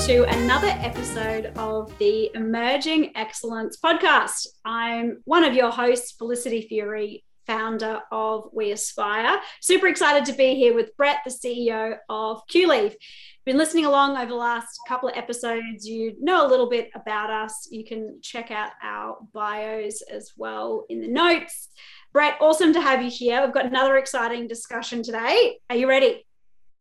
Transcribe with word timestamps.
to 0.00 0.24
another 0.24 0.68
episode 0.82 1.46
of 1.56 1.96
the 1.98 2.30
Emerging 2.34 3.12
Excellence 3.16 3.78
podcast. 3.82 4.46
I'm 4.62 5.22
one 5.24 5.42
of 5.42 5.54
your 5.54 5.70
hosts, 5.70 6.12
Felicity 6.12 6.68
Furey, 6.70 7.22
founder 7.46 8.00
of 8.12 8.50
We 8.52 8.72
Aspire. 8.72 9.40
Super 9.62 9.86
excited 9.86 10.26
to 10.26 10.34
be 10.34 10.54
here 10.54 10.74
with 10.74 10.94
Brett, 10.98 11.20
the 11.24 11.30
CEO 11.30 11.96
of 12.10 12.42
QLeave. 12.52 12.94
Been 13.46 13.56
listening 13.56 13.86
along 13.86 14.18
over 14.18 14.26
the 14.26 14.34
last 14.34 14.78
couple 14.86 15.08
of 15.08 15.16
episodes. 15.16 15.86
You 15.86 16.14
know 16.20 16.46
a 16.46 16.50
little 16.50 16.68
bit 16.68 16.90
about 16.94 17.30
us. 17.30 17.66
You 17.70 17.84
can 17.84 18.18
check 18.22 18.50
out 18.50 18.72
our 18.82 19.16
bios 19.32 20.02
as 20.02 20.32
well 20.36 20.84
in 20.90 21.00
the 21.00 21.08
notes. 21.08 21.68
Brett, 22.12 22.36
awesome 22.40 22.74
to 22.74 22.82
have 22.82 23.02
you 23.02 23.10
here. 23.10 23.42
We've 23.42 23.54
got 23.54 23.64
another 23.64 23.96
exciting 23.96 24.46
discussion 24.46 25.02
today. 25.02 25.58
Are 25.70 25.76
you 25.76 25.88
ready? 25.88 26.25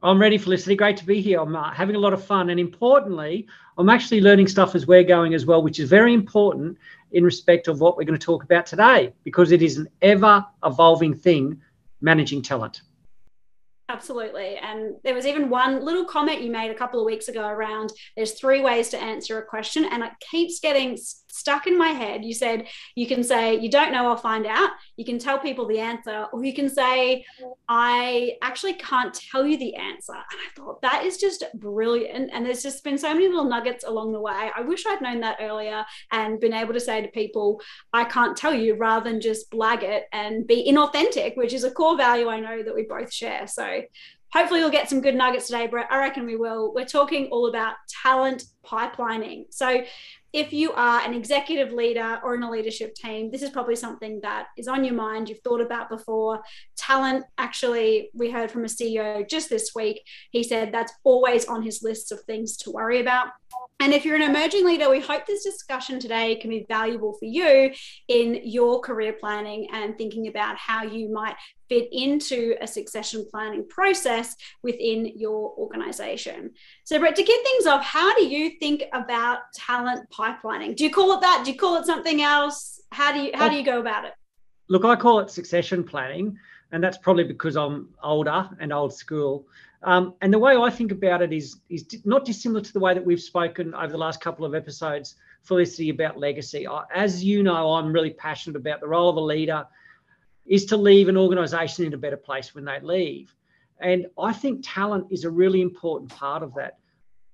I'm 0.05 0.22
ready, 0.22 0.38
Felicity. 0.38 0.76
Great 0.76 0.98
to 0.98 1.05
be 1.05 1.20
here. 1.20 1.40
I'm 1.40 1.55
uh, 1.55 1.73
having 1.73 1.95
a 1.95 2.00
lot 2.00 2.13
of 2.13 2.23
fun. 2.23 2.52
And 2.52 2.59
importantly, 2.59 3.48
I'm 3.80 3.90
actually 3.90 4.22
learning 4.22 4.48
stuff 4.48 4.76
as 4.76 4.86
we're 4.86 5.04
going 5.04 5.34
as 5.34 5.48
well, 5.48 5.63
which 5.63 5.80
is 5.80 5.90
very 5.90 6.13
important 6.13 6.77
in 7.13 7.23
respect 7.23 7.68
of 7.68 7.82
what 7.82 7.98
we're 7.98 8.04
going 8.04 8.20
to 8.20 8.23
talk 8.23 8.44
about 8.44 8.68
today, 8.68 9.13
because 9.23 9.52
it 9.52 9.63
is 9.63 9.77
an 9.77 9.90
ever 10.04 10.46
evolving 10.63 11.16
thing 11.16 11.60
managing 12.02 12.44
talent. 12.44 12.84
Absolutely. 13.90 14.58
And 14.58 14.96
there 15.04 15.16
was 15.16 15.26
even 15.26 15.49
one 15.49 15.84
little 15.84 16.05
comment 16.05 16.41
you 16.41 16.52
made 16.52 16.70
a 16.70 16.76
couple 16.76 16.99
of 16.99 17.05
weeks 17.08 17.27
ago 17.27 17.48
around 17.48 17.91
there's 18.16 18.34
three 18.34 18.62
ways 18.62 18.90
to 18.90 19.02
answer 19.02 19.40
a 19.40 19.44
question, 19.44 19.85
and 19.85 20.04
it 20.04 20.12
keeps 20.20 20.60
getting 20.60 20.99
stuck 21.36 21.68
in 21.68 21.78
my 21.78 21.90
head. 21.90 22.24
You 22.24 22.34
said 22.34 22.68
you 22.96 23.08
can 23.08 23.24
say, 23.24 23.60
You 23.60 23.70
don't 23.70 23.92
know, 23.92 24.08
I'll 24.08 24.18
find 24.18 24.46
out. 24.46 24.72
You 24.98 25.06
can 25.06 25.20
tell 25.20 25.40
people 25.40 25.68
the 25.68 25.80
answer, 25.80 26.28
or 26.32 26.44
you 26.44 26.54
can 26.54 26.70
say, 26.70 27.26
I 27.68 28.34
actually 28.42 28.74
can't 28.74 29.14
tell 29.14 29.46
you 29.46 29.58
the 29.58 29.76
answer. 29.76 30.14
And 30.14 30.24
I 30.40 30.50
thought 30.55 30.82
that 30.82 31.04
is 31.05 31.18
just 31.18 31.44
brilliant. 31.55 32.30
And 32.34 32.46
there's 32.46 32.64
just 32.64 32.84
been 32.84 32.98
so 32.98 33.14
many 33.14 33.27
little 33.27 33.46
nuggets 33.46 33.84
along 33.84 34.14
the 34.14 34.22
way. 34.22 34.52
I 34.55 34.62
wish 34.62 34.86
I'd 34.86 35.02
known 35.02 35.22
that 35.22 35.38
earlier 35.40 35.86
and 36.12 36.40
been 36.40 36.54
able 36.54 36.74
to 36.74 36.80
say 36.80 37.02
to 37.02 37.08
people, 37.10 37.62
I 37.94 38.05
can't 38.05 38.38
tell 38.38 38.54
you 38.54 38.76
rather 38.76 39.10
than 39.10 39.22
just 39.22 39.52
blag 39.52 39.84
it 39.84 40.05
and 40.12 40.48
be 40.48 40.70
inauthentic, 40.72 41.38
which 41.38 41.54
is 41.54 41.64
a 41.64 41.72
core 41.72 41.98
value 41.98 42.30
I 42.30 42.40
know 42.40 42.64
that 42.64 42.76
we 42.76 42.84
both 42.84 43.12
share. 43.12 43.48
So 43.48 43.82
hopefully 44.36 44.60
we'll 44.60 44.70
get 44.70 44.90
some 44.90 45.02
good 45.02 45.16
nuggets 45.16 45.48
today, 45.48 45.68
Brett. 45.68 45.88
I 45.90 45.98
reckon 45.98 46.26
we 46.26 46.36
will. 46.36 46.74
We're 46.74 46.86
talking 46.86 47.27
all 47.32 47.48
about 47.48 47.76
talent 48.04 48.44
pipelining. 48.66 49.46
So 49.49 49.84
if 50.36 50.52
you 50.52 50.74
are 50.74 51.00
an 51.00 51.14
executive 51.14 51.72
leader 51.72 52.20
or 52.22 52.36
in 52.36 52.44
a 52.44 52.52
leadership 52.52 52.94
team, 52.94 53.32
this 53.32 53.41
is 53.41 53.50
probably 53.50 53.78
something 53.78 54.20
that 54.22 54.48
is 54.58 54.68
on 54.68 54.84
your 54.84 54.94
mind, 54.94 55.30
you've 55.30 55.40
thought 55.40 55.62
about 55.62 55.88
before. 55.88 56.42
Talent, 56.76 57.24
actually, 57.38 58.10
we 58.14 58.30
heard 58.30 58.52
from 58.52 58.66
a 58.66 58.68
CEO 58.68 59.27
just 59.30 59.50
this 59.50 59.72
week. 59.74 60.02
He 60.32 60.44
said 60.44 60.74
that's 60.74 60.92
always 61.05 61.46
on 61.46 61.64
his 61.64 61.82
list 61.82 62.12
of 62.12 62.20
things 62.24 62.58
to 62.58 62.72
worry 62.72 63.00
about. 63.00 63.30
And 63.80 63.94
if 63.94 64.03
you're 64.03 64.18
an 64.18 64.22
emerging 64.22 64.66
leader, 64.66 64.90
we 64.90 65.00
hope 65.00 65.25
this 65.25 65.44
discussion 65.44 66.00
today 66.00 66.36
can 66.36 66.50
be 66.50 66.66
valuable 66.68 67.14
for 67.14 67.25
you 67.25 67.72
in 68.09 68.42
your 68.44 68.81
career 68.81 69.14
planning 69.14 69.70
and 69.72 69.97
thinking 69.97 70.28
about 70.28 70.58
how 70.58 70.84
you 70.84 71.14
might 71.14 71.36
fit 71.69 71.90
into 71.91 72.56
a 72.62 72.68
succession 72.68 73.25
planning 73.30 73.68
process 73.68 74.35
within 74.63 75.12
your 75.16 75.53
organization. 75.58 76.52
So, 76.84 77.00
Brett, 77.00 77.16
to 77.16 77.24
kick 77.24 77.44
things 77.44 77.66
off, 77.66 77.84
how 77.84 78.16
do 78.16 78.25
you 78.25 78.52
think 78.59 78.84
about 78.94 79.40
talent 79.53 80.09
pipelining? 80.09 80.75
Do 80.75 80.84
you 80.84 80.91
call 80.91 81.13
it 81.13 81.22
that? 81.22 81.44
Do 81.46 81.52
you 81.52 81.58
call 81.58 81.78
it 81.78 81.86
something 81.86 82.22
else? 82.22 82.81
How 82.91 83.12
do 83.12 83.19
you 83.19 83.31
how 83.34 83.50
do 83.50 83.56
you 83.56 83.63
go 83.63 83.80
about 83.80 84.06
it? 84.06 84.13
Look, 84.68 84.86
I 84.86 84.96
call 84.96 85.19
it 85.19 85.30
succession 85.30 85.84
planning, 85.84 86.38
and 86.72 86.84
that's 86.84 86.97
probably 86.97 87.24
because 87.24 87.56
I'm 87.56 87.90
older 88.03 88.50
and 88.59 88.74
old 88.74 88.94
school. 88.94 89.47
Um, 89.84 90.16
and 90.22 90.34
the 90.34 90.40
way 90.40 90.56
I 90.56 90.72
think 90.72 90.91
about 90.91 91.22
it 91.22 91.31
is, 91.31 91.58
is 91.69 91.86
not 92.06 92.25
dissimilar 92.25 92.62
to 92.62 92.74
the 92.74 92.80
way 92.80 92.96
that 92.96 93.06
we've 93.06 93.22
spoken 93.22 93.76
over 93.76 93.92
the 93.92 93.97
last 93.97 94.20
couple 94.20 94.44
of 94.44 94.56
episodes, 94.56 95.16
Felicity, 95.44 95.90
about 95.90 96.18
legacy. 96.18 96.66
As 96.94 97.24
you 97.24 97.44
know, 97.44 97.74
I'm 97.74 97.94
really 97.94 98.09
passionate 98.09 98.56
about 98.56 98.82
the 98.82 98.88
role 98.88 99.09
of 99.09 99.18
a 99.18 99.22
leader 99.22 99.68
is 100.46 100.66
to 100.66 100.78
leave 100.78 101.08
an 101.10 101.18
organization 101.18 101.86
in 101.86 101.94
a 101.94 101.98
better 101.98 102.18
place 102.18 102.54
when 102.54 102.66
they 102.66 102.80
leave. 102.80 103.34
And 103.80 104.08
I 104.18 104.32
think 104.34 104.62
talent 104.64 105.08
is 105.12 105.24
a 105.24 105.30
really 105.30 105.62
important 105.62 106.12
part 106.12 106.44
of 106.44 106.54
that. 106.56 106.78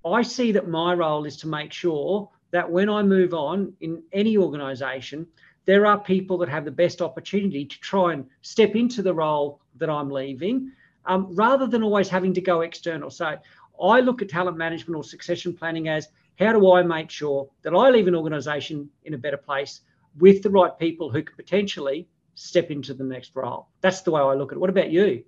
I 0.04 0.22
see 0.22 0.52
that 0.52 0.68
my 0.68 0.94
role 0.94 1.24
is 1.24 1.36
to 1.38 1.48
make 1.48 1.72
sure 1.72 2.28
that 2.50 2.70
when 2.70 2.88
I 2.88 3.02
move 3.02 3.34
on 3.34 3.72
in 3.80 4.02
any 4.12 4.36
organization, 4.36 5.26
there 5.64 5.86
are 5.86 5.98
people 5.98 6.38
that 6.38 6.48
have 6.48 6.64
the 6.64 6.70
best 6.70 7.00
opportunity 7.00 7.64
to 7.64 7.80
try 7.80 8.12
and 8.12 8.26
step 8.42 8.74
into 8.74 9.02
the 9.02 9.14
role 9.14 9.60
that 9.76 9.88
I'm 9.88 10.10
leaving 10.10 10.72
um, 11.04 11.28
rather 11.34 11.66
than 11.66 11.82
always 11.82 12.08
having 12.08 12.34
to 12.34 12.40
go 12.40 12.62
external. 12.62 13.10
So 13.10 13.36
I 13.82 14.00
look 14.00 14.22
at 14.22 14.28
talent 14.28 14.56
management 14.56 14.96
or 14.96 15.04
succession 15.04 15.54
planning 15.54 15.88
as 15.88 16.08
how 16.38 16.52
do 16.52 16.72
I 16.72 16.82
make 16.82 17.10
sure 17.10 17.48
that 17.62 17.74
I 17.74 17.90
leave 17.90 18.08
an 18.08 18.14
organization 18.14 18.88
in 19.04 19.14
a 19.14 19.18
better 19.18 19.36
place 19.36 19.82
with 20.18 20.42
the 20.42 20.50
right 20.50 20.76
people 20.78 21.10
who 21.10 21.22
could 21.22 21.36
potentially 21.36 22.08
step 22.34 22.70
into 22.70 22.94
the 22.94 23.04
next 23.04 23.32
role? 23.34 23.68
That's 23.80 24.00
the 24.02 24.10
way 24.10 24.20
I 24.20 24.34
look 24.34 24.52
at 24.52 24.56
it. 24.56 24.60
What 24.60 24.70
about 24.70 24.90
you? 24.90 25.24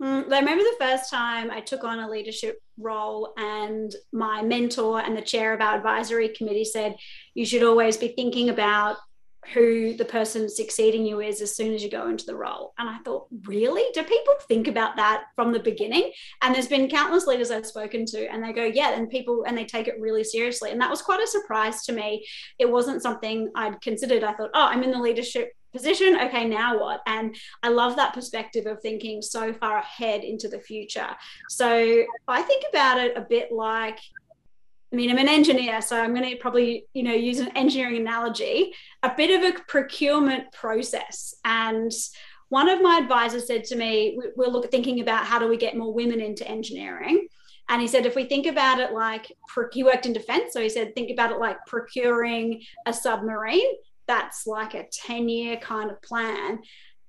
Mm, 0.00 0.32
I 0.32 0.38
remember 0.38 0.62
the 0.62 0.76
first 0.78 1.10
time 1.10 1.50
I 1.50 1.60
took 1.60 1.82
on 1.82 1.98
a 1.98 2.08
leadership 2.08 2.58
role, 2.78 3.32
and 3.36 3.92
my 4.12 4.42
mentor 4.42 5.00
and 5.00 5.16
the 5.16 5.22
chair 5.22 5.52
of 5.52 5.60
our 5.60 5.76
advisory 5.76 6.28
committee 6.28 6.64
said, 6.64 6.96
You 7.34 7.44
should 7.44 7.64
always 7.64 7.96
be 7.96 8.08
thinking 8.08 8.48
about 8.48 8.98
who 9.54 9.94
the 9.94 10.04
person 10.04 10.48
succeeding 10.48 11.06
you 11.06 11.20
is 11.20 11.40
as 11.40 11.56
soon 11.56 11.72
as 11.72 11.82
you 11.82 11.90
go 11.90 12.08
into 12.08 12.26
the 12.26 12.36
role. 12.36 12.74
And 12.78 12.88
I 12.88 12.98
thought, 12.98 13.28
really? 13.44 13.84
Do 13.94 14.02
people 14.02 14.34
think 14.46 14.68
about 14.68 14.96
that 14.96 15.24
from 15.34 15.52
the 15.52 15.60
beginning? 15.60 16.12
And 16.42 16.54
there's 16.54 16.66
been 16.66 16.88
countless 16.88 17.26
leaders 17.26 17.50
I've 17.50 17.66
spoken 17.66 18.04
to, 18.06 18.30
and 18.30 18.42
they 18.42 18.52
go, 18.52 18.64
yeah, 18.64 18.94
and 18.94 19.08
people, 19.08 19.44
and 19.46 19.56
they 19.56 19.64
take 19.64 19.88
it 19.88 20.00
really 20.00 20.24
seriously. 20.24 20.70
And 20.70 20.80
that 20.80 20.90
was 20.90 21.02
quite 21.02 21.22
a 21.22 21.26
surprise 21.26 21.84
to 21.86 21.92
me. 21.92 22.26
It 22.58 22.70
wasn't 22.70 23.02
something 23.02 23.50
I'd 23.54 23.80
considered. 23.80 24.22
I 24.22 24.34
thought, 24.34 24.50
oh, 24.54 24.66
I'm 24.66 24.82
in 24.82 24.90
the 24.90 25.00
leadership 25.00 25.52
position. 25.72 26.16
Okay, 26.20 26.44
now 26.46 26.80
what? 26.80 27.00
And 27.06 27.36
I 27.62 27.68
love 27.68 27.96
that 27.96 28.14
perspective 28.14 28.66
of 28.66 28.80
thinking 28.80 29.22
so 29.22 29.52
far 29.52 29.78
ahead 29.78 30.24
into 30.24 30.48
the 30.48 30.60
future. 30.60 31.08
So 31.48 32.04
I 32.26 32.42
think 32.42 32.64
about 32.70 32.98
it 32.98 33.16
a 33.16 33.22
bit 33.22 33.52
like, 33.52 33.98
I 34.92 34.96
mean, 34.96 35.10
I'm 35.10 35.18
an 35.18 35.28
engineer, 35.28 35.82
so 35.82 36.00
I'm 36.00 36.14
going 36.14 36.28
to 36.30 36.36
probably, 36.36 36.86
you 36.94 37.02
know, 37.02 37.12
use 37.12 37.40
an 37.40 37.54
engineering 37.56 37.98
analogy, 37.98 38.72
a 39.02 39.12
bit 39.14 39.38
of 39.38 39.44
a 39.44 39.58
procurement 39.68 40.50
process. 40.52 41.34
And 41.44 41.92
one 42.48 42.70
of 42.70 42.80
my 42.80 42.96
advisors 42.96 43.46
said 43.46 43.64
to 43.64 43.76
me, 43.76 44.18
we're 44.34 44.48
look 44.48 44.70
thinking 44.70 45.00
about 45.00 45.26
how 45.26 45.38
do 45.38 45.46
we 45.46 45.58
get 45.58 45.76
more 45.76 45.92
women 45.92 46.20
into 46.20 46.48
engineering. 46.48 47.28
And 47.68 47.82
he 47.82 47.86
said, 47.86 48.06
if 48.06 48.16
we 48.16 48.24
think 48.24 48.46
about 48.46 48.80
it 48.80 48.92
like 48.92 49.30
he 49.72 49.84
worked 49.84 50.06
in 50.06 50.14
defense, 50.14 50.54
so 50.54 50.62
he 50.62 50.70
said, 50.70 50.94
think 50.94 51.10
about 51.10 51.32
it 51.32 51.38
like 51.38 51.58
procuring 51.66 52.62
a 52.86 52.94
submarine. 52.94 53.68
That's 54.08 54.46
like 54.46 54.74
a 54.74 54.88
10 54.90 55.28
year 55.28 55.56
kind 55.58 55.90
of 55.90 56.02
plan. 56.02 56.58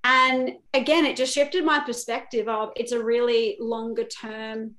And 0.03 0.51
again, 0.73 1.05
it 1.05 1.17
just 1.17 1.33
shifted 1.33 1.65
my 1.65 1.79
perspective 1.79 2.47
of 2.47 2.71
it's 2.75 2.91
a 2.91 3.03
really 3.03 3.57
longer 3.59 4.03
term 4.03 4.75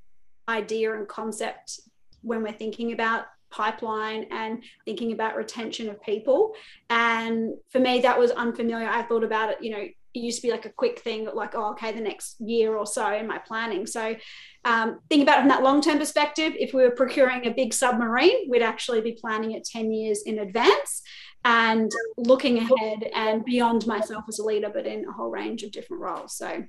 idea 0.49 0.97
and 0.97 1.09
concept 1.09 1.81
when 2.23 2.43
we're 2.43 2.53
thinking 2.53 2.93
about 2.93 3.25
pipeline 3.51 4.27
and 4.31 4.63
thinking 4.85 5.13
about 5.13 5.37
retention 5.37 5.89
of 5.89 6.01
people. 6.03 6.55
And 6.89 7.55
for 7.71 7.81
me, 7.81 8.01
that 8.01 8.19
was 8.19 8.31
unfamiliar. 8.31 8.89
I 8.89 9.03
thought 9.03 9.25
about 9.25 9.51
it, 9.51 9.59
you 9.61 9.71
know, 9.71 9.87
it 10.13 10.19
used 10.19 10.41
to 10.41 10.47
be 10.49 10.51
like 10.51 10.67
a 10.67 10.71
quick 10.71 11.01
thing, 11.01 11.29
like, 11.33 11.55
oh, 11.55 11.71
okay, 11.73 11.93
the 11.93 12.01
next 12.01 12.41
year 12.41 12.77
or 12.77 12.87
so 12.87 13.13
in 13.15 13.29
my 13.29 13.39
planning. 13.39 13.87
So 13.87 14.17
um, 14.65 15.01
think 15.09 15.23
about 15.23 15.39
it 15.39 15.43
from 15.43 15.49
that 15.51 15.63
long 15.63 15.81
term 15.81 15.99
perspective. 15.99 16.53
If 16.59 16.75
we 16.75 16.83
were 16.83 16.91
procuring 16.91 17.47
a 17.47 17.51
big 17.51 17.73
submarine, 17.73 18.49
we'd 18.49 18.63
actually 18.63 19.03
be 19.03 19.13
planning 19.13 19.53
it 19.53 19.65
10 19.65 19.93
years 19.93 20.23
in 20.23 20.41
advance 20.41 21.03
and 21.45 21.91
looking 22.17 22.59
ahead 22.59 23.11
and 23.15 23.45
beyond 23.45 23.87
myself 23.87 24.25
as 24.29 24.39
a 24.39 24.45
leader, 24.45 24.71
but 24.73 24.87
in 24.87 25.07
a 25.07 25.13
whole 25.13 25.31
range 25.31 25.63
of 25.63 25.73
different 25.73 26.03
roles. 26.03 26.37
So, 26.37 26.65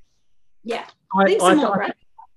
yeah, 0.64 0.86
I, 1.18 1.26
think, 1.26 1.42
I, 1.42 1.54
I, 1.54 1.92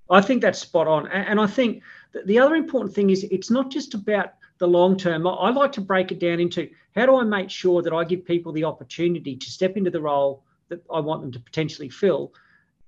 I 0.09 0.21
think 0.21 0.41
that's 0.41 0.59
spot 0.59 0.87
on. 0.87 1.07
And 1.07 1.39
I 1.39 1.47
think 1.47 1.81
the 2.25 2.39
other 2.39 2.55
important 2.55 2.93
thing 2.93 3.09
is 3.09 3.23
it's 3.25 3.49
not 3.49 3.71
just 3.71 3.93
about 3.93 4.33
the 4.57 4.67
long 4.67 4.97
term. 4.97 5.27
I 5.27 5.49
like 5.49 5.71
to 5.73 5.81
break 5.81 6.11
it 6.11 6.19
down 6.19 6.39
into 6.39 6.69
how 6.95 7.05
do 7.05 7.17
I 7.17 7.23
make 7.23 7.49
sure 7.49 7.81
that 7.81 7.93
I 7.93 8.03
give 8.03 8.25
people 8.25 8.51
the 8.51 8.63
opportunity 8.63 9.35
to 9.35 9.51
step 9.51 9.77
into 9.77 9.91
the 9.91 10.01
role 10.01 10.43
that 10.69 10.81
I 10.91 10.99
want 10.99 11.21
them 11.21 11.31
to 11.33 11.39
potentially 11.39 11.89
fill 11.89 12.33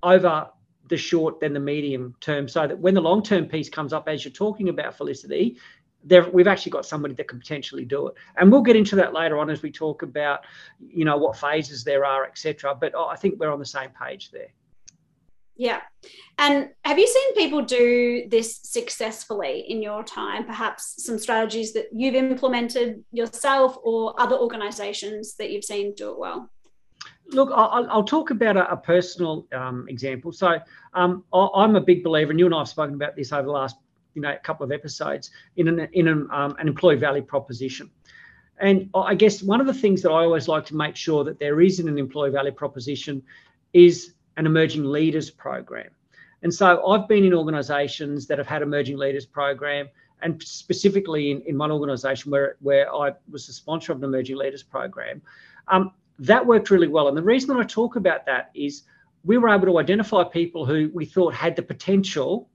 over 0.03 0.49
the 0.89 0.97
short 0.97 1.39
then 1.39 1.53
the 1.53 1.59
medium 1.59 2.15
term 2.21 2.47
so 2.47 2.65
that 2.65 2.79
when 2.79 2.93
the 2.93 3.01
long 3.01 3.21
term 3.21 3.45
piece 3.45 3.69
comes 3.69 3.93
up 3.93 4.07
as 4.07 4.23
you're 4.23 4.31
talking 4.31 4.69
about 4.69 4.95
felicity 4.95 5.57
there 6.07 6.29
we've 6.29 6.47
actually 6.47 6.71
got 6.71 6.85
somebody 6.85 7.13
that 7.13 7.27
can 7.27 7.39
potentially 7.39 7.85
do 7.85 8.07
it 8.07 8.13
and 8.37 8.51
we'll 8.51 8.61
get 8.61 8.75
into 8.75 8.95
that 8.95 9.13
later 9.13 9.37
on 9.37 9.49
as 9.49 9.61
we 9.61 9.71
talk 9.71 10.01
about 10.01 10.41
you 10.79 11.05
know 11.05 11.17
what 11.17 11.37
phases 11.37 11.83
there 11.83 12.05
are 12.05 12.25
etc 12.25 12.73
but 12.73 12.93
i 12.95 13.15
think 13.15 13.39
we're 13.39 13.51
on 13.51 13.59
the 13.59 13.65
same 13.65 13.89
page 13.99 14.31
there 14.31 14.49
yeah. 15.57 15.81
And 16.37 16.69
have 16.85 16.99
you 16.99 17.07
seen 17.07 17.35
people 17.35 17.63
do 17.63 18.27
this 18.29 18.59
successfully 18.63 19.65
in 19.67 19.81
your 19.81 20.03
time? 20.03 20.45
Perhaps 20.45 21.03
some 21.03 21.17
strategies 21.17 21.73
that 21.73 21.87
you've 21.91 22.15
implemented 22.15 23.03
yourself 23.11 23.75
or 23.83 24.19
other 24.21 24.35
organizations 24.35 25.35
that 25.37 25.49
you've 25.49 25.63
seen 25.65 25.95
do 25.95 26.11
it 26.11 26.19
well? 26.19 26.49
Look, 27.29 27.49
I'll, 27.53 27.87
I'll 27.89 28.03
talk 28.03 28.29
about 28.29 28.55
a, 28.55 28.71
a 28.71 28.77
personal 28.77 29.47
um, 29.51 29.87
example. 29.89 30.31
So 30.31 30.59
um, 30.93 31.25
I, 31.33 31.63
am 31.63 31.75
a 31.75 31.81
big 31.81 32.03
believer, 32.03 32.31
and 32.31 32.39
you 32.39 32.45
and 32.45 32.55
I 32.55 32.59
have 32.59 32.69
spoken 32.69 32.95
about 32.95 33.15
this 33.15 33.33
over 33.33 33.43
the 33.43 33.51
last 33.51 33.75
you 34.17 34.21
know 34.23 34.33
a 34.33 34.37
couple 34.47 34.65
of 34.65 34.71
episodes 34.71 35.29
in 35.57 35.67
an 35.67 35.87
in 35.93 36.07
an, 36.07 36.27
um, 36.31 36.55
an 36.59 36.67
employee 36.67 36.95
value 36.95 37.21
proposition. 37.21 37.91
And 38.59 38.89
I 38.95 39.13
guess 39.13 39.43
one 39.43 39.61
of 39.61 39.67
the 39.67 39.73
things 39.83 40.01
that 40.01 40.09
I 40.09 40.23
always 40.23 40.47
like 40.47 40.65
to 40.65 40.75
make 40.75 40.95
sure 40.95 41.23
that 41.23 41.37
there 41.37 41.61
is 41.61 41.79
in 41.79 41.87
an 41.87 41.99
employee 41.99 42.31
value 42.31 42.51
proposition 42.51 43.21
is 43.73 44.15
an 44.35 44.47
emerging 44.47 44.85
leaders 44.85 45.29
program. 45.29 45.91
And 46.41 46.51
so 46.51 46.87
I've 46.87 47.07
been 47.07 47.23
in 47.23 47.33
organisations 47.35 48.25
that 48.27 48.39
have 48.39 48.47
had 48.47 48.63
emerging 48.63 48.97
leaders 48.97 49.27
program, 49.27 49.87
and 50.23 50.41
specifically 50.41 51.29
in, 51.29 51.41
in 51.41 51.55
one 51.59 51.71
organisation 51.71 52.31
where 52.31 52.55
where 52.61 52.91
I 52.91 53.13
was 53.29 53.45
the 53.45 53.53
sponsor 53.53 53.91
of 53.91 53.99
an 53.99 54.03
emerging 54.03 54.37
leaders 54.37 54.63
program. 54.63 55.21
Um, 55.67 55.91
that 56.19 56.43
worked 56.43 56.71
really 56.71 56.87
well. 56.87 57.07
And 57.07 57.15
the 57.15 57.21
reason 57.33 57.49
that 57.49 57.61
I 57.61 57.65
talk 57.65 57.95
about 57.95 58.25
that 58.25 58.49
is 58.55 58.83
we 59.23 59.37
were 59.37 59.49
able 59.49 59.67
to 59.67 59.77
identify 59.77 60.23
people 60.23 60.65
who 60.65 60.89
we 60.91 61.05
thought 61.05 61.35
had 61.35 61.55
the 61.55 61.61
potential 61.61 62.49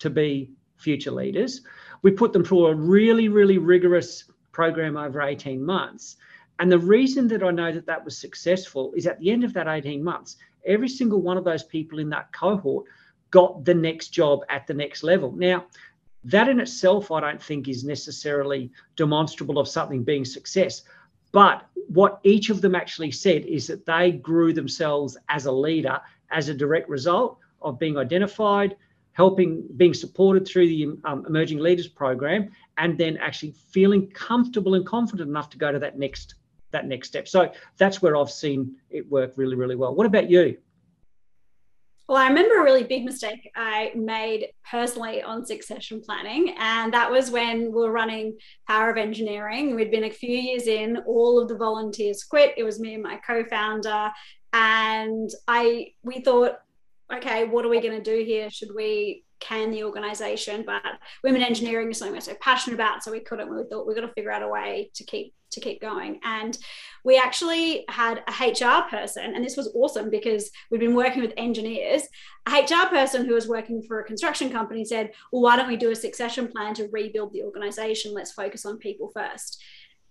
to 0.00 0.10
be 0.10 0.50
future 0.76 1.10
leaders. 1.10 1.62
We 2.02 2.10
put 2.10 2.32
them 2.32 2.44
through 2.44 2.66
a 2.66 2.74
really, 2.74 3.28
really 3.28 3.58
rigorous 3.58 4.24
program 4.52 4.96
over 4.96 5.20
18 5.20 5.62
months. 5.62 6.16
And 6.58 6.72
the 6.72 6.78
reason 6.78 7.28
that 7.28 7.42
I 7.42 7.50
know 7.50 7.72
that 7.72 7.86
that 7.86 8.04
was 8.04 8.16
successful 8.16 8.92
is 8.96 9.06
at 9.06 9.18
the 9.20 9.30
end 9.30 9.44
of 9.44 9.52
that 9.54 9.68
18 9.68 10.02
months, 10.02 10.36
every 10.64 10.88
single 10.88 11.20
one 11.20 11.36
of 11.36 11.44
those 11.44 11.62
people 11.62 11.98
in 11.98 12.08
that 12.10 12.32
cohort 12.32 12.86
got 13.30 13.64
the 13.64 13.74
next 13.74 14.08
job 14.08 14.40
at 14.48 14.66
the 14.66 14.74
next 14.74 15.02
level. 15.02 15.32
Now, 15.32 15.66
that 16.24 16.48
in 16.48 16.58
itself, 16.58 17.10
I 17.10 17.20
don't 17.20 17.42
think 17.42 17.68
is 17.68 17.84
necessarily 17.84 18.70
demonstrable 18.96 19.58
of 19.58 19.68
something 19.68 20.02
being 20.02 20.24
success. 20.24 20.82
But 21.32 21.66
what 21.88 22.20
each 22.24 22.50
of 22.50 22.60
them 22.60 22.74
actually 22.74 23.12
said 23.12 23.44
is 23.44 23.66
that 23.66 23.86
they 23.86 24.12
grew 24.12 24.52
themselves 24.52 25.16
as 25.28 25.46
a 25.46 25.52
leader 25.52 26.00
as 26.30 26.48
a 26.48 26.54
direct 26.54 26.88
result 26.88 27.38
of 27.62 27.78
being 27.78 27.96
identified, 27.96 28.76
helping, 29.16 29.66
being 29.78 29.94
supported 29.94 30.46
through 30.46 30.68
the 30.68 30.88
um, 31.04 31.24
Emerging 31.26 31.58
Leaders 31.58 31.88
Program, 31.88 32.50
and 32.76 32.98
then 32.98 33.16
actually 33.16 33.54
feeling 33.70 34.10
comfortable 34.10 34.74
and 34.74 34.84
confident 34.84 35.28
enough 35.28 35.48
to 35.50 35.58
go 35.58 35.72
to 35.72 35.78
that 35.78 35.98
next 35.98 36.34
that 36.72 36.86
next 36.86 37.08
step. 37.08 37.26
So 37.26 37.50
that's 37.78 38.02
where 38.02 38.16
I've 38.16 38.30
seen 38.30 38.76
it 38.90 39.10
work 39.10 39.32
really, 39.36 39.56
really 39.56 39.76
well. 39.76 39.94
What 39.94 40.06
about 40.06 40.28
you? 40.28 40.58
Well, 42.08 42.18
I 42.18 42.28
remember 42.28 42.60
a 42.60 42.62
really 42.62 42.84
big 42.84 43.04
mistake 43.04 43.50
I 43.56 43.90
made 43.96 44.48
personally 44.70 45.22
on 45.22 45.46
succession 45.46 46.00
planning. 46.00 46.54
And 46.58 46.92
that 46.92 47.10
was 47.10 47.30
when 47.30 47.62
we 47.62 47.70
were 47.70 47.90
running 47.90 48.36
Power 48.68 48.90
of 48.90 48.96
Engineering. 48.96 49.74
We'd 49.74 49.90
been 49.90 50.04
a 50.04 50.10
few 50.10 50.36
years 50.36 50.66
in, 50.66 50.98
all 51.06 51.40
of 51.40 51.48
the 51.48 51.56
volunteers 51.56 52.22
quit. 52.22 52.54
It 52.56 52.64
was 52.64 52.78
me 52.78 52.94
and 52.94 53.02
my 53.02 53.18
co 53.26 53.44
founder. 53.44 54.10
And 54.52 55.30
I 55.48 55.94
we 56.02 56.20
thought, 56.20 56.58
okay, 57.12 57.44
what 57.44 57.64
are 57.64 57.68
we 57.68 57.80
going 57.80 58.02
to 58.02 58.02
do 58.02 58.24
here? 58.24 58.50
Should 58.50 58.74
we 58.74 59.24
can 59.40 59.70
the 59.70 59.84
organization? 59.84 60.64
But 60.66 60.82
women 61.22 61.42
engineering 61.42 61.90
is 61.90 61.98
something 61.98 62.14
we're 62.14 62.20
so 62.20 62.34
passionate 62.40 62.74
about. 62.74 63.02
So 63.02 63.12
we 63.12 63.20
couldn't. 63.20 63.50
We 63.50 63.62
thought 63.70 63.86
we've 63.86 63.96
got 63.96 64.06
to 64.06 64.12
figure 64.12 64.32
out 64.32 64.42
a 64.42 64.48
way 64.48 64.90
to 64.94 65.04
keep 65.04 65.34
to 65.52 65.60
keep 65.60 65.80
going. 65.80 66.20
And 66.24 66.56
we 67.04 67.18
actually 67.18 67.84
had 67.88 68.22
a 68.26 68.50
HR 68.50 68.88
person, 68.88 69.34
and 69.34 69.44
this 69.44 69.56
was 69.56 69.72
awesome 69.74 70.10
because 70.10 70.50
we'd 70.70 70.80
been 70.80 70.94
working 70.94 71.22
with 71.22 71.32
engineers. 71.36 72.02
A 72.46 72.62
HR 72.62 72.88
person 72.88 73.24
who 73.24 73.34
was 73.34 73.48
working 73.48 73.82
for 73.82 74.00
a 74.00 74.04
construction 74.04 74.50
company 74.50 74.84
said, 74.84 75.12
Well, 75.32 75.42
why 75.42 75.56
don't 75.56 75.68
we 75.68 75.76
do 75.76 75.90
a 75.90 75.96
succession 75.96 76.48
plan 76.48 76.74
to 76.74 76.88
rebuild 76.92 77.32
the 77.32 77.42
organization? 77.42 78.12
Let's 78.12 78.32
focus 78.32 78.66
on 78.66 78.78
people 78.78 79.10
first. 79.14 79.62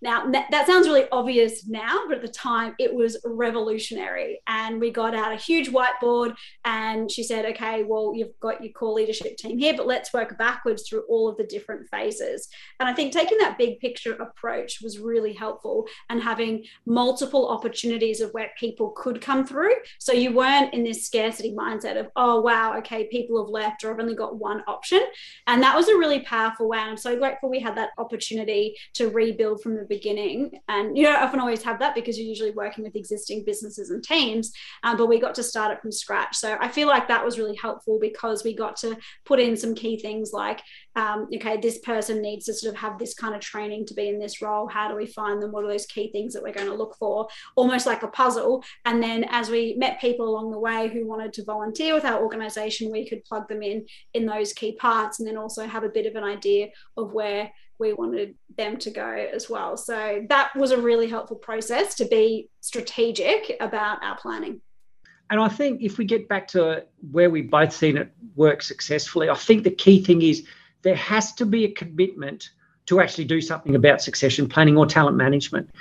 Now, 0.01 0.29
that 0.29 0.67
sounds 0.67 0.87
really 0.87 1.07
obvious 1.11 1.67
now, 1.67 2.03
but 2.07 2.17
at 2.17 2.21
the 2.21 2.27
time 2.27 2.75
it 2.79 2.93
was 2.93 3.17
revolutionary. 3.25 4.41
And 4.47 4.79
we 4.79 4.91
got 4.91 5.15
out 5.15 5.31
a 5.31 5.37
huge 5.37 5.71
whiteboard, 5.71 6.35
and 6.63 7.09
she 7.09 7.23
said, 7.23 7.45
Okay, 7.45 7.83
well, 7.83 8.13
you've 8.13 8.37
got 8.39 8.63
your 8.63 8.73
core 8.73 8.93
leadership 8.93 9.37
team 9.37 9.57
here, 9.57 9.73
but 9.75 9.87
let's 9.87 10.13
work 10.13 10.37
backwards 10.37 10.87
through 10.87 11.03
all 11.09 11.29
of 11.29 11.37
the 11.37 11.45
different 11.45 11.87
phases. 11.89 12.47
And 12.79 12.89
I 12.89 12.93
think 12.93 13.13
taking 13.13 13.37
that 13.39 13.57
big 13.57 13.79
picture 13.79 14.13
approach 14.13 14.79
was 14.81 14.99
really 14.99 15.33
helpful 15.33 15.87
and 16.09 16.21
having 16.21 16.65
multiple 16.85 17.49
opportunities 17.49 18.21
of 18.21 18.31
where 18.31 18.51
people 18.59 18.91
could 18.91 19.21
come 19.21 19.45
through. 19.45 19.73
So 19.99 20.11
you 20.11 20.33
weren't 20.33 20.73
in 20.73 20.83
this 20.83 21.05
scarcity 21.05 21.53
mindset 21.53 21.99
of, 21.99 22.07
Oh, 22.15 22.41
wow, 22.41 22.77
okay, 22.79 23.07
people 23.07 23.41
have 23.43 23.49
left, 23.49 23.83
or 23.83 23.93
I've 23.93 23.99
only 23.99 24.15
got 24.15 24.37
one 24.37 24.63
option. 24.67 25.01
And 25.47 25.63
that 25.63 25.75
was 25.75 25.87
a 25.87 25.97
really 25.97 26.19
powerful 26.21 26.67
way. 26.67 26.79
And 26.79 26.91
I'm 26.91 26.97
so 26.97 27.17
grateful 27.17 27.49
we 27.49 27.59
had 27.59 27.77
that 27.77 27.91
opportunity 27.97 28.75
to 28.95 29.09
rebuild 29.09 29.61
from 29.61 29.75
the 29.75 29.84
beginning. 29.85 30.59
And 30.67 30.97
you 30.97 31.05
don't 31.05 31.21
often 31.21 31.39
always 31.39 31.63
have 31.63 31.79
that 31.79 31.95
because 31.95 32.17
you're 32.17 32.27
usually 32.27 32.51
working 32.51 32.83
with 32.83 32.95
existing 32.95 33.43
businesses 33.45 33.89
and 33.89 34.03
teams, 34.03 34.51
um, 34.83 34.97
but 34.97 35.07
we 35.07 35.19
got 35.19 35.35
to 35.35 35.43
start 35.43 35.71
it 35.71 35.81
from 35.81 35.91
scratch. 35.91 36.35
So 36.35 36.57
I 36.59 36.67
feel 36.67 36.87
like 36.87 37.07
that 37.07 37.23
was 37.23 37.39
really 37.39 37.55
helpful 37.55 37.99
because 37.99 38.43
we 38.43 38.55
got 38.55 38.75
to 38.77 38.97
put 39.25 39.39
in 39.39 39.55
some 39.57 39.75
key 39.75 39.97
things 39.99 40.31
like, 40.33 40.61
um, 40.95 41.27
okay, 41.35 41.57
this 41.57 41.79
person 41.79 42.21
needs 42.21 42.45
to 42.45 42.53
sort 42.53 42.73
of 42.73 42.79
have 42.79 42.97
this 42.97 43.13
kind 43.13 43.35
of 43.35 43.41
training 43.41 43.85
to 43.87 43.93
be 43.93 44.09
in 44.09 44.19
this 44.19 44.41
role. 44.41 44.67
How 44.67 44.87
do 44.87 44.95
we 44.95 45.05
find 45.05 45.41
them? 45.41 45.51
What 45.51 45.65
are 45.65 45.71
those 45.71 45.85
key 45.85 46.11
things 46.11 46.33
that 46.33 46.43
we're 46.43 46.53
going 46.53 46.69
to 46.69 46.75
look 46.75 46.95
for? 46.97 47.27
Almost 47.55 47.85
like 47.85 48.03
a 48.03 48.07
puzzle. 48.07 48.63
And 48.85 49.01
then 49.03 49.25
as 49.29 49.49
we 49.49 49.75
met 49.77 49.99
people 49.99 50.27
along 50.27 50.51
the 50.51 50.59
way 50.59 50.89
who 50.89 51.05
wanted 51.05 51.33
to 51.33 51.43
volunteer 51.43 51.93
with 51.93 52.05
our 52.05 52.21
organization, 52.21 52.91
we 52.91 53.07
could 53.07 53.25
plug 53.25 53.47
them 53.47 53.61
in 53.61 53.85
in 54.13 54.25
those 54.25 54.53
key 54.53 54.73
parts 54.73 55.19
and 55.19 55.27
then 55.27 55.37
also 55.37 55.65
have 55.65 55.83
a 55.83 55.89
bit 55.89 56.05
of 56.05 56.15
an 56.15 56.23
idea 56.23 56.69
of 56.97 57.13
where 57.13 57.51
we 57.79 57.93
wanted 57.93 58.35
them 58.57 58.77
to 58.77 58.91
go 58.91 59.07
as 59.07 59.49
well. 59.49 59.77
So 59.77 60.25
that 60.29 60.55
was 60.55 60.71
a 60.71 60.81
really 60.81 61.07
helpful 61.07 61.37
process 61.37 61.95
to 61.95 62.05
be 62.05 62.49
strategic 62.61 63.57
about 63.59 64.03
our 64.03 64.17
planning. 64.17 64.61
And 65.29 65.39
I 65.39 65.47
think 65.47 65.81
if 65.81 65.97
we 65.97 66.05
get 66.05 66.27
back 66.27 66.47
to 66.49 66.85
where 67.11 67.29
we've 67.29 67.49
both 67.49 67.73
seen 67.73 67.97
it 67.97 68.11
work 68.35 68.61
successfully, 68.61 69.29
I 69.29 69.35
think 69.35 69.63
the 69.63 69.71
key 69.71 70.03
thing 70.03 70.21
is 70.21 70.45
there 70.83 70.95
has 70.95 71.33
to 71.33 71.45
be 71.45 71.65
a 71.65 71.71
commitment 71.71 72.51
to 72.85 72.99
actually 72.99 73.25
do 73.25 73.41
something 73.41 73.75
about 73.75 74.01
succession 74.01 74.47
planning 74.47 74.77
or 74.77 74.85
talent 74.85 75.17
management. 75.17 75.71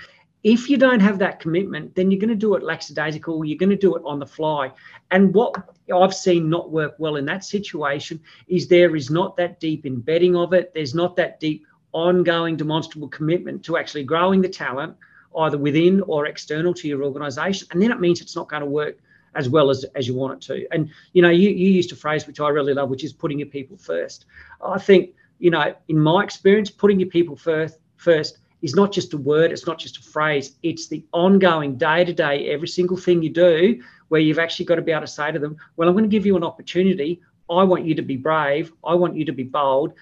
If 0.43 0.69
you 0.69 0.77
don't 0.77 1.01
have 1.01 1.19
that 1.19 1.41
commitment, 1.41 1.95
then 1.95 2.11
you're 2.11 2.21
going 2.21 2.29
to 2.29 2.35
do 2.35 2.55
it 2.55 2.63
lackadaisical, 2.63 3.45
you're 3.45 3.59
going 3.59 3.71
to 3.71 3.77
do 3.77 3.97
it 3.97 4.03
on 4.05 4.19
the 4.19 4.27
fly. 4.27 4.73
And 5.11 5.35
what 5.35 5.55
I've 5.95 6.15
seen 6.15 6.49
not 6.49 6.71
work 6.71 6.95
well 6.99 7.17
in 7.17 7.25
that 7.27 7.45
situation 7.45 8.21
is 8.47 8.69
there 8.69 8.97
is 8.97 9.11
not 9.11 9.37
that 9.37 9.61
deep 9.61 9.87
embedding 9.87 10.37
of 10.37 10.53
it, 10.53 10.73
there's 10.75 10.95
not 10.95 11.17
that 11.17 11.41
deep 11.41 11.67
ongoing 11.95 12.57
demonstrable 12.57 13.09
commitment 13.09 13.65
to 13.65 13.79
actually 13.79 14.05
growing 14.05 14.43
the 14.43 14.49
talent 14.49 14.95
either 15.39 15.57
within 15.57 16.01
or 16.03 16.27
external 16.27 16.75
to 16.75 16.89
your 16.89 17.03
organization 17.03 17.67
and 17.71 17.81
then 17.81 17.91
it 17.91 18.01
means 18.01 18.21
it's 18.21 18.37
not 18.37 18.49
going 18.49 18.61
to 18.61 18.67
work 18.67 18.99
as 19.37 19.49
well 19.49 19.71
as, 19.71 19.85
as 19.95 20.07
you 20.07 20.15
want 20.15 20.33
it 20.35 20.41
to. 20.41 20.67
And 20.73 20.91
you 21.13 21.23
know 21.23 21.31
you, 21.31 21.51
you 21.51 21.71
used 21.71 21.93
a 21.93 21.97
phrase 21.97 22.27
which 22.27 22.41
i 22.41 22.49
really 22.49 22.75
love 22.75 22.91
which 22.91 23.05
is 23.05 23.13
putting 23.13 23.39
your 23.39 23.49
people 23.49 23.77
first. 23.77 24.27
I 24.65 24.79
think 24.79 25.11
you 25.39 25.51
know 25.51 25.75
in 25.89 25.99
my 25.99 26.23
experience 26.23 26.71
putting 26.71 27.01
your 27.01 27.09
people 27.09 27.37
first 27.37 27.79
first 27.97 28.39
is 28.63 28.75
not 28.75 28.93
just 28.93 29.13
a 29.13 29.19
word 29.19 29.53
it's 29.53 29.67
not 29.67 29.79
just 29.79 29.99
a 29.99 30.03
phrase 30.03 30.57
it's 30.63 30.89
the 30.89 31.05
ongoing 31.13 31.77
day 31.77 32.05
to 32.05 32.13
day 32.13 32.49
every 32.51 32.69
single 32.69 32.97
thing 32.97 33.23
you 33.23 33.31
do 33.31 33.83
where 34.09 34.21
you've 34.21 34.39
actually 34.39 34.65
got 34.65 34.77
to 34.77 34.83
be 34.83 34.93
able 34.93 35.01
to 35.01 35.07
say 35.07 35.31
to 35.33 35.39
them 35.39 35.57
well 35.77 35.89
i'm 35.89 35.95
going 35.95 36.05
to 36.05 36.09
give 36.09 36.27
you 36.27 36.37
an 36.37 36.45
opportunity. 36.45 37.21
I 37.51 37.63
want 37.63 37.85
you 37.85 37.95
to 37.95 38.03
be 38.03 38.17
brave. 38.17 38.73
I 38.85 38.95
want 38.95 39.17
you 39.17 39.25
to 39.27 39.33
be 39.33 39.43
bold 39.43 39.93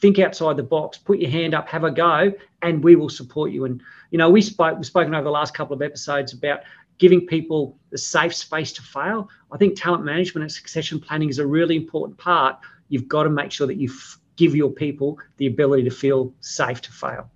think 0.00 0.18
outside 0.18 0.56
the 0.56 0.62
box, 0.62 0.98
put 0.98 1.18
your 1.18 1.30
hand 1.30 1.54
up, 1.54 1.68
have 1.68 1.84
a 1.84 1.90
go, 1.90 2.32
and 2.62 2.82
we 2.82 2.96
will 2.96 3.08
support 3.08 3.50
you. 3.50 3.64
And 3.64 3.82
you 4.10 4.18
know, 4.18 4.30
we 4.30 4.40
spoke 4.42 4.76
we've 4.76 4.86
spoken 4.86 5.14
over 5.14 5.24
the 5.24 5.30
last 5.30 5.54
couple 5.54 5.74
of 5.74 5.82
episodes 5.82 6.32
about 6.32 6.60
giving 6.98 7.26
people 7.26 7.78
the 7.90 7.98
safe 7.98 8.34
space 8.34 8.72
to 8.72 8.82
fail. 8.82 9.28
I 9.52 9.56
think 9.56 9.80
talent 9.80 10.04
management 10.04 10.42
and 10.42 10.52
succession 10.52 11.00
planning 11.00 11.28
is 11.28 11.38
a 11.38 11.46
really 11.46 11.76
important 11.76 12.18
part. 12.18 12.58
You've 12.88 13.08
got 13.08 13.24
to 13.24 13.30
make 13.30 13.52
sure 13.52 13.66
that 13.66 13.76
you 13.76 13.92
give 14.36 14.54
your 14.54 14.70
people 14.70 15.18
the 15.36 15.46
ability 15.46 15.84
to 15.84 15.90
feel 15.90 16.32
safe 16.40 16.80
to 16.82 16.92
fail. 16.92 17.30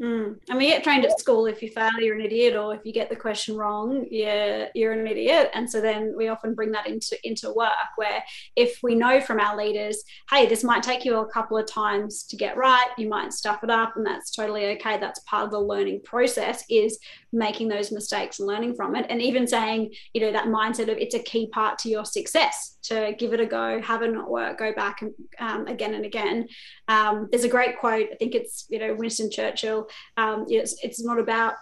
Mm. 0.00 0.38
And 0.48 0.56
we 0.56 0.68
get 0.68 0.82
trained 0.82 1.04
at 1.04 1.20
school 1.20 1.44
if 1.44 1.62
you 1.62 1.68
fail, 1.68 1.90
you're 1.98 2.14
an 2.14 2.24
idiot, 2.24 2.56
or 2.56 2.74
if 2.74 2.80
you 2.84 2.92
get 2.92 3.10
the 3.10 3.16
question 3.16 3.56
wrong, 3.56 4.06
you're, 4.10 4.68
you're 4.74 4.92
an 4.92 5.06
idiot. 5.06 5.50
And 5.52 5.70
so 5.70 5.82
then 5.82 6.14
we 6.16 6.28
often 6.28 6.54
bring 6.54 6.72
that 6.72 6.86
into, 6.86 7.18
into 7.22 7.52
work 7.52 7.70
where 7.96 8.22
if 8.56 8.78
we 8.82 8.94
know 8.94 9.20
from 9.20 9.38
our 9.38 9.56
leaders, 9.56 10.02
hey, 10.30 10.46
this 10.46 10.64
might 10.64 10.82
take 10.82 11.04
you 11.04 11.18
a 11.18 11.30
couple 11.30 11.58
of 11.58 11.66
times 11.66 12.22
to 12.24 12.36
get 12.36 12.56
right, 12.56 12.88
you 12.96 13.10
might 13.10 13.34
stuff 13.34 13.62
it 13.62 13.68
up, 13.68 13.94
and 13.96 14.06
that's 14.06 14.30
totally 14.30 14.66
okay. 14.76 14.98
That's 14.98 15.20
part 15.20 15.44
of 15.44 15.50
the 15.50 15.60
learning 15.60 16.00
process 16.02 16.64
is 16.70 16.98
making 17.32 17.68
those 17.68 17.92
mistakes 17.92 18.38
and 18.38 18.48
learning 18.48 18.76
from 18.76 18.96
it. 18.96 19.06
And 19.10 19.20
even 19.20 19.46
saying, 19.46 19.92
you 20.14 20.22
know, 20.22 20.32
that 20.32 20.46
mindset 20.46 20.90
of 20.90 20.96
it's 20.96 21.14
a 21.14 21.22
key 21.22 21.48
part 21.48 21.78
to 21.80 21.90
your 21.90 22.06
success 22.06 22.78
to 22.82 23.14
give 23.18 23.34
it 23.34 23.40
a 23.40 23.46
go, 23.46 23.80
have 23.82 24.02
it 24.02 24.12
not 24.12 24.30
work, 24.30 24.58
go 24.58 24.72
back 24.72 25.02
and, 25.02 25.12
um, 25.38 25.66
again 25.66 25.94
and 25.94 26.06
again. 26.06 26.48
Um, 26.90 27.28
there's 27.30 27.44
a 27.44 27.48
great 27.48 27.78
quote, 27.78 28.08
I 28.12 28.16
think 28.16 28.34
it's, 28.34 28.66
you 28.68 28.78
know, 28.78 28.94
Winston 28.94 29.30
Churchill. 29.30 29.88
Um, 30.16 30.46
it's, 30.48 30.76
it's 30.82 31.02
not 31.02 31.18
about 31.18 31.54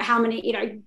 how 0.00 0.18
many 0.18 0.40
you 0.46 0.54
know 0.54 0.80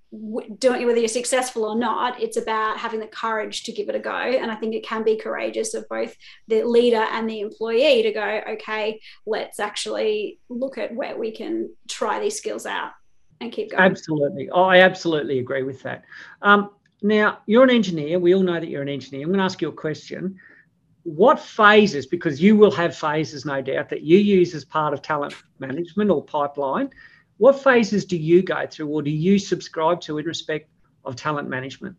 doing 0.58 0.84
whether 0.84 0.98
you're 0.98 1.06
successful 1.06 1.64
or 1.64 1.78
not 1.78 2.20
it's 2.20 2.36
about 2.36 2.76
having 2.76 2.98
the 2.98 3.06
courage 3.06 3.62
to 3.62 3.70
give 3.70 3.88
it 3.88 3.94
a 3.94 3.98
go 4.00 4.10
and 4.10 4.50
i 4.50 4.56
think 4.56 4.74
it 4.74 4.84
can 4.84 5.04
be 5.04 5.16
courageous 5.16 5.72
of 5.74 5.88
both 5.88 6.16
the 6.48 6.64
leader 6.64 7.06
and 7.12 7.30
the 7.30 7.38
employee 7.38 8.02
to 8.02 8.10
go 8.10 8.40
okay 8.50 9.00
let's 9.24 9.60
actually 9.60 10.40
look 10.48 10.78
at 10.78 10.92
where 10.92 11.16
we 11.16 11.30
can 11.30 11.70
try 11.86 12.18
these 12.18 12.36
skills 12.36 12.66
out 12.66 12.90
and 13.40 13.52
keep 13.52 13.70
going. 13.70 13.82
Absolutely. 13.82 14.50
Oh, 14.50 14.64
I 14.64 14.78
absolutely 14.80 15.38
agree 15.38 15.62
with 15.62 15.82
that. 15.82 16.04
Um, 16.42 16.70
now, 17.02 17.38
you're 17.46 17.62
an 17.62 17.70
engineer. 17.70 18.18
We 18.18 18.34
all 18.34 18.42
know 18.42 18.58
that 18.58 18.68
you're 18.68 18.82
an 18.82 18.88
engineer. 18.88 19.22
I'm 19.22 19.28
going 19.28 19.38
to 19.38 19.44
ask 19.44 19.62
you 19.62 19.68
a 19.68 19.72
question. 19.72 20.38
What 21.04 21.40
phases, 21.40 22.06
because 22.06 22.40
you 22.40 22.56
will 22.56 22.70
have 22.72 22.96
phases, 22.96 23.44
no 23.44 23.62
doubt, 23.62 23.88
that 23.90 24.02
you 24.02 24.18
use 24.18 24.54
as 24.54 24.64
part 24.64 24.92
of 24.92 25.02
talent 25.02 25.34
management 25.58 26.10
or 26.10 26.22
pipeline, 26.22 26.90
what 27.38 27.62
phases 27.62 28.04
do 28.04 28.16
you 28.16 28.42
go 28.42 28.66
through 28.66 28.88
or 28.88 29.02
do 29.02 29.10
you 29.10 29.38
subscribe 29.38 30.00
to 30.02 30.18
in 30.18 30.26
respect 30.26 30.68
of 31.04 31.16
talent 31.16 31.48
management? 31.48 31.96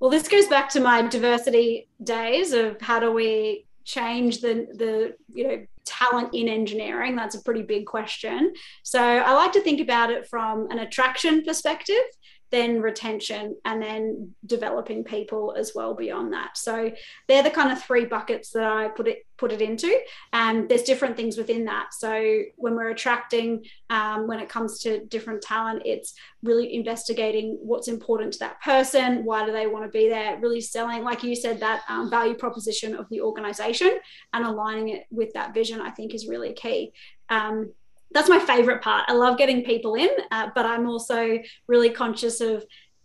Well, 0.00 0.10
this 0.10 0.28
goes 0.28 0.46
back 0.46 0.68
to 0.70 0.80
my 0.80 1.02
diversity 1.02 1.88
days 2.02 2.52
of 2.52 2.80
how 2.80 3.00
do 3.00 3.12
we 3.12 3.66
change 3.84 4.40
the 4.40 4.66
the 4.74 5.14
you 5.32 5.48
know 5.48 5.66
talent 5.84 6.34
in 6.34 6.48
engineering. 6.48 7.16
That's 7.16 7.36
a 7.36 7.42
pretty 7.42 7.62
big 7.62 7.86
question. 7.86 8.52
So 8.82 9.00
i 9.00 9.32
like 9.32 9.52
to 9.52 9.60
think 9.60 9.80
about 9.80 10.10
it 10.10 10.26
from 10.26 10.70
an 10.70 10.80
attraction 10.80 11.44
perspective 11.44 12.04
then 12.50 12.80
retention, 12.80 13.56
and 13.64 13.82
then 13.82 14.34
developing 14.44 15.04
people 15.04 15.54
as 15.56 15.72
well 15.74 15.94
beyond 15.94 16.32
that. 16.32 16.56
So 16.56 16.92
they're 17.28 17.42
the 17.42 17.50
kind 17.50 17.72
of 17.72 17.82
three 17.82 18.04
buckets 18.04 18.50
that 18.50 18.64
I 18.64 18.88
put 18.88 19.08
it 19.08 19.26
put 19.38 19.52
it 19.52 19.60
into. 19.60 19.94
And 20.32 20.68
there's 20.68 20.82
different 20.82 21.16
things 21.16 21.36
within 21.36 21.66
that. 21.66 21.92
So 21.92 22.42
when 22.56 22.74
we're 22.74 22.90
attracting, 22.90 23.66
um, 23.90 24.26
when 24.26 24.40
it 24.40 24.48
comes 24.48 24.78
to 24.80 25.04
different 25.06 25.42
talent, 25.42 25.82
it's 25.84 26.14
really 26.42 26.74
investigating 26.74 27.58
what's 27.60 27.88
important 27.88 28.32
to 28.34 28.38
that 28.40 28.62
person. 28.62 29.24
Why 29.24 29.44
do 29.44 29.52
they 29.52 29.66
want 29.66 29.84
to 29.84 29.90
be 29.90 30.08
there? 30.08 30.38
Really 30.40 30.60
selling, 30.60 31.02
like 31.02 31.22
you 31.22 31.36
said, 31.36 31.60
that 31.60 31.82
um, 31.88 32.08
value 32.08 32.34
proposition 32.34 32.94
of 32.94 33.08
the 33.10 33.20
organization 33.20 33.98
and 34.32 34.44
aligning 34.44 34.90
it 34.90 35.04
with 35.10 35.32
that 35.34 35.52
vision. 35.52 35.80
I 35.80 35.90
think 35.90 36.14
is 36.14 36.26
really 36.26 36.54
key. 36.54 36.92
Um, 37.28 37.72
that's 38.12 38.28
my 38.28 38.38
favorite 38.38 38.82
part. 38.82 39.04
I 39.08 39.12
love 39.12 39.38
getting 39.38 39.62
people 39.62 39.94
in, 39.94 40.10
uh, 40.30 40.48
but 40.54 40.64
I'm 40.64 40.88
also 40.88 41.38
really 41.66 41.90
conscious 41.90 42.40
of 42.40 42.64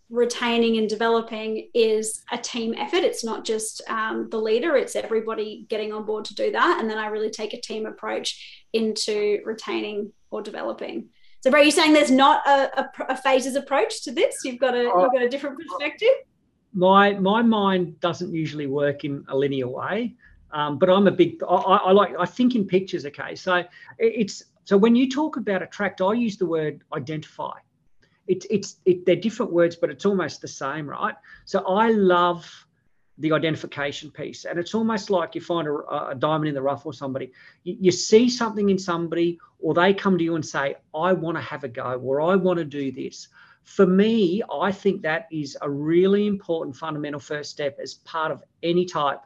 retaining 0.09 0.77
and 0.77 0.89
developing 0.89 1.69
is 1.73 2.23
a 2.31 2.37
team 2.37 2.75
effort. 2.77 3.03
It's 3.03 3.23
not 3.23 3.45
just 3.45 3.81
um, 3.89 4.27
the 4.29 4.37
leader, 4.37 4.75
it's 4.75 4.95
everybody 4.95 5.65
getting 5.69 5.93
on 5.93 6.05
board 6.05 6.25
to 6.25 6.35
do 6.35 6.51
that. 6.51 6.79
And 6.79 6.89
then 6.89 6.97
I 6.97 7.07
really 7.07 7.29
take 7.29 7.53
a 7.53 7.61
team 7.61 7.85
approach 7.85 8.65
into 8.73 9.39
retaining 9.45 10.11
or 10.29 10.41
developing. 10.41 11.09
So, 11.39 11.49
Brett, 11.49 11.63
you're 11.63 11.71
saying 11.71 11.93
there's 11.93 12.11
not 12.11 12.45
a, 12.45 12.81
a, 12.81 12.91
a 13.09 13.17
phases 13.17 13.55
approach 13.55 14.03
to 14.03 14.11
this? 14.11 14.41
You've 14.45 14.59
got 14.59 14.75
a 14.75 14.83
you've 14.83 15.11
got 15.11 15.23
a 15.23 15.29
different 15.29 15.57
perspective. 15.57 16.13
My 16.73 17.13
my 17.13 17.41
mind 17.41 17.99
doesn't 17.99 18.33
usually 18.33 18.67
work 18.67 19.05
in 19.05 19.25
a 19.27 19.35
linear 19.35 19.67
way, 19.67 20.13
um, 20.51 20.77
but 20.77 20.89
I'm 20.89 21.07
a 21.07 21.11
big. 21.11 21.41
I, 21.43 21.55
I, 21.55 21.91
like 21.93 22.13
I 22.19 22.25
think 22.25 22.53
in 22.53 22.67
pictures. 22.67 23.07
Okay, 23.07 23.33
so 23.33 23.63
it's 23.97 24.43
so 24.65 24.77
when 24.77 24.95
you 24.95 25.09
talk 25.09 25.37
about 25.37 25.61
attract, 25.61 26.01
I 26.01 26.13
use 26.13 26.37
the 26.37 26.45
word 26.45 26.83
identify. 26.93 27.53
It's 28.27 28.45
it's 28.49 28.77
it, 28.85 29.05
they're 29.05 29.15
different 29.15 29.51
words, 29.51 29.75
but 29.75 29.89
it's 29.89 30.05
almost 30.05 30.41
the 30.41 30.47
same, 30.47 30.87
right? 30.87 31.15
So 31.45 31.65
I 31.65 31.91
love 31.91 32.49
the 33.17 33.31
identification 33.33 34.11
piece, 34.11 34.45
and 34.45 34.57
it's 34.59 34.73
almost 34.73 35.09
like 35.09 35.35
you 35.35 35.41
find 35.41 35.67
a, 35.67 36.09
a 36.09 36.15
diamond 36.15 36.49
in 36.49 36.55
the 36.55 36.61
rough 36.61 36.85
or 36.85 36.93
somebody. 36.93 37.31
You, 37.63 37.77
you 37.79 37.91
see 37.91 38.29
something 38.29 38.69
in 38.69 38.77
somebody, 38.77 39.39
or 39.59 39.73
they 39.73 39.93
come 39.93 40.17
to 40.17 40.23
you 40.23 40.35
and 40.35 40.45
say, 40.45 40.75
"I 40.93 41.13
want 41.13 41.37
to 41.37 41.41
have 41.41 41.63
a 41.63 41.67
go," 41.67 41.99
or 42.03 42.21
"I 42.21 42.35
want 42.35 42.59
to 42.59 42.65
do 42.65 42.91
this." 42.91 43.27
For 43.63 43.85
me, 43.85 44.41
I 44.51 44.71
think 44.71 45.01
that 45.01 45.27
is 45.31 45.57
a 45.61 45.69
really 45.69 46.27
important 46.27 46.75
fundamental 46.75 47.19
first 47.19 47.51
step 47.51 47.79
as 47.81 47.95
part 47.95 48.31
of 48.31 48.43
any 48.63 48.85
type 48.85 49.21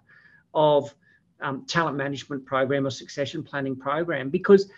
of 0.54 0.94
um, 1.42 1.66
talent 1.66 1.98
management 1.98 2.46
program 2.46 2.86
or 2.88 2.90
succession 2.90 3.44
planning 3.44 3.76
program 3.76 4.30
because 4.30 4.70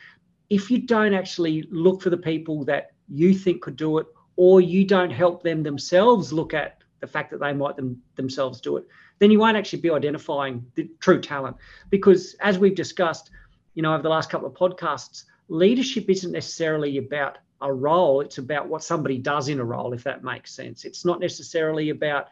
if 0.50 0.72
you 0.72 0.80
don't 0.80 1.14
actually 1.14 1.68
look 1.72 2.02
for 2.02 2.10
the 2.10 2.18
people 2.18 2.64
that 2.66 2.92
you 3.08 3.34
think 3.34 3.62
could 3.62 3.76
do 3.76 3.98
it, 3.98 4.08
or 4.36 4.62
you 4.62 4.86
don't 4.86 5.10
help 5.10 5.44
them 5.44 5.64
themselves 5.64 6.32
look 6.32 6.54
at 6.54 6.78
the 7.00 7.08
fact 7.08 7.32
that 7.32 7.40
they 7.40 7.54
might 7.54 7.76
them, 7.76 8.02
themselves 8.16 8.62
do 8.62 8.78
it, 8.78 8.86
then 9.20 9.32
you 9.32 9.40
won't 9.40 9.58
actually 9.58 9.82
be 9.82 9.90
identifying 9.90 10.66
the 10.76 10.90
true 11.00 11.20
talent. 11.20 11.56
Because 11.90 12.36
as 12.36 12.60
we've 12.60 12.76
discussed, 12.76 13.32
you 13.74 13.82
know, 13.82 13.94
over 13.94 14.04
the 14.04 14.10
last 14.10 14.30
couple 14.30 14.48
of 14.48 14.54
podcasts, 14.54 15.24
leadership 15.48 16.10
isn't 16.10 16.32
necessarily 16.32 16.98
about 16.98 17.38
a 17.62 17.74
role; 17.74 18.22
it's 18.22 18.38
about 18.38 18.68
what 18.68 18.84
somebody 18.84 19.18
does 19.18 19.50
in 19.50 19.60
a 19.60 19.66
role, 19.66 19.94
if 19.94 20.04
that 20.04 20.24
makes 20.24 20.52
sense. 20.54 20.86
It's 20.86 21.04
not 21.04 21.20
necessarily 21.20 21.90
about 21.90 22.28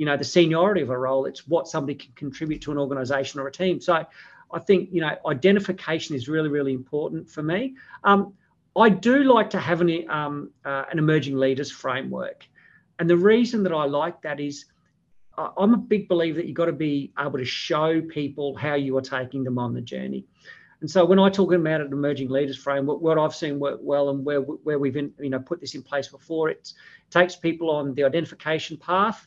you 0.00 0.06
know 0.06 0.16
the 0.16 0.24
seniority 0.24 0.80
of 0.80 0.88
a 0.88 0.96
role 0.96 1.26
it's 1.26 1.46
what 1.46 1.68
somebody 1.68 1.94
can 1.94 2.10
contribute 2.14 2.62
to 2.62 2.72
an 2.72 2.78
organization 2.78 3.38
or 3.38 3.46
a 3.48 3.52
team 3.52 3.82
so 3.82 4.02
I 4.52 4.58
think 4.58 4.90
you 4.92 5.00
know 5.00 5.16
identification 5.26 6.16
is 6.16 6.28
really 6.28 6.48
really 6.48 6.72
important 6.72 7.28
for 7.28 7.42
me. 7.42 7.74
Um, 8.04 8.34
I 8.76 8.88
do 8.88 9.24
like 9.24 9.50
to 9.50 9.60
have 9.60 9.80
an 9.80 10.08
um, 10.10 10.50
uh, 10.64 10.84
an 10.90 10.98
emerging 10.98 11.36
leaders 11.36 11.70
framework, 11.70 12.46
and 12.98 13.08
the 13.08 13.16
reason 13.16 13.62
that 13.64 13.72
I 13.72 13.84
like 13.84 14.22
that 14.22 14.40
is 14.40 14.66
I'm 15.56 15.74
a 15.74 15.78
big 15.78 16.08
believer 16.08 16.36
that 16.36 16.46
you've 16.46 16.56
got 16.56 16.66
to 16.66 16.72
be 16.72 17.12
able 17.18 17.38
to 17.38 17.44
show 17.44 18.00
people 18.02 18.54
how 18.56 18.74
you 18.74 18.96
are 18.96 19.02
taking 19.02 19.44
them 19.44 19.58
on 19.58 19.74
the 19.74 19.80
journey. 19.80 20.26
And 20.80 20.90
so 20.90 21.04
when 21.04 21.18
I 21.18 21.28
talk 21.28 21.52
about 21.52 21.82
an 21.82 21.92
emerging 21.92 22.30
leaders 22.30 22.56
framework, 22.56 23.00
what 23.00 23.18
I've 23.18 23.34
seen 23.34 23.58
work 23.58 23.80
well 23.82 24.08
and 24.10 24.24
where 24.24 24.40
where 24.40 24.78
we've 24.78 24.96
in, 24.96 25.12
you 25.18 25.30
know 25.30 25.38
put 25.38 25.60
this 25.60 25.74
in 25.74 25.82
place 25.82 26.08
before, 26.08 26.48
it 26.48 26.72
takes 27.10 27.36
people 27.36 27.70
on 27.70 27.94
the 27.94 28.04
identification 28.04 28.76
path. 28.76 29.26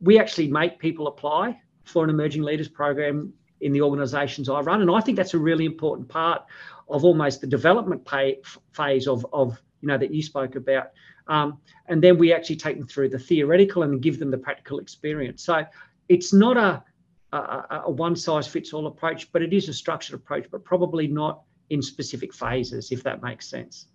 We 0.00 0.18
actually 0.18 0.48
make 0.48 0.78
people 0.78 1.08
apply 1.08 1.60
for 1.84 2.04
an 2.04 2.10
emerging 2.10 2.42
leaders 2.42 2.68
program 2.68 3.32
in 3.64 3.72
the 3.72 3.80
organisations 3.80 4.48
I 4.48 4.60
run, 4.60 4.82
and 4.82 4.90
I 4.90 5.00
think 5.00 5.16
that's 5.16 5.34
a 5.34 5.38
really 5.38 5.64
important 5.64 6.08
part 6.08 6.42
of 6.88 7.04
almost 7.04 7.40
the 7.40 7.46
development 7.46 8.04
pay, 8.04 8.38
phase 8.72 9.08
of 9.08 9.26
of 9.32 9.60
you 9.80 9.88
know 9.88 9.98
that 9.98 10.12
you 10.12 10.22
spoke 10.22 10.54
about. 10.54 10.88
Um, 11.26 11.58
and 11.86 12.02
then 12.04 12.18
we 12.18 12.32
actually 12.32 12.56
take 12.56 12.78
them 12.78 12.86
through 12.86 13.08
the 13.08 13.18
theoretical 13.18 13.82
and 13.82 14.00
give 14.02 14.18
them 14.18 14.30
the 14.30 14.38
practical 14.38 14.78
experience. 14.78 15.42
So 15.42 15.64
it's 16.10 16.34
not 16.34 16.58
a, 16.58 16.84
a, 17.32 17.82
a 17.86 17.90
one 17.90 18.14
size 18.14 18.46
fits 18.46 18.74
all 18.74 18.86
approach, 18.86 19.32
but 19.32 19.40
it 19.40 19.54
is 19.54 19.70
a 19.70 19.72
structured 19.72 20.14
approach, 20.14 20.46
but 20.50 20.64
probably 20.64 21.06
not 21.06 21.42
in 21.70 21.80
specific 21.80 22.34
phases, 22.34 22.92
if 22.92 23.02
that 23.04 23.22
makes 23.22 23.48
sense. 23.48 23.86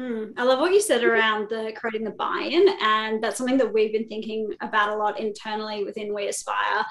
Mm, 0.00 0.32
I 0.38 0.42
love 0.42 0.58
what 0.58 0.72
you 0.72 0.80
said 0.80 1.04
around 1.04 1.50
the 1.50 1.72
creating 1.76 2.04
the 2.04 2.10
buy-in, 2.10 2.66
and 2.80 3.22
that's 3.22 3.36
something 3.36 3.58
that 3.58 3.72
we've 3.72 3.92
been 3.92 4.08
thinking 4.08 4.52
about 4.60 4.88
a 4.88 4.96
lot 4.96 5.20
internally 5.20 5.84
within 5.84 6.14
We 6.14 6.26
Aspire 6.28 6.84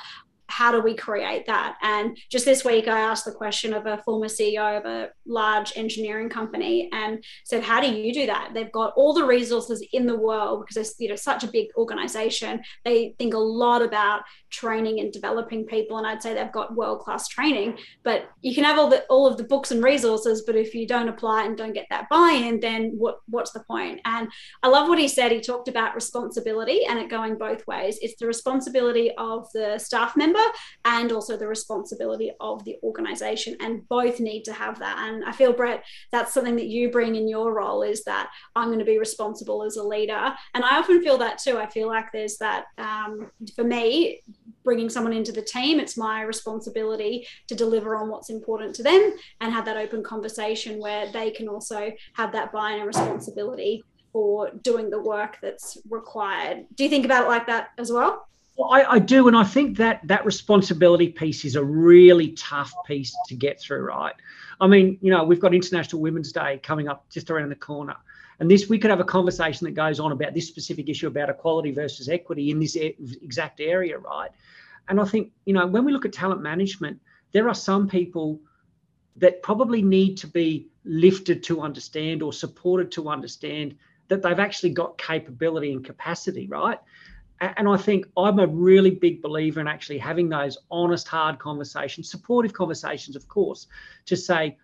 how 0.54 0.72
do 0.72 0.80
we 0.80 0.96
create 0.96 1.48
that? 1.48 1.78
And 1.82 2.16
just 2.30 2.46
this 2.46 2.64
week, 2.64 2.88
I 2.88 3.00
asked 3.00 3.26
the 3.26 3.32
question 3.32 3.74
of 3.74 3.88
a 3.88 3.98
former 4.06 4.28
CEO 4.28 4.78
of 4.78 4.86
a 4.86 5.10
large 5.26 5.74
engineering 5.76 6.30
company 6.30 6.90
and 6.94 7.24
said, 7.44 7.64
"How 7.64 7.82
do 7.82 7.88
you 7.92 8.14
do 8.14 8.28
that?" 8.28 8.52
They've 8.54 8.72
got 8.72 8.94
all 8.96 9.14
the 9.14 9.26
resources 9.26 9.84
in 9.94 10.06
the 10.06 10.16
world 10.16 10.62
because 10.62 10.78
it's 10.78 11.00
you 11.00 11.10
know 11.10 11.16
such 11.16 11.44
a 11.44 11.48
big 11.48 11.70
organization. 11.76 12.62
They 12.86 13.16
think 13.18 13.34
a 13.34 13.40
lot 13.40 13.82
about 13.82 14.22
training 14.52 15.00
and 15.00 15.12
developing 15.12 15.66
people, 15.66 15.98
and 15.98 16.06
I'd 16.06 16.22
say 16.22 16.36
they've 16.36 16.52
got 16.52 16.76
world 16.76 17.00
class 17.00 17.28
training. 17.28 17.80
But 18.04 18.30
you 18.42 18.54
can 18.54 18.64
have 18.64 18.78
all 18.78 18.90
the 18.90 19.04
all 19.06 19.26
of 19.26 19.38
the 19.38 19.50
books 19.54 19.72
and 19.72 19.84
resources, 19.84 20.44
but 20.46 20.56
if 20.56 20.76
you 20.76 20.86
don't 20.86 21.10
apply 21.10 21.46
and 21.46 21.58
don't 21.58 21.74
get 21.74 21.88
that 21.90 22.10
buy-in, 22.10 22.60
then 22.60 22.92
what 22.96 23.18
what's 23.28 23.54
the 23.54 23.64
point? 23.64 24.02
And 24.06 24.30
I 24.62 24.68
love 24.68 24.88
what 24.88 25.00
he 25.00 25.08
said. 25.08 25.32
He 25.32 25.42
talked 25.42 25.68
about 25.68 25.96
responsibility 25.96 26.86
and 26.86 27.00
it 27.00 27.10
going 27.10 27.40
both 27.40 27.66
ways. 27.66 27.98
It's 28.04 28.20
the 28.20 28.28
responsibility 28.28 29.12
of 29.18 29.52
the 29.54 29.80
staff 29.80 30.16
member 30.16 30.43
and 30.86 31.12
also 31.12 31.38
the 31.38 31.48
responsibility 31.48 32.32
of 32.40 32.64
the 32.66 32.78
organization 32.84 33.56
and 33.60 33.88
both 33.90 34.20
need 34.20 34.44
to 34.44 34.54
have 34.54 34.80
that. 34.80 34.98
And 35.00 35.24
i 35.26 35.32
feel 35.32 35.54
brett 35.54 35.84
that's 36.12 36.34
something 36.34 36.56
that 36.56 36.68
you 36.68 36.90
bring 36.92 37.16
in 37.16 37.28
your 37.28 37.54
role 37.54 37.84
is 37.84 38.04
that 38.04 38.30
i'm 38.56 38.68
going 38.68 38.80
to 38.80 38.86
be 38.86 39.00
responsible 39.00 39.64
as 39.64 39.78
a 39.78 39.84
leader. 39.84 40.34
And 40.54 40.64
i 40.64 40.78
often 40.78 41.02
feel 41.02 41.18
that 41.20 41.38
too. 41.38 41.58
I 41.58 41.68
feel 41.68 41.88
like 41.88 42.12
there's 42.12 42.38
that 42.38 42.66
um, 42.78 43.32
for 43.56 43.64
me 43.64 44.22
bringing 44.64 44.90
someone 44.90 45.14
into 45.14 45.32
the 45.32 45.42
team 45.42 45.80
it's 45.80 45.98
my 45.98 46.22
responsibility 46.22 47.28
to 47.48 47.56
deliver 47.56 47.96
on 47.96 48.10
what's 48.10 48.30
important 48.30 48.74
to 48.76 48.84
them 48.84 49.14
and 49.42 49.52
have 49.52 49.66
that 49.66 49.78
open 49.78 50.04
conversation 50.04 50.80
where 50.80 51.12
they 51.12 51.32
can 51.32 51.48
also 51.48 51.92
have 52.14 52.32
that 52.32 52.52
buy-in 52.52 52.80
and 52.80 52.88
responsibility 52.88 53.84
for 54.12 54.52
doing 54.62 54.90
the 54.90 55.02
work 55.02 55.38
that's 55.42 55.78
required. 55.90 56.66
Do 56.76 56.84
you 56.84 56.90
think 56.90 57.04
about 57.04 57.26
it 57.26 57.30
like 57.30 57.48
that 57.48 57.70
as 57.78 57.92
well 57.92 58.28
well, 58.56 58.72
I, 58.72 58.84
I, 58.84 59.00
do, 59.00 59.28
and 59.28 59.36
I 59.36 59.44
think 59.44 59.78
that 59.78 60.02
that 60.08 60.26
responsibility 60.26 61.10
piece 61.10 61.44
is 61.44 61.56
a 61.56 61.64
really 61.64 62.34
tough 62.34 62.72
piece 62.86 63.16
to 63.28 63.36
get 63.36 63.60
through, 63.60 63.82
right? 63.82 64.14
I 64.62 64.68
mean, 64.68 64.98
you 65.02 65.12
know, 65.12 65.24
we've 65.24 65.40
got 65.40 65.56
International 65.56 66.02
Women's 66.02 66.32
Day 66.32 66.60
coming 66.62 66.88
up 66.88 67.10
just 67.10 67.32
around 67.32 67.50
the 67.50 67.56
corner, 67.56 67.96
and 68.40 68.50
this 68.50 68.70
we 68.70 68.78
could 68.78 68.92
have 68.92 69.00
a 69.00 69.06
conversation 69.06 69.66
that 69.66 69.72
goes 69.72 70.00
on 70.00 70.12
about 70.12 70.34
this 70.34 70.48
specific 70.48 70.88
issue 70.88 71.08
about 71.08 71.30
equality 71.30 71.72
versus 71.72 72.10
equity 72.10 72.52
in 72.52 72.60
this 72.60 72.76
exact 72.76 73.60
area, 73.60 73.98
right? 73.98 74.30
And 74.88 75.00
I 75.00 75.06
think, 75.06 75.32
you 75.46 75.54
know, 75.54 75.66
when 75.66 75.86
we 75.86 75.92
look 75.92 76.06
at 76.06 76.14
talent 76.14 76.42
management, 76.42 77.00
there 77.32 77.48
are 77.48 77.56
some 77.56 77.88
people 77.88 78.40
that 79.16 79.42
probably 79.44 79.82
need 79.82 80.18
to 80.18 80.28
be 80.28 80.68
lifted 80.84 81.44
to 81.44 81.62
understand 81.62 82.22
or 82.22 82.34
supported 82.34 82.92
to 82.92 83.10
understand 83.10 83.76
that 84.10 84.22
they've 84.22 84.40
actually 84.40 84.72
got 84.72 84.98
capability 84.98 85.72
and 85.72 85.86
capacity, 85.86 86.48
right? 86.48 86.80
And 87.58 87.68
I 87.68 87.78
think 87.78 88.06
I'm 88.16 88.40
a 88.40 88.48
really 88.48 88.92
big 88.92 89.22
believer 89.22 89.60
in 89.60 89.68
actually 89.68 89.98
having 89.98 90.30
those 90.30 90.58
honest, 90.70 91.08
hard 91.08 91.40
conversations, 91.40 92.10
supportive 92.10 92.54
conversations, 92.54 93.16
of 93.16 93.28
course, 93.28 93.68
to 94.06 94.16
say, 94.16 94.58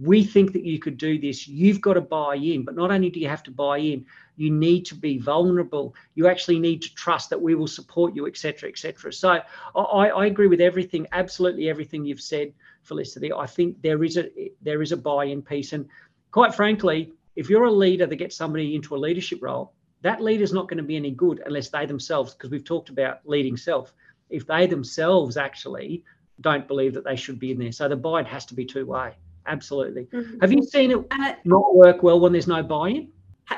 we 0.00 0.24
think 0.24 0.52
that 0.52 0.64
you 0.64 0.78
could 0.78 0.98
do 0.98 1.20
this. 1.20 1.46
You've 1.46 1.80
got 1.80 1.94
to 1.94 2.00
buy 2.00 2.34
in. 2.34 2.64
But 2.64 2.74
not 2.74 2.90
only 2.90 3.10
do 3.10 3.20
you 3.20 3.28
have 3.28 3.44
to 3.44 3.52
buy 3.52 3.78
in, 3.78 4.06
you 4.36 4.50
need 4.50 4.84
to 4.86 4.94
be 4.96 5.18
vulnerable. 5.18 5.94
You 6.16 6.26
actually 6.26 6.58
need 6.58 6.82
to 6.82 6.92
trust 6.94 7.30
that 7.30 7.40
we 7.40 7.54
will 7.54 7.68
support 7.68 8.14
you, 8.16 8.26
etc., 8.26 8.68
etc. 8.68 9.12
So 9.12 9.40
I, 9.76 10.08
I 10.08 10.26
agree 10.26 10.48
with 10.48 10.60
everything, 10.60 11.06
absolutely 11.12 11.68
everything 11.68 12.04
you've 12.04 12.20
said, 12.20 12.52
Felicity. 12.82 13.32
I 13.32 13.46
think 13.46 13.80
there 13.82 14.02
is 14.04 14.16
a 14.16 14.28
there 14.60 14.82
is 14.82 14.92
a 14.92 14.96
buy-in 14.96 15.40
piece, 15.42 15.72
and 15.72 15.88
quite 16.32 16.54
frankly, 16.54 17.12
if 17.36 17.48
you're 17.48 17.64
a 17.64 17.72
leader 17.72 18.06
that 18.06 18.16
gets 18.16 18.36
somebody 18.36 18.74
into 18.74 18.94
a 18.94 18.98
leadership 18.98 19.38
role, 19.40 19.72
that 20.04 20.20
leader's 20.20 20.52
not 20.52 20.68
going 20.68 20.78
to 20.78 20.84
be 20.84 20.96
any 20.96 21.10
good 21.10 21.42
unless 21.46 21.70
they 21.70 21.86
themselves, 21.86 22.34
because 22.34 22.50
we've 22.50 22.64
talked 22.64 22.90
about 22.90 23.20
leading 23.24 23.56
self, 23.56 23.92
if 24.30 24.46
they 24.46 24.66
themselves 24.66 25.36
actually 25.36 26.04
don't 26.40 26.68
believe 26.68 26.92
that 26.94 27.04
they 27.04 27.16
should 27.16 27.38
be 27.38 27.50
in 27.50 27.58
there. 27.58 27.72
So 27.72 27.88
the 27.88 27.96
buy-in 27.96 28.26
has 28.26 28.44
to 28.46 28.54
be 28.54 28.64
two-way. 28.64 29.14
Absolutely. 29.46 30.04
Mm-hmm. 30.04 30.40
Have 30.40 30.52
you 30.52 30.62
seen 30.62 30.90
it 30.90 31.36
not 31.44 31.74
work 31.74 32.02
well 32.02 32.20
when 32.20 32.32
there's 32.32 32.46
no 32.46 32.62
buy-in? 32.62 33.08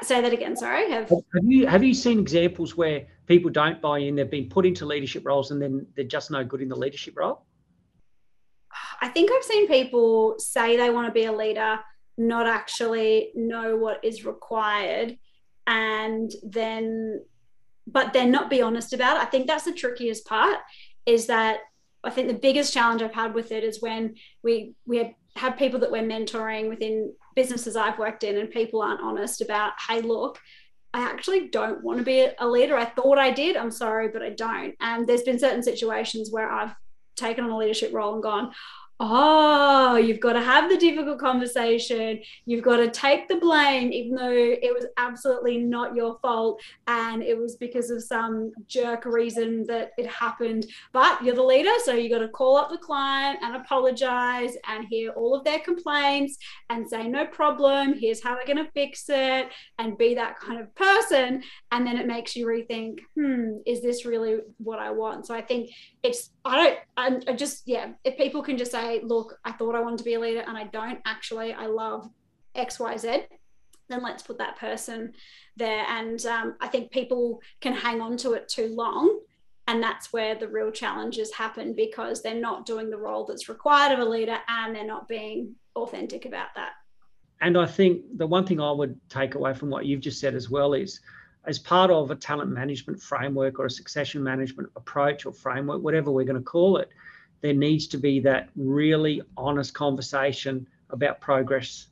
Say 0.03 0.21
that 0.21 0.33
again. 0.33 0.57
Sorry. 0.57 0.91
Have... 0.91 1.09
have 1.09 1.45
you 1.45 1.67
have 1.67 1.85
you 1.85 1.95
seen 1.95 2.19
examples 2.19 2.77
where 2.77 3.07
people 3.27 3.51
don't 3.51 3.81
buy 3.81 3.99
in? 3.99 4.17
They've 4.17 4.31
been 4.31 4.49
put 4.49 4.67
into 4.67 4.85
leadership 4.85 5.25
roles 5.25 5.53
and 5.53 5.63
then 5.63 5.87
they're 5.95 6.05
just 6.05 6.31
no 6.31 6.45
good 6.45 6.61
in 6.61 6.69
the 6.69 6.77
leadership 6.77 7.15
role. 7.17 7.45
I 9.01 9.09
think 9.09 9.31
I've 9.33 9.45
seen 9.45 9.69
people 9.69 10.37
say 10.39 10.77
they 10.77 10.91
want 10.91 11.07
to 11.07 11.13
be 11.13 11.27
a 11.27 11.33
leader, 11.33 11.79
not 12.19 12.49
actually 12.49 13.31
know 13.37 13.77
what 13.77 14.05
is 14.05 14.25
required, 14.25 15.17
and 15.67 16.31
then, 16.43 17.23
but 17.87 18.13
then 18.13 18.31
not 18.31 18.51
be 18.51 18.63
honest 18.63 18.93
about 18.93 19.17
it. 19.17 19.23
I 19.23 19.27
think 19.27 19.47
that's 19.47 19.65
the 19.65 19.73
trickiest 19.73 20.27
part. 20.27 20.59
Is 21.07 21.27
that 21.27 21.61
I 22.05 22.11
think 22.11 22.29
the 22.29 22.35
biggest 22.35 22.73
challenge 22.73 23.03
I've 23.03 23.15
had 23.15 23.35
with 23.35 23.53
it 23.53 23.65
is 23.65 23.83
when 23.83 24.15
we 24.43 24.75
we 24.87 24.99
have, 24.99 25.13
have 25.37 25.57
people 25.57 25.81
that 25.81 25.91
we're 25.91 26.03
mentoring 26.03 26.69
within 26.69 27.13
businesses 27.35 27.77
I've 27.77 27.99
worked 27.99 28.25
in 28.25 28.39
and 28.39 28.51
people 28.51 28.81
aren't 28.81 29.03
honest 29.03 29.41
about, 29.41 29.73
hey, 29.89 30.01
look, 30.01 30.39
I 30.95 31.01
actually 31.03 31.49
don't 31.49 31.83
want 31.83 31.99
to 31.99 32.05
be 32.05 32.27
a 32.39 32.49
leader. 32.49 32.77
I 32.77 32.87
thought 32.87 33.19
I 33.19 33.31
did. 33.31 33.57
I'm 33.57 33.71
sorry, 33.71 34.09
but 34.09 34.23
I 34.23 34.31
don't. 34.31 34.75
And 34.81 35.07
there's 35.07 35.25
been 35.25 35.39
certain 35.39 35.63
situations 35.63 36.31
where 36.33 36.51
I've 36.51 36.75
taken 37.17 37.45
on 37.45 37.51
a 37.51 37.57
leadership 37.57 37.93
role 37.93 38.15
and 38.15 38.23
gone, 38.23 38.53
oh, 38.99 39.97
you've 39.97 40.21
got 40.21 40.33
to 40.33 40.41
have 40.41 40.71
the 40.71 40.77
difficult 40.77 41.19
conversation. 41.19 42.21
You've 42.47 42.65
got 42.65 42.79
to 42.79 42.91
take 42.91 43.29
the 43.29 43.37
blame, 43.37 43.93
even 43.93 44.15
though 44.15 44.33
it 44.33 44.73
was 44.75 44.87
absolutely 44.97 45.59
not 45.59 45.95
your 45.95 46.19
fault. 46.21 46.63
And 46.87 47.23
it 47.23 47.37
was 47.37 47.57
because 47.57 47.91
of 47.91 48.03
some 48.03 48.53
jerk 48.67 49.05
reason 49.05 49.67
that 49.67 49.91
it 49.99 50.07
happened. 50.07 50.67
But 50.93 51.23
you're 51.23 51.35
the 51.35 51.43
leader. 51.43 51.71
So 51.85 51.93
you 51.93 52.09
got 52.09 52.21
to 52.21 52.29
call 52.29 52.57
up 52.57 52.71
the 52.71 52.79
client 52.79 53.39
and 53.43 53.57
apologize 53.57 54.57
and 54.67 54.87
hear 54.89 55.11
all 55.11 55.35
of 55.35 55.45
their 55.45 55.61
complaints 55.61 56.39
and 56.71 56.89
say, 56.89 57.07
no 57.07 57.27
problem. 57.27 57.95
Here's 57.99 58.23
how 58.23 58.35
we're 58.35 58.47
going 58.47 58.65
to 58.65 58.73
fix 58.73 59.05
it 59.09 59.49
and 59.79 59.99
be 59.99 60.15
that 60.15 60.41
kind 60.41 60.59
of 60.59 60.75
person. 60.75 61.43
And 61.71 61.87
then 61.87 61.99
it 61.99 62.07
makes 62.07 62.35
you 62.35 62.47
rethink, 62.47 63.01
hmm, 63.15 63.59
is 63.67 63.83
this 63.83 64.07
really 64.07 64.39
what 64.57 64.79
I 64.79 64.91
want? 64.91 65.27
So 65.27 65.35
I 65.35 65.43
think 65.43 65.71
it's, 66.03 66.31
I 66.45 66.79
don't, 66.97 67.25
I 67.29 67.33
just, 67.35 67.63
yeah, 67.67 67.89
if 68.05 68.17
people 68.17 68.43
can 68.43 68.57
just 68.57 68.73
say, 68.73 68.86
say, 68.87 69.01
look, 69.03 69.39
I 69.45 69.53
thought 69.53 69.75
I 69.75 69.81
wanted 69.81 69.99
to 69.99 70.05
be 70.05 70.15
a 70.15 70.21
leader 70.21 70.45
and 70.47 70.57
I 70.57 70.65
don't 70.65 71.01
actually, 71.05 71.53
I 71.53 71.67
love 71.67 72.09
XYZ, 72.55 73.25
then 73.89 74.03
let's 74.03 74.23
put 74.23 74.39
that 74.39 74.59
person 74.59 75.13
there. 75.57 75.85
And 75.89 76.25
um, 76.27 76.57
I 76.61 76.69
think 76.69 76.91
people 76.91 77.41
can 77.61 77.73
hang 77.73 78.01
on 78.01 78.17
to 78.19 78.33
it 78.33 78.49
too 78.49 78.69
long. 78.69 79.21
And 79.69 79.83
that's 79.83 80.13
where 80.13 80.37
the 80.37 80.49
real 80.49 80.71
challenges 80.71 81.33
happen 81.33 81.75
because 81.75 82.23
they're 82.23 82.35
not 82.35 82.67
doing 82.67 82.89
the 82.89 82.97
role 82.97 83.25
that's 83.25 83.49
required 83.49 83.93
of 83.93 83.99
a 83.99 84.09
leader 84.09 84.39
and 84.49 84.75
they're 84.75 84.87
not 84.87 85.09
being 85.09 85.57
authentic 85.75 86.25
about 86.25 86.49
that. 86.55 86.73
And 87.41 87.59
I 87.59 87.67
think 87.67 88.03
the 88.17 88.27
one 88.27 88.47
thing 88.47 88.61
I 88.61 88.71
would 88.71 88.99
take 89.09 89.35
away 89.35 89.55
from 89.55 89.69
what 89.69 89.85
you've 89.85 90.01
just 90.01 90.21
said 90.21 90.35
as 90.35 90.49
well 90.49 90.73
is 90.73 91.01
as 91.47 91.59
part 91.59 91.91
of 91.91 92.11
a 92.11 92.17
talent 92.17 92.51
management 92.51 93.03
framework 93.03 93.59
or 93.59 93.67
a 93.67 93.71
succession 93.71 94.23
management 94.23 94.71
approach 94.77 95.27
or 95.27 95.33
framework, 95.33 95.83
whatever 95.83 96.11
we're 96.11 96.25
going 96.25 96.39
to 96.39 96.43
call 96.43 96.79
it, 96.79 96.89
there 97.41 97.55
needs 97.55 97.87
to 97.89 97.99
be 97.99 98.21
that 98.21 98.49
really 98.57 99.23
honest 99.37 99.75
conversation 99.75 100.67
about 100.91 101.21
progress. 101.21 101.89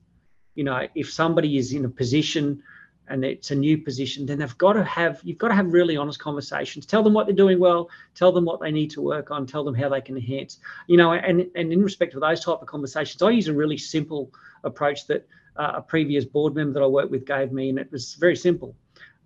You 0.55 0.65
know, 0.65 0.87
if 0.95 1.13
somebody 1.13 1.59
is 1.59 1.73
in 1.73 1.85
a 1.85 1.89
position 1.89 2.63
and 3.09 3.25
it's 3.25 3.51
a 3.51 3.55
new 3.55 3.77
position, 3.77 4.25
then 4.25 4.39
they've 4.39 4.59
got 4.59 4.75
to 4.75 4.85
have 4.85 5.21
you've 5.23 5.39
got 5.39 5.49
to 5.49 5.55
have 5.55 5.73
really 5.73 5.97
honest 5.97 6.19
conversations. 6.19 6.87
Tell 6.87 7.03
them 7.03 7.13
what 7.13 7.27
they're 7.27 7.37
doing 7.37 7.59
well, 7.59 7.91
tell 8.15 8.33
them 8.33 8.45
what 8.45 8.61
they 8.61 8.71
need 8.71 8.91
to 8.93 9.03
work 9.03 9.31
on, 9.31 9.47
tell 9.47 9.65
them 9.65 9.75
how 9.75 9.89
they 9.89 10.01
can 10.01 10.17
enhance. 10.17 10.59
You 10.87 10.97
know, 10.97 11.13
and 11.13 11.47
and 11.55 11.73
in 11.73 11.83
respect 11.83 12.15
of 12.15 12.21
those 12.21 12.45
type 12.45 12.61
of 12.63 12.67
conversations, 12.67 13.21
I 13.21 13.31
use 13.31 13.49
a 13.49 13.53
really 13.53 13.77
simple 13.77 14.31
approach 14.63 15.07
that 15.09 15.27
uh, 15.57 15.73
a 15.77 15.83
previous 15.83 16.25
board 16.25 16.55
member 16.55 16.73
that 16.75 16.85
I 16.85 16.89
worked 16.89 17.11
with 17.11 17.27
gave 17.27 17.53
me, 17.53 17.69
and 17.69 17.79
it 17.79 17.91
was 17.93 18.15
very 18.15 18.37
simple. 18.37 18.75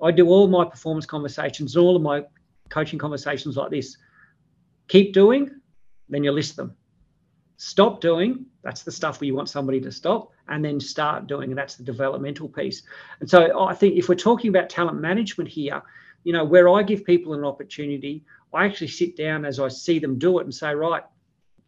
I 0.03 0.11
do 0.11 0.29
all 0.29 0.47
my 0.47 0.65
performance 0.65 1.07
conversations, 1.07 1.77
all 1.77 1.97
of 1.97 2.03
my 2.03 2.25
coaching 2.69 2.99
conversations 2.99 3.57
like 3.57 3.71
this. 3.71 3.97
Keep 4.89 5.13
doing, 5.13 5.61
then 6.09 6.25
you 6.25 6.33
list 6.33 6.57
them. 6.57 6.75
Stop 7.57 8.01
doing, 8.01 8.47
that's 8.63 8.83
the 8.83 8.93
stuff 8.93 9.21
where 9.21 9.27
you 9.27 9.35
want 9.35 9.49
somebody 9.49 9.81
to 9.81 9.91
stop, 9.91 10.31
and 10.49 10.65
then 10.65 10.79
start 10.79 11.27
doing, 11.27 11.51
and 11.51 11.59
that's 11.59 11.75
the 11.75 11.83
developmental 11.83 12.49
piece. 12.49 12.83
And 13.21 13.29
so 13.29 13.61
I 13.61 13.75
think 13.75 13.97
if 13.97 14.09
we're 14.09 14.15
talking 14.15 14.49
about 14.49 14.69
talent 14.69 15.01
management 15.01 15.51
here, 15.51 15.83
you 16.25 16.33
know, 16.33 16.45
where 16.45 16.69
I 16.69 16.83
give 16.83 17.05
people 17.05 17.35
an 17.35 17.45
opportunity, 17.45 18.25
I 18.55 18.65
actually 18.65 18.89
sit 18.89 19.17
down 19.17 19.45
as 19.45 19.61
I 19.61 19.69
see 19.69 19.99
them 19.99 20.19
do 20.19 20.39
it 20.39 20.45
and 20.45 20.55
say, 20.55 20.75
right, 20.75 21.03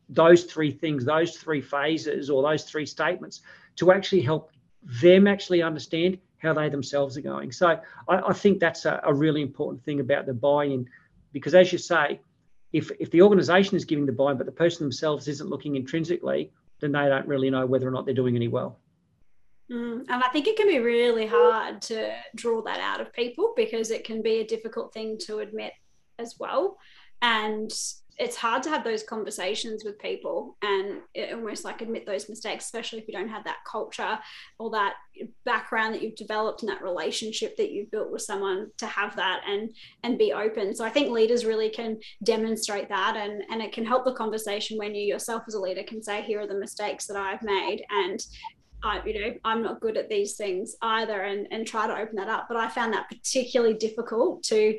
those 0.09 0.45
three 0.45 0.71
things, 0.71 1.05
those 1.05 1.37
three 1.37 1.61
phases, 1.61 2.31
or 2.31 2.43
those 2.43 2.65
three 2.65 2.87
statements 2.87 3.43
to 3.77 3.93
actually 3.93 4.23
help 4.23 4.51
them 4.83 5.27
actually 5.27 5.63
understand 5.63 6.19
how 6.39 6.53
they 6.55 6.69
themselves 6.69 7.17
are 7.17 7.23
going. 7.23 7.53
So 7.53 7.81
I, 8.09 8.17
I 8.17 8.33
think 8.33 8.61
that's 8.61 8.87
a, 8.87 9.01
a, 9.05 9.13
really 9.13 9.43
important 9.43 9.85
thing 9.85 10.01
about 10.01 10.27
the 10.27 10.33
buy-in, 10.33 10.89
because 11.33 11.55
as 11.55 11.71
you 11.71 11.79
say, 11.79 12.21
if 12.73 12.91
if 13.01 13.11
the 13.11 13.23
organization 13.23 13.77
is 13.77 13.85
giving 13.85 14.07
the 14.07 14.13
buy, 14.13 14.35
but 14.35 14.47
the 14.47 14.53
person 14.53 14.85
themselves 14.85 15.29
isn't 15.29 15.49
looking 15.49 15.77
intrinsically, 15.77 16.53
then 16.81 16.93
they 16.93 17.09
don't 17.09 17.27
really 17.27 17.51
know 17.51 17.67
whether 17.67 17.87
or 17.87 17.91
not 17.91 18.05
they're 18.05 18.15
doing 18.15 18.37
any 18.37 18.49
well. 18.49 18.79
Mm, 19.71 20.05
and 20.09 20.25
I 20.25 20.29
think 20.29 20.49
it 20.49 20.57
can 20.57 20.67
be 20.67 20.81
really 20.81 21.27
hard 21.27 21.81
to 21.83 22.13
draw 22.35 22.61
that 22.63 22.81
out 22.81 23.01
of 23.01 23.13
people 23.13 23.53
because 23.57 23.91
it 23.91 24.05
can 24.05 24.21
be 24.21 24.41
a 24.41 24.47
difficult 24.47 24.93
thing 24.93 25.17
to 25.27 25.39
admit 25.39 25.73
as 26.19 26.37
well. 26.39 26.77
And 27.23 27.71
it's 28.21 28.37
hard 28.37 28.63
to 28.63 28.69
have 28.69 28.85
those 28.85 29.03
conversations 29.03 29.83
with 29.83 29.99
people 29.99 30.59
and 30.61 30.99
almost 31.33 31.65
like 31.65 31.81
admit 31.81 32.05
those 32.05 32.29
mistakes, 32.29 32.67
especially 32.67 32.99
if 32.99 33.09
you 33.09 33.15
don't 33.15 33.31
have 33.31 33.45
that 33.45 33.65
culture 33.67 34.19
or 34.59 34.71
that 34.71 34.93
background 35.47 35.95
that 35.95 36.03
you've 36.03 36.17
developed 36.17 36.63
and 36.63 36.71
that 36.71 36.83
relationship 36.83 37.57
that 37.57 37.71
you've 37.73 37.91
built 37.91 38.13
with 38.13 38.21
someone 38.21 38.71
to 38.77 38.87
have 38.87 39.17
that 39.17 39.41
and 39.49 39.75
and 40.05 40.19
be 40.19 40.35
open. 40.35 40.75
So 40.75 40.85
I 40.85 40.91
think 40.91 41.11
leaders 41.11 41.47
really 41.47 41.71
can 41.71 41.99
demonstrate 42.23 42.91
that 42.91 43.17
and 43.17 43.43
and 43.51 43.63
it 43.63 43.73
can 43.73 43.87
help 43.87 44.05
the 44.05 44.13
conversation 44.13 44.77
when 44.77 44.95
you 44.95 45.03
yourself 45.03 45.45
as 45.49 45.55
a 45.55 45.61
leader 45.61 45.83
can 45.83 46.03
say, 46.03 46.21
here 46.21 46.41
are 46.41 46.47
the 46.47 46.55
mistakes 46.55 47.07
that 47.07 47.17
I've 47.17 47.43
made 47.43 47.83
and 47.89 48.23
I, 48.83 49.03
you 49.05 49.21
know, 49.21 49.35
I'm 49.45 49.63
not 49.63 49.81
good 49.81 49.97
at 49.97 50.09
these 50.09 50.37
things 50.37 50.75
either, 50.83 51.23
and 51.23 51.47
and 51.51 51.67
try 51.67 51.87
to 51.87 51.99
open 51.99 52.17
that 52.17 52.29
up. 52.29 52.47
But 52.49 52.57
I 52.57 52.69
found 52.69 52.93
that 52.93 53.09
particularly 53.09 53.75
difficult 53.75 54.43
to 54.45 54.79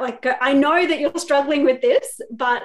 like 0.00 0.26
I 0.40 0.52
know 0.52 0.86
that 0.86 1.00
you're 1.00 1.16
struggling 1.16 1.64
with 1.64 1.80
this, 1.80 2.20
but 2.30 2.62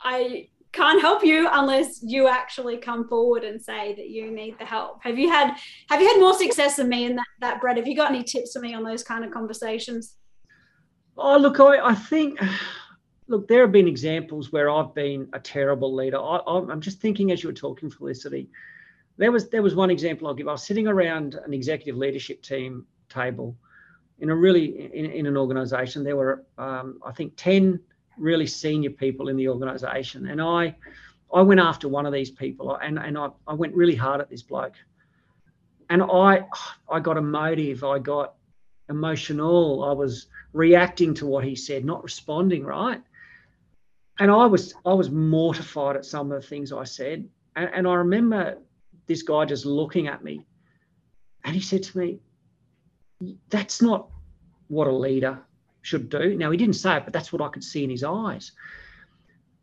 I 0.00 0.48
can't 0.72 1.00
help 1.00 1.24
you 1.24 1.48
unless 1.50 2.00
you 2.02 2.28
actually 2.28 2.76
come 2.76 3.08
forward 3.08 3.42
and 3.42 3.60
say 3.60 3.94
that 3.94 4.10
you 4.10 4.30
need 4.30 4.58
the 4.58 4.64
help. 4.64 5.02
Have 5.02 5.18
you 5.18 5.28
had 5.30 5.56
have 5.88 6.00
you 6.00 6.08
had 6.08 6.20
more 6.20 6.34
success 6.34 6.76
than 6.76 6.88
me 6.88 7.04
in 7.06 7.16
that, 7.16 7.26
that 7.40 7.60
Brett? 7.60 7.76
Have 7.76 7.86
you 7.86 7.96
got 7.96 8.10
any 8.10 8.22
tips 8.22 8.52
for 8.52 8.60
me 8.60 8.74
on 8.74 8.84
those 8.84 9.02
kind 9.02 9.24
of 9.24 9.30
conversations? 9.30 10.16
Oh, 11.16 11.36
look, 11.36 11.58
I, 11.58 11.78
I 11.80 11.94
think 11.94 12.38
look, 13.28 13.48
there 13.48 13.62
have 13.62 13.72
been 13.72 13.88
examples 13.88 14.52
where 14.52 14.70
I've 14.70 14.94
been 14.94 15.28
a 15.32 15.40
terrible 15.40 15.94
leader. 15.94 16.18
I, 16.18 16.40
I'm 16.46 16.80
just 16.80 17.00
thinking 17.00 17.32
as 17.32 17.42
you 17.42 17.48
were 17.48 17.54
talking, 17.54 17.90
Felicity. 17.90 18.48
There 19.16 19.32
was 19.32 19.48
there 19.48 19.62
was 19.62 19.74
one 19.74 19.90
example 19.90 20.28
I'll 20.28 20.34
give. 20.34 20.48
I 20.48 20.52
was 20.52 20.64
sitting 20.64 20.86
around 20.86 21.34
an 21.34 21.52
executive 21.52 21.96
leadership 21.96 22.42
team 22.42 22.86
table, 23.08 23.56
in 24.20 24.30
a 24.30 24.36
really 24.36 24.92
in, 24.94 25.06
in 25.06 25.26
an 25.26 25.36
organization 25.36 26.02
there 26.02 26.16
were 26.16 26.44
um, 26.58 27.00
i 27.04 27.12
think 27.12 27.32
10 27.36 27.80
really 28.18 28.46
senior 28.46 28.90
people 28.90 29.28
in 29.28 29.36
the 29.36 29.48
organization. 29.48 30.28
And 30.28 30.40
i 30.40 30.74
i 31.32 31.42
went 31.42 31.60
after 31.60 31.88
one 31.88 32.06
of 32.06 32.12
these 32.12 32.30
people 32.30 32.76
and 32.76 32.98
and 32.98 33.16
i, 33.18 33.28
I 33.46 33.54
went 33.54 33.74
really 33.74 33.94
hard 33.94 34.20
at 34.20 34.30
this 34.30 34.42
bloke. 34.42 34.74
And 35.90 36.02
i 36.02 36.44
i 36.90 37.00
got 37.00 37.16
emotive 37.16 37.84
i 37.84 37.98
got 37.98 38.34
emotional 38.88 39.84
i 39.84 39.92
was 39.92 40.26
reacting 40.52 41.12
to 41.14 41.26
what 41.26 41.44
he 41.44 41.54
said 41.54 41.84
not 41.84 42.02
responding 42.02 42.64
right? 42.64 43.02
And 44.18 44.30
i 44.30 44.46
was 44.46 44.74
i 44.84 44.92
was 44.92 45.10
mortified 45.10 45.96
at 45.96 46.04
some 46.04 46.32
of 46.32 46.40
the 46.40 46.46
things 46.46 46.72
i 46.72 46.84
said. 46.84 47.28
And, 47.56 47.70
and 47.74 47.88
i 47.88 47.94
remember 47.94 48.58
this 49.06 49.22
guy 49.22 49.44
just 49.44 49.66
looking 49.66 50.06
at 50.08 50.24
me 50.24 50.46
and 51.44 51.54
he 51.54 51.60
said 51.60 51.82
to 51.82 51.98
me 51.98 52.20
that's 53.48 53.82
not 53.82 54.08
what 54.68 54.86
a 54.86 54.92
leader 54.92 55.38
should 55.82 56.08
do. 56.08 56.36
Now, 56.36 56.50
he 56.50 56.56
didn't 56.56 56.76
say 56.76 56.96
it, 56.96 57.04
but 57.04 57.12
that's 57.12 57.32
what 57.32 57.42
I 57.42 57.48
could 57.48 57.64
see 57.64 57.84
in 57.84 57.90
his 57.90 58.04
eyes. 58.04 58.52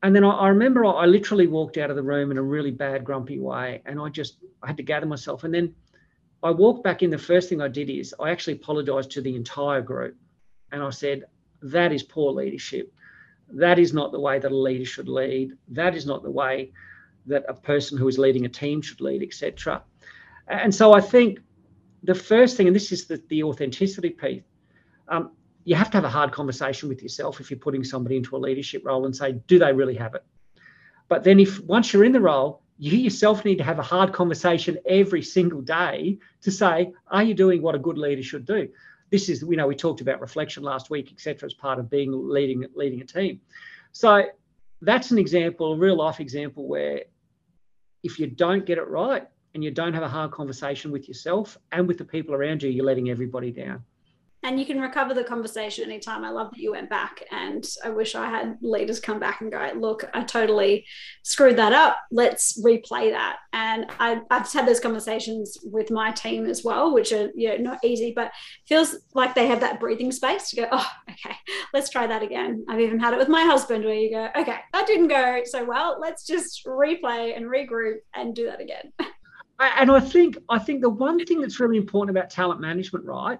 And 0.04 0.16
then 0.16 0.24
I, 0.24 0.30
I 0.30 0.48
remember 0.50 0.86
I, 0.86 0.92
I 0.92 1.06
literally 1.06 1.48
walked 1.48 1.78
out 1.78 1.90
of 1.90 1.96
the 1.96 2.04
room 2.04 2.32
in 2.32 2.38
a 2.38 2.44
really 2.44 2.72
bad, 2.72 3.04
grumpy 3.04 3.40
way, 3.40 3.82
and 3.86 4.00
I 4.00 4.10
just 4.10 4.38
I 4.62 4.68
had 4.68 4.78
to 4.78 4.84
gather 4.84 5.06
myself. 5.06 5.44
And 5.44 5.54
then 5.54 5.74
I 6.44 6.52
walked 6.52 6.84
back 6.84 7.02
in. 7.02 7.10
The 7.10 7.18
first 7.18 7.50
thing 7.50 7.62
I 7.62 7.68
did 7.68 7.90
is 7.90 8.14
I 8.20 8.30
actually 8.30 8.54
apologized 8.54 9.12
to 9.12 9.22
the 9.22 9.36
entire 9.36 9.82
group. 9.82 10.16
And 10.72 10.84
I 10.84 10.90
said, 10.90 11.26
that 11.62 11.92
is 11.92 12.04
poor 12.04 12.32
leadership. 12.32 12.94
That 13.50 13.80
is 13.80 13.94
not 13.94 14.12
the 14.12 14.20
way 14.20 14.40
that 14.40 14.52
a 14.52 14.56
leader 14.56 14.86
should 14.86 15.08
lead. 15.08 15.54
That 15.70 15.96
is 15.96 16.06
not 16.06 16.24
the 16.24 16.32
way 16.32 16.72
that 17.28 17.46
a 17.48 17.54
person 17.54 17.98
who 17.98 18.08
is 18.08 18.18
leading 18.18 18.46
a 18.46 18.50
team 18.50 18.82
should 18.82 19.02
lead, 19.02 19.24
etc. 19.24 19.82
And 20.48 20.74
so 20.74 20.94
I 20.94 21.02
think 21.02 21.40
the 22.04 22.16
first 22.16 22.58
thing, 22.58 22.68
and 22.68 22.76
this 22.76 22.92
is 22.92 23.06
the, 23.08 23.22
the 23.30 23.44
authenticity 23.44 24.10
piece, 24.10 24.44
um, 25.08 25.32
you 25.64 25.76
have 25.76 25.90
to 25.92 25.98
have 25.98 26.06
a 26.06 26.10
hard 26.10 26.32
conversation 26.32 26.90
with 26.90 27.02
yourself 27.02 27.40
if 27.40 27.50
you're 27.50 27.60
putting 27.60 27.84
somebody 27.84 28.18
into 28.18 28.36
a 28.36 28.38
leadership 28.38 28.86
role 28.86 29.06
and 29.06 29.16
say, 29.16 29.34
do 29.48 29.58
they 29.58 29.74
really 29.74 29.96
have 29.96 30.14
it? 30.14 30.24
But 31.08 31.24
then 31.24 31.40
if 31.40 31.60
once 31.62 31.92
you're 31.92 32.06
in 32.06 32.12
the 32.12 32.22
role, 32.22 32.62
you 32.78 32.98
yourself 32.98 33.46
need 33.46 33.58
to 33.58 33.64
have 33.64 33.80
a 33.80 33.84
hard 33.84 34.14
conversation 34.14 34.78
every 34.86 35.22
single 35.22 35.62
day 35.62 36.20
to 36.42 36.52
say, 36.52 36.92
are 37.08 37.24
you 37.24 37.34
doing 37.34 37.62
what 37.62 37.76
a 37.76 37.80
good 37.80 37.98
leader 37.98 38.24
should 38.24 38.46
do? 38.46 38.70
This 39.12 39.30
is, 39.30 39.42
you 39.42 39.56
know, 39.56 39.68
we 39.68 39.76
talked 39.76 40.02
about 40.02 40.20
reflection 40.20 40.64
last 40.64 40.90
week, 40.90 41.12
etc., 41.12 41.46
as 41.46 41.54
part 41.54 41.80
of 41.80 41.90
being 41.90 42.12
leading 42.12 42.66
leading 42.76 43.02
a 43.02 43.06
team. 43.06 43.40
So 43.92 44.26
that's 44.82 45.12
an 45.12 45.18
example, 45.18 45.74
a 45.74 45.78
real 45.78 45.96
life 45.96 46.20
example 46.20 46.68
where 46.68 47.04
if 48.04 48.20
you 48.20 48.28
don't 48.28 48.66
get 48.66 48.78
it 48.78 48.88
right 48.88 49.28
and 49.56 49.64
you 49.64 49.72
don't 49.72 49.94
have 49.94 50.04
a 50.04 50.10
hard 50.10 50.32
conversation 50.32 50.92
with 50.92 51.08
yourself 51.08 51.58
and 51.72 51.88
with 51.88 51.98
the 51.98 52.06
people 52.06 52.36
around 52.36 52.62
you, 52.62 52.70
you're 52.70 52.86
letting 52.86 53.10
everybody 53.10 53.52
down 53.52 53.84
and 54.46 54.60
you 54.60 54.66
can 54.66 54.80
recover 54.80 55.16
the 55.16 55.24
conversation 55.24 55.86
anytime. 55.86 56.24
I 56.24 56.30
love 56.30 56.52
that 56.52 56.60
you 56.60 56.72
went 56.72 56.88
back, 56.88 57.24
and 57.32 57.68
I 57.84 57.90
wish 57.90 58.14
I 58.14 58.30
had 58.30 58.60
leaders 58.62 59.00
come 59.00 59.20
back 59.20 59.42
and 59.42 59.52
go, 59.52 59.72
"Look, 59.76 60.08
I 60.14 60.24
totally 60.24 60.86
screwed 61.24 61.58
that 61.58 61.74
up. 61.74 61.98
Let's 62.12 62.62
replay 62.64 63.10
that." 63.10 63.38
And 63.54 63.88
I, 64.00 64.22
have 64.30 64.52
had 64.54 64.68
those 64.68 64.80
conversations 64.80 65.58
with 65.64 65.90
my 65.90 66.12
team 66.12 66.46
as 66.46 66.64
well, 66.64 66.94
which 66.94 67.12
are 67.12 67.32
you 67.34 67.58
know 67.58 67.72
not 67.72 67.84
easy, 67.84 68.14
but 68.16 68.32
feels 68.68 68.96
like 69.16 69.34
they 69.34 69.48
have 69.48 69.62
that 69.62 69.80
breathing 69.80 70.12
space 70.12 70.52
to 70.52 70.58
go, 70.58 70.68
"Oh, 70.72 70.92
okay, 71.10 71.36
let's 71.74 71.90
try 71.90 72.06
that 72.06 72.22
again." 72.22 72.66
I've 72.70 72.82
even 72.82 73.00
had 73.00 73.16
it 73.16 73.18
with 73.18 73.30
my 73.30 73.46
husband 73.46 73.84
where 73.84 73.96
you 73.96 74.12
go, 74.12 74.30
"Okay, 74.40 74.60
that 74.74 74.86
didn't 74.86 75.08
go 75.08 75.42
so 75.46 75.66
well. 75.66 75.98
Let's 76.00 76.24
just 76.24 76.64
replay 76.66 77.36
and 77.36 77.48
regroup 77.48 77.98
and 78.14 78.36
do 78.36 78.46
that 78.46 78.62
again." 78.62 78.94
And 79.60 79.90
I 79.92 80.00
think 80.00 80.38
I 80.50 80.60
think 80.60 80.82
the 80.82 80.90
one 80.90 81.24
thing 81.26 81.42
that's 81.42 81.60
really 81.60 81.78
important 81.78 82.16
about 82.18 82.30
talent 82.30 82.60
management, 82.60 83.06
right? 83.06 83.40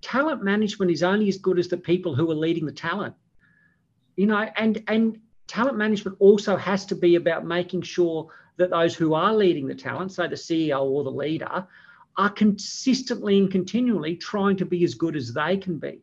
talent 0.00 0.42
management 0.42 0.90
is 0.90 1.02
only 1.02 1.28
as 1.28 1.38
good 1.38 1.58
as 1.58 1.68
the 1.68 1.76
people 1.76 2.14
who 2.14 2.30
are 2.30 2.34
leading 2.34 2.66
the 2.66 2.72
talent 2.72 3.14
you 4.16 4.26
know 4.26 4.48
and 4.56 4.82
and 4.88 5.18
talent 5.46 5.76
management 5.76 6.16
also 6.20 6.56
has 6.56 6.86
to 6.86 6.94
be 6.94 7.16
about 7.16 7.44
making 7.44 7.82
sure 7.82 8.28
that 8.56 8.70
those 8.70 8.94
who 8.94 9.14
are 9.14 9.34
leading 9.34 9.66
the 9.66 9.74
talent 9.74 10.12
so 10.12 10.26
the 10.26 10.34
ceo 10.34 10.82
or 10.82 11.04
the 11.04 11.10
leader 11.10 11.66
are 12.16 12.30
consistently 12.30 13.38
and 13.38 13.50
continually 13.50 14.16
trying 14.16 14.56
to 14.56 14.64
be 14.64 14.84
as 14.84 14.94
good 14.94 15.16
as 15.16 15.32
they 15.32 15.56
can 15.56 15.78
be 15.78 16.00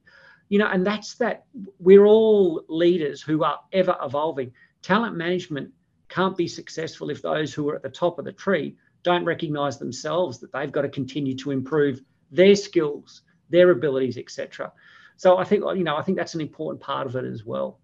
you 0.50 0.60
know 0.60 0.68
and 0.68 0.86
that's 0.86 1.16
that 1.16 1.46
we're 1.80 2.06
all 2.06 2.64
leaders 2.70 3.22
who 3.22 3.44
are 3.44 3.60
ever 3.74 3.96
evolving 4.04 4.52
talent 4.82 5.16
management 5.16 5.72
can't 6.10 6.38
be 6.38 6.48
successful 6.48 7.10
if 7.10 7.22
those 7.22 7.54
who 7.54 7.68
are 7.70 7.76
at 7.76 7.84
the 7.84 7.90
top 7.90 8.20
of 8.20 8.26
the 8.26 8.32
tree 8.32 8.76
don't 9.08 9.24
recognize 9.24 9.78
themselves 9.78 10.40
that 10.40 10.52
they've 10.52 10.72
got 10.72 10.82
to 10.82 10.90
continue 10.90 11.36
to 11.38 11.52
improve 11.52 12.02
their 12.30 12.56
skills 12.56 13.22
their 13.50 13.72
abilities, 13.72 14.18
etc. 14.18 14.72
So 15.18 15.38
I 15.38 15.44
think 15.44 15.64
you 15.76 15.84
know 15.84 15.96
I 15.96 16.04
think 16.04 16.18
that's 16.18 16.36
an 16.36 16.42
important 16.42 16.82
part 16.82 17.08
of 17.08 17.16
it 17.16 17.26
as 17.26 17.46
well. 17.46 17.80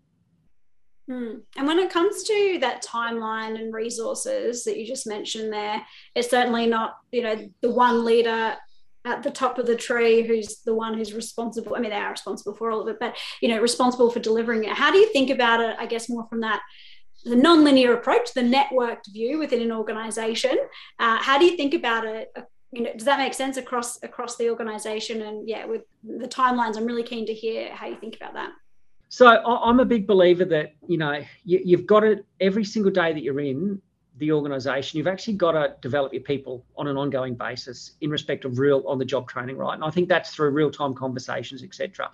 Hmm. 1.08 1.40
And 1.58 1.68
when 1.68 1.80
it 1.80 1.92
comes 1.92 2.24
to 2.24 2.58
that 2.62 2.84
timeline 2.84 3.60
and 3.60 3.74
resources 3.74 4.64
that 4.64 4.78
you 4.78 4.88
just 4.88 5.06
mentioned 5.06 5.52
there, 5.52 5.86
it's 6.16 6.30
certainly 6.30 6.68
not 6.68 6.98
you 7.12 7.24
know 7.24 7.50
the 7.62 7.70
one 7.70 8.06
leader 8.06 8.56
at 9.06 9.22
the 9.22 9.32
top 9.32 9.60
of 9.60 9.66
the 9.66 9.76
tree 9.76 10.26
who's 10.26 10.62
the 10.62 10.74
one 10.74 10.94
who's 10.94 11.14
responsible. 11.14 11.76
I 11.76 11.80
mean, 11.80 11.92
they 11.92 11.98
are 11.98 12.12
responsible 12.12 12.56
for 12.56 12.72
all 12.72 12.82
of 12.82 12.88
it, 12.88 13.00
but 13.00 13.18
you 13.42 13.50
know, 13.50 13.60
responsible 13.60 14.10
for 14.10 14.20
delivering 14.20 14.64
it. 14.64 14.72
How 14.72 14.92
do 14.92 14.98
you 14.98 15.12
think 15.12 15.30
about 15.30 15.60
it? 15.60 15.76
I 15.80 15.86
guess 15.86 16.10
more 16.10 16.28
from 16.30 16.42
that 16.42 16.62
the 17.24 17.36
non-linear 17.36 17.94
approach, 17.94 18.34
the 18.34 18.42
networked 18.42 19.12
view 19.12 19.40
within 19.40 19.62
an 19.62 19.72
organization. 19.72 20.58
Uh, 21.00 21.18
how 21.18 21.38
do 21.38 21.46
you 21.46 21.56
think 21.56 21.74
about 21.74 22.06
it 22.06 22.32
you 22.74 22.82
know, 22.82 22.92
does 22.94 23.06
that 23.06 23.20
make 23.20 23.36
sense 23.36 23.58
across 23.58 24.02
across 24.04 24.36
the 24.36 24.50
organization? 24.50 25.22
And 25.22 25.48
yeah, 25.48 25.66
with 25.66 25.84
the 26.04 26.28
timelines, 26.28 26.76
I'm 26.76 26.86
really 26.86 27.04
keen 27.04 27.26
to 27.28 27.34
hear 27.34 27.72
how 27.74 27.88
you 27.88 27.96
think 27.96 28.16
about 28.16 28.34
that. 28.34 28.52
So 29.10 29.28
I'm 29.28 29.80
a 29.80 29.86
big 29.86 30.08
believer 30.08 30.44
that 30.46 30.74
you 30.88 30.98
know 30.98 31.24
you, 31.46 31.78
have 31.78 31.86
got 31.86 32.00
to 32.00 32.24
every 32.40 32.64
single 32.64 32.92
day 32.92 33.14
that 33.14 33.22
you're 33.22 33.40
in 33.40 33.80
the 34.18 34.32
organization, 34.32 34.98
you've 34.98 35.08
actually 35.08 35.34
got 35.34 35.52
to 35.52 35.76
develop 35.82 36.14
your 36.14 36.22
people 36.24 36.66
on 36.76 36.88
an 36.88 36.98
ongoing 36.98 37.36
basis 37.36 37.94
in 38.02 38.10
respect 38.10 38.46
of 38.46 38.60
real 38.60 38.84
on 38.88 38.98
the 38.98 39.06
job 39.06 39.28
training, 39.28 39.58
right? 39.58 39.74
And 39.74 39.84
I 39.84 39.90
think 39.90 40.10
that's 40.10 40.34
through 40.34 40.50
real 40.50 40.72
time 40.72 40.96
conversations, 40.96 41.64
etc. 41.64 42.10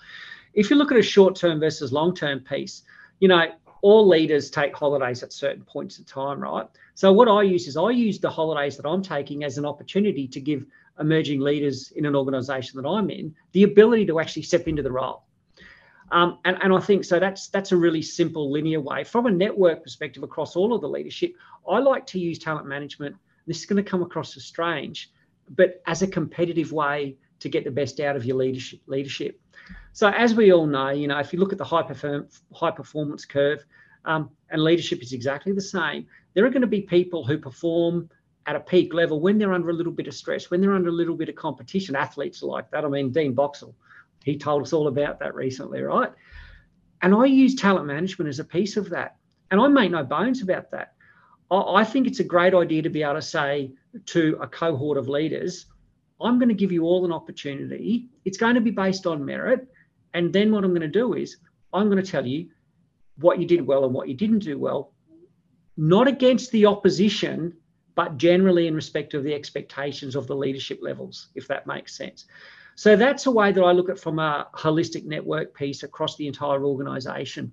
If 0.53 0.69
you 0.69 0.75
look 0.75 0.91
at 0.91 0.97
a 0.97 1.03
short 1.03 1.35
term 1.35 1.61
versus 1.61 1.93
long 1.93 2.13
term 2.13 2.41
piece, 2.41 2.83
you 3.19 3.29
know, 3.29 3.45
all 3.81 4.07
leaders 4.07 4.49
take 4.49 4.75
holidays 4.75 5.23
at 5.23 5.31
certain 5.31 5.63
points 5.63 5.99
of 5.99 6.05
time, 6.05 6.39
right? 6.39 6.67
So 6.95 7.13
what 7.13 7.27
I 7.27 7.43
use 7.43 7.67
is 7.67 7.77
I 7.77 7.91
use 7.91 8.19
the 8.19 8.29
holidays 8.29 8.77
that 8.77 8.87
I'm 8.87 9.01
taking 9.01 9.43
as 9.43 9.57
an 9.57 9.65
opportunity 9.65 10.27
to 10.27 10.41
give 10.41 10.65
emerging 10.99 11.39
leaders 11.39 11.91
in 11.91 12.05
an 12.05 12.15
organisation 12.15 12.81
that 12.81 12.87
I'm 12.87 13.09
in 13.09 13.33
the 13.53 13.63
ability 13.63 14.05
to 14.07 14.19
actually 14.19 14.41
step 14.41 14.67
into 14.67 14.83
the 14.83 14.91
role. 14.91 15.23
Um, 16.11 16.39
and, 16.43 16.57
and 16.61 16.73
I 16.73 16.79
think 16.79 17.05
so 17.05 17.19
that's 17.19 17.49
that's 17.49 17.71
a 17.71 17.77
really 17.77 18.01
simple 18.01 18.51
linear 18.51 18.81
way. 18.81 19.03
From 19.03 19.27
a 19.27 19.31
network 19.31 19.83
perspective 19.83 20.23
across 20.23 20.55
all 20.55 20.73
of 20.73 20.81
the 20.81 20.89
leadership, 20.89 21.33
I 21.69 21.77
like 21.79 22.05
to 22.07 22.19
use 22.19 22.39
talent 22.39 22.67
management. 22.67 23.15
This 23.45 23.59
is 23.59 23.65
going 23.65 23.83
to 23.83 23.89
come 23.89 24.01
across 24.01 24.35
as 24.35 24.43
strange, 24.43 25.11
but 25.55 25.81
as 25.85 26.01
a 26.01 26.07
competitive 26.07 26.71
way 26.71 27.15
to 27.39 27.49
get 27.49 27.63
the 27.63 27.71
best 27.71 27.99
out 27.99 28.15
of 28.15 28.25
your 28.25 28.37
leadership 28.37 28.81
leadership. 28.87 29.39
So 29.93 30.09
as 30.09 30.33
we 30.33 30.53
all 30.53 30.65
know, 30.65 30.89
you 30.89 31.07
know, 31.07 31.19
if 31.19 31.33
you 31.33 31.39
look 31.39 31.51
at 31.51 31.57
the 31.57 31.65
high, 31.65 31.83
perform- 31.83 32.29
high 32.53 32.71
performance 32.71 33.25
curve, 33.25 33.65
um, 34.05 34.29
and 34.49 34.63
leadership 34.63 35.01
is 35.01 35.13
exactly 35.13 35.51
the 35.51 35.61
same, 35.61 36.07
there 36.33 36.45
are 36.45 36.49
going 36.49 36.61
to 36.61 36.67
be 36.67 36.81
people 36.81 37.25
who 37.25 37.37
perform 37.37 38.09
at 38.45 38.55
a 38.55 38.59
peak 38.59 38.93
level 38.93 39.19
when 39.19 39.37
they're 39.37 39.53
under 39.53 39.69
a 39.69 39.73
little 39.73 39.91
bit 39.91 40.07
of 40.07 40.13
stress, 40.13 40.49
when 40.49 40.61
they're 40.61 40.73
under 40.73 40.89
a 40.89 40.93
little 40.93 41.15
bit 41.15 41.29
of 41.29 41.35
competition. 41.35 41.95
Athletes 41.95 42.41
like 42.41 42.71
that. 42.71 42.85
I 42.85 42.87
mean, 42.87 43.11
Dean 43.11 43.33
Boxall, 43.33 43.75
he 44.23 44.37
told 44.37 44.63
us 44.63 44.73
all 44.73 44.87
about 44.87 45.19
that 45.19 45.35
recently, 45.35 45.81
right? 45.81 46.11
And 47.01 47.13
I 47.13 47.25
use 47.25 47.55
talent 47.55 47.85
management 47.85 48.29
as 48.29 48.39
a 48.39 48.43
piece 48.43 48.77
of 48.77 48.89
that. 48.89 49.17
And 49.51 49.59
I 49.59 49.67
make 49.67 49.91
no 49.91 50.03
bones 50.03 50.41
about 50.41 50.71
that. 50.71 50.93
I 51.51 51.83
think 51.83 52.05
it's 52.05 52.19
a 52.19 52.23
great 52.23 52.53
idea 52.53 52.83
to 52.83 52.89
be 52.89 53.01
able 53.01 53.15
to 53.15 53.21
say 53.21 53.71
to 54.05 54.37
a 54.39 54.47
cohort 54.47 54.97
of 54.97 55.09
leaders, 55.09 55.65
I'm 56.21 56.39
going 56.39 56.49
to 56.49 56.55
give 56.55 56.71
you 56.71 56.83
all 56.83 57.05
an 57.05 57.11
opportunity. 57.11 58.09
It's 58.25 58.37
going 58.37 58.55
to 58.55 58.61
be 58.61 58.71
based 58.71 59.07
on 59.07 59.25
merit. 59.25 59.67
And 60.13 60.33
then 60.33 60.51
what 60.51 60.63
I'm 60.63 60.71
going 60.71 60.81
to 60.81 60.87
do 60.87 61.13
is 61.13 61.37
I'm 61.73 61.89
going 61.89 62.03
to 62.03 62.11
tell 62.11 62.25
you 62.25 62.49
what 63.17 63.39
you 63.39 63.45
did 63.45 63.65
well 63.65 63.85
and 63.85 63.93
what 63.93 64.07
you 64.07 64.15
didn't 64.15 64.39
do 64.39 64.57
well, 64.57 64.93
not 65.77 66.07
against 66.07 66.51
the 66.51 66.65
opposition, 66.65 67.53
but 67.95 68.17
generally 68.17 68.67
in 68.67 68.75
respect 68.75 69.13
of 69.13 69.23
the 69.23 69.33
expectations 69.33 70.15
of 70.15 70.25
the 70.27 70.35
leadership 70.35 70.79
levels, 70.81 71.29
if 71.35 71.47
that 71.47 71.67
makes 71.67 71.95
sense. 71.95 72.25
So 72.75 72.95
that's 72.95 73.25
a 73.25 73.31
way 73.31 73.51
that 73.51 73.61
I 73.61 73.73
look 73.73 73.89
at 73.89 73.99
from 73.99 74.19
a 74.19 74.47
holistic 74.53 75.05
network 75.05 75.53
piece 75.53 75.83
across 75.83 76.15
the 76.15 76.27
entire 76.27 76.63
organization. 76.63 77.51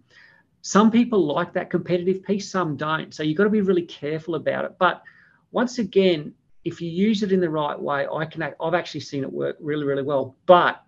Some 0.62 0.90
people 0.90 1.26
like 1.26 1.52
that 1.54 1.70
competitive 1.70 2.22
piece, 2.22 2.48
some 2.48 2.76
don't. 2.76 3.12
So 3.12 3.22
you've 3.22 3.36
got 3.36 3.44
to 3.44 3.50
be 3.50 3.60
really 3.60 3.82
careful 3.82 4.36
about 4.36 4.64
it. 4.64 4.76
But 4.78 5.02
once 5.50 5.78
again, 5.78 6.34
if 6.66 6.80
you 6.80 6.90
use 6.90 7.22
it 7.22 7.30
in 7.30 7.40
the 7.40 7.48
right 7.48 7.80
way, 7.80 8.08
I 8.12 8.24
can 8.24 8.42
I've 8.42 8.74
actually 8.74 9.00
seen 9.00 9.22
it 9.22 9.32
work 9.32 9.56
really, 9.60 9.84
really 9.84 10.02
well. 10.02 10.36
But 10.46 10.82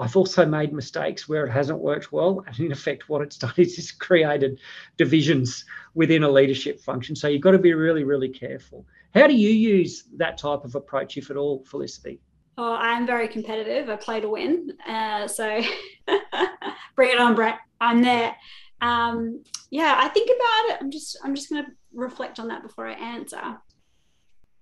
I've 0.00 0.16
also 0.16 0.44
made 0.44 0.72
mistakes 0.72 1.28
where 1.28 1.46
it 1.46 1.50
hasn't 1.50 1.78
worked 1.78 2.10
well. 2.10 2.42
And 2.44 2.58
in 2.58 2.72
effect, 2.72 3.08
what 3.08 3.22
it's 3.22 3.38
done 3.44 3.54
is 3.56 3.78
it's 3.78 3.92
created 3.92 4.58
divisions 4.96 5.64
within 5.94 6.24
a 6.24 6.28
leadership 6.28 6.80
function. 6.80 7.14
So 7.14 7.28
you've 7.28 7.40
got 7.40 7.52
to 7.52 7.58
be 7.58 7.72
really, 7.72 8.02
really 8.02 8.28
careful. 8.28 8.84
How 9.14 9.28
do 9.28 9.34
you 9.34 9.50
use 9.50 10.04
that 10.16 10.38
type 10.38 10.64
of 10.64 10.74
approach, 10.74 11.16
if 11.16 11.30
at 11.30 11.36
all, 11.36 11.64
Felicity? 11.66 12.20
Oh, 12.58 12.74
I'm 12.74 13.06
very 13.06 13.28
competitive. 13.28 13.88
I 13.88 13.96
play 13.96 14.20
to 14.20 14.28
win. 14.28 14.72
Uh, 14.88 15.28
so 15.28 15.44
bring 16.96 17.10
it 17.10 17.20
on, 17.20 17.36
Brett. 17.36 17.58
I'm 17.80 18.02
there. 18.02 18.34
Um, 18.80 19.44
yeah, 19.70 19.94
I 19.98 20.08
think 20.08 20.30
about 20.30 20.74
it. 20.74 20.82
I'm 20.82 20.90
just 20.90 21.16
I'm 21.22 21.34
just 21.34 21.48
going 21.48 21.64
to 21.64 21.70
reflect 21.92 22.40
on 22.40 22.48
that 22.48 22.62
before 22.62 22.88
I 22.88 22.94
answer. 22.94 23.58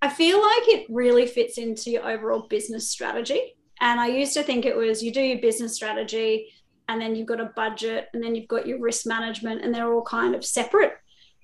I 0.01 0.09
feel 0.09 0.41
like 0.41 0.67
it 0.67 0.87
really 0.89 1.27
fits 1.27 1.57
into 1.57 1.91
your 1.91 2.09
overall 2.09 2.47
business 2.47 2.89
strategy. 2.89 3.55
And 3.81 3.99
I 3.99 4.07
used 4.07 4.33
to 4.33 4.43
think 4.43 4.65
it 4.65 4.75
was 4.75 5.03
you 5.03 5.11
do 5.11 5.21
your 5.21 5.39
business 5.39 5.75
strategy 5.75 6.51
and 6.87 7.01
then 7.01 7.15
you've 7.15 7.27
got 7.27 7.39
a 7.39 7.51
budget 7.55 8.07
and 8.13 8.23
then 8.23 8.35
you've 8.35 8.47
got 8.47 8.67
your 8.67 8.79
risk 8.79 9.05
management 9.05 9.63
and 9.63 9.73
they're 9.73 9.93
all 9.93 10.03
kind 10.03 10.35
of 10.35 10.45
separate. 10.45 10.93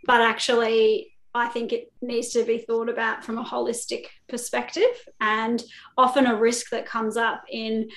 But 0.06 0.22
actually, 0.22 1.14
I 1.34 1.48
think 1.48 1.74
it 1.74 1.92
needs 2.02 2.30
to 2.30 2.44
be 2.44 2.60
thought 2.60 2.90
about 2.90 3.26
from 3.26 3.38
a 3.38 3.44
holistic 3.44 4.06
perspective. 4.30 4.90
And 5.20 5.62
often 5.98 6.26
a 6.26 6.36
risk 6.36 6.70
that 6.72 6.86
comes 6.86 7.18
up 7.18 7.44
in 7.50 7.90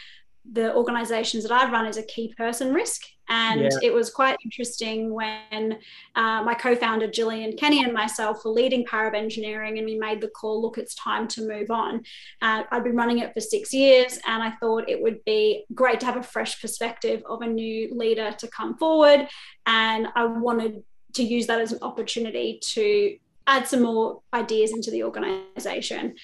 the 0.51 0.75
organizations 0.75 1.45
that 1.45 1.53
I've 1.53 1.73
run 1.73 1.87
is 1.87 1.97
a 1.97 2.03
key 2.03 2.35
person 2.37 2.73
risk. 2.73 3.03
And 3.31 3.61
yeah. 3.61 3.69
it 3.83 3.93
was 3.93 4.11
quite 4.11 4.39
interesting 4.43 5.13
when 5.13 5.79
uh, 6.15 6.43
my 6.43 6.55
co 6.55 6.75
founder, 6.75 7.07
Jillian 7.09 7.59
Kenny, 7.59 7.85
and 7.85 7.93
myself 7.93 8.43
were 8.45 8.51
leading 8.51 8.87
Power 8.87 9.07
of 9.07 9.15
Engineering, 9.15 9.77
and 9.77 9.87
we 9.87 9.99
made 9.99 10.23
the 10.23 10.29
call 10.29 10.63
look, 10.63 10.79
it's 10.79 10.95
time 10.95 11.29
to 11.29 11.47
move 11.47 11.71
on. 11.71 12.03
Uh, 12.41 12.63
I'd 12.71 12.85
been 12.85 12.97
running 12.97 13.19
it 13.19 13.35
for 13.35 13.41
six 13.41 13.75
years, 13.75 14.19
and 14.27 14.43
I 14.43 14.53
thought 14.53 14.89
it 14.89 15.03
would 15.03 15.23
be 15.27 15.67
great 15.75 16.01
to 16.01 16.07
have 16.07 16.17
a 16.17 16.23
fresh 16.23 16.61
perspective 16.61 17.23
of 17.29 17.43
a 17.43 17.47
new 17.47 17.95
leader 17.95 18.33
to 18.39 18.49
come 18.49 18.79
forward. 18.79 19.29
And 19.67 20.09
I 20.15 20.25
wanted 20.25 20.83
to 21.15 21.23
use 21.23 21.47
that 21.49 21.61
as 21.61 21.73
an 21.73 21.81
opportunity 21.83 22.61
to 22.63 23.19
add 23.47 23.67
some 23.67 23.83
more 23.83 24.21
ideas 24.33 24.73
into 24.73 24.91
the 24.91 25.03
organization. 25.03 26.15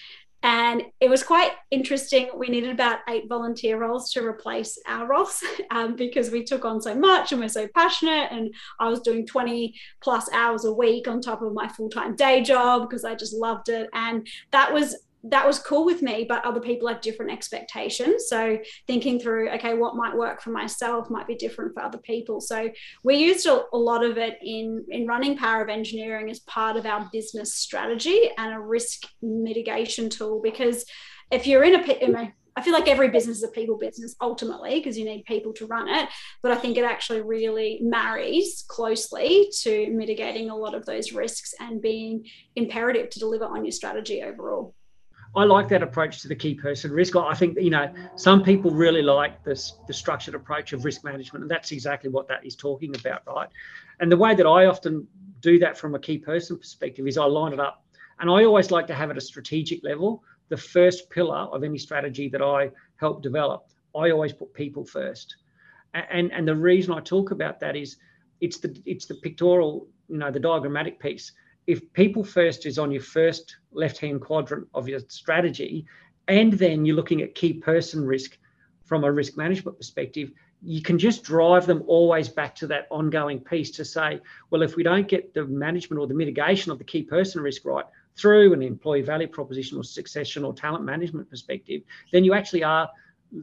And 0.44 0.82
it 1.00 1.08
was 1.08 1.22
quite 1.22 1.52
interesting. 1.70 2.28
We 2.36 2.48
needed 2.48 2.70
about 2.70 2.98
eight 3.08 3.30
volunteer 3.30 3.78
roles 3.78 4.12
to 4.12 4.24
replace 4.24 4.78
our 4.86 5.06
roles 5.06 5.42
um, 5.70 5.96
because 5.96 6.30
we 6.30 6.44
took 6.44 6.66
on 6.66 6.82
so 6.82 6.94
much 6.94 7.32
and 7.32 7.40
we're 7.40 7.48
so 7.48 7.66
passionate. 7.74 8.28
And 8.30 8.54
I 8.78 8.90
was 8.90 9.00
doing 9.00 9.26
20 9.26 9.74
plus 10.02 10.30
hours 10.32 10.66
a 10.66 10.72
week 10.72 11.08
on 11.08 11.22
top 11.22 11.40
of 11.40 11.54
my 11.54 11.66
full 11.66 11.88
time 11.88 12.14
day 12.14 12.42
job 12.42 12.88
because 12.88 13.06
I 13.06 13.14
just 13.14 13.32
loved 13.34 13.70
it. 13.70 13.88
And 13.94 14.28
that 14.52 14.72
was 14.72 14.94
that 15.24 15.46
was 15.46 15.58
cool 15.58 15.84
with 15.84 16.02
me, 16.02 16.26
but 16.28 16.44
other 16.44 16.60
people 16.60 16.86
have 16.88 17.00
different 17.00 17.32
expectations. 17.32 18.26
So 18.28 18.58
thinking 18.86 19.18
through, 19.18 19.50
okay, 19.50 19.74
what 19.74 19.96
might 19.96 20.14
work 20.14 20.42
for 20.42 20.50
myself 20.50 21.08
might 21.08 21.26
be 21.26 21.34
different 21.34 21.72
for 21.74 21.82
other 21.82 21.98
people. 21.98 22.40
So 22.40 22.70
we 23.02 23.16
used 23.16 23.46
a, 23.46 23.62
a 23.72 23.78
lot 23.78 24.04
of 24.04 24.18
it 24.18 24.38
in 24.42 24.84
in 24.90 25.06
running 25.06 25.36
Power 25.36 25.62
of 25.62 25.68
Engineering 25.68 26.30
as 26.30 26.40
part 26.40 26.76
of 26.76 26.84
our 26.86 27.08
business 27.12 27.54
strategy 27.54 28.30
and 28.36 28.54
a 28.54 28.60
risk 28.60 29.02
mitigation 29.22 30.10
tool. 30.10 30.40
Because 30.42 30.84
if 31.30 31.46
you're 31.46 31.64
in 31.64 31.74
a 31.74 32.32
I 32.56 32.62
feel 32.62 32.72
like 32.72 32.86
every 32.86 33.08
business 33.08 33.38
is 33.38 33.42
a 33.42 33.48
people 33.48 33.76
business 33.76 34.14
ultimately 34.20 34.78
because 34.78 34.96
you 34.96 35.04
need 35.04 35.24
people 35.24 35.52
to 35.54 35.66
run 35.66 35.88
it. 35.88 36.08
But 36.40 36.52
I 36.52 36.54
think 36.54 36.76
it 36.76 36.84
actually 36.84 37.20
really 37.20 37.80
marries 37.82 38.64
closely 38.68 39.50
to 39.62 39.90
mitigating 39.90 40.50
a 40.50 40.56
lot 40.56 40.74
of 40.74 40.86
those 40.86 41.12
risks 41.12 41.52
and 41.58 41.82
being 41.82 42.26
imperative 42.54 43.10
to 43.10 43.18
deliver 43.18 43.46
on 43.46 43.64
your 43.64 43.72
strategy 43.72 44.22
overall. 44.22 44.72
I 45.36 45.44
like 45.44 45.68
that 45.68 45.82
approach 45.82 46.22
to 46.22 46.28
the 46.28 46.36
key 46.36 46.54
person 46.54 46.92
risk. 46.92 47.16
I 47.16 47.34
think 47.34 47.58
you 47.60 47.70
know 47.70 47.90
some 48.14 48.42
people 48.42 48.70
really 48.70 49.02
like 49.02 49.42
this 49.42 49.80
the 49.86 49.92
structured 49.92 50.34
approach 50.34 50.72
of 50.72 50.84
risk 50.84 51.04
management, 51.04 51.42
and 51.42 51.50
that's 51.50 51.72
exactly 51.72 52.10
what 52.10 52.28
that 52.28 52.44
is 52.46 52.54
talking 52.56 52.94
about, 52.94 53.22
right? 53.26 53.48
And 54.00 54.10
the 54.10 54.16
way 54.16 54.34
that 54.34 54.46
I 54.46 54.66
often 54.66 55.06
do 55.40 55.58
that 55.58 55.76
from 55.76 55.94
a 55.94 55.98
key 55.98 56.18
person 56.18 56.58
perspective 56.58 57.06
is 57.06 57.18
I 57.18 57.24
line 57.24 57.52
it 57.52 57.60
up, 57.60 57.84
and 58.20 58.30
I 58.30 58.44
always 58.44 58.70
like 58.70 58.86
to 58.88 58.94
have 58.94 59.10
at 59.10 59.16
a 59.16 59.20
strategic 59.20 59.82
level 59.82 60.22
the 60.50 60.56
first 60.56 61.10
pillar 61.10 61.48
of 61.52 61.64
any 61.64 61.78
strategy 61.78 62.28
that 62.28 62.42
I 62.42 62.70
help 62.96 63.22
develop. 63.22 63.66
I 63.96 64.10
always 64.10 64.32
put 64.32 64.54
people 64.54 64.84
first, 64.84 65.36
and 65.94 66.32
and 66.32 66.46
the 66.46 66.54
reason 66.56 66.94
I 66.94 67.00
talk 67.00 67.32
about 67.32 67.58
that 67.60 67.74
is 67.74 67.96
it's 68.40 68.58
the 68.58 68.80
it's 68.86 69.06
the 69.06 69.16
pictorial, 69.16 69.88
you 70.08 70.18
know, 70.18 70.30
the 70.30 70.40
diagrammatic 70.40 71.00
piece 71.00 71.32
if 71.66 71.92
people 71.92 72.24
first 72.24 72.66
is 72.66 72.78
on 72.78 72.90
your 72.90 73.02
first 73.02 73.56
left 73.72 73.98
hand 73.98 74.20
quadrant 74.20 74.68
of 74.74 74.88
your 74.88 75.00
strategy, 75.08 75.86
and 76.28 76.52
then 76.52 76.84
you're 76.84 76.96
looking 76.96 77.22
at 77.22 77.34
key 77.34 77.54
person 77.54 78.04
risk 78.04 78.38
from 78.84 79.04
a 79.04 79.12
risk 79.12 79.36
management 79.36 79.76
perspective, 79.76 80.30
you 80.62 80.80
can 80.80 80.98
just 80.98 81.22
drive 81.22 81.66
them 81.66 81.82
always 81.86 82.28
back 82.28 82.54
to 82.54 82.66
that 82.66 82.86
ongoing 82.90 83.38
piece 83.40 83.70
to 83.70 83.84
say, 83.84 84.20
well, 84.50 84.62
if 84.62 84.76
we 84.76 84.82
don't 84.82 85.08
get 85.08 85.34
the 85.34 85.44
management 85.44 86.00
or 86.00 86.06
the 86.06 86.14
mitigation 86.14 86.72
of 86.72 86.78
the 86.78 86.84
key 86.84 87.02
person 87.02 87.42
risk 87.42 87.64
right 87.64 87.84
through 88.16 88.52
an 88.52 88.62
employee 88.62 89.02
value 89.02 89.26
proposition 89.26 89.76
or 89.76 89.84
succession 89.84 90.44
or 90.44 90.54
talent 90.54 90.84
management 90.84 91.28
perspective, 91.28 91.82
then 92.12 92.24
you 92.24 92.32
actually 92.32 92.62
are 92.62 92.88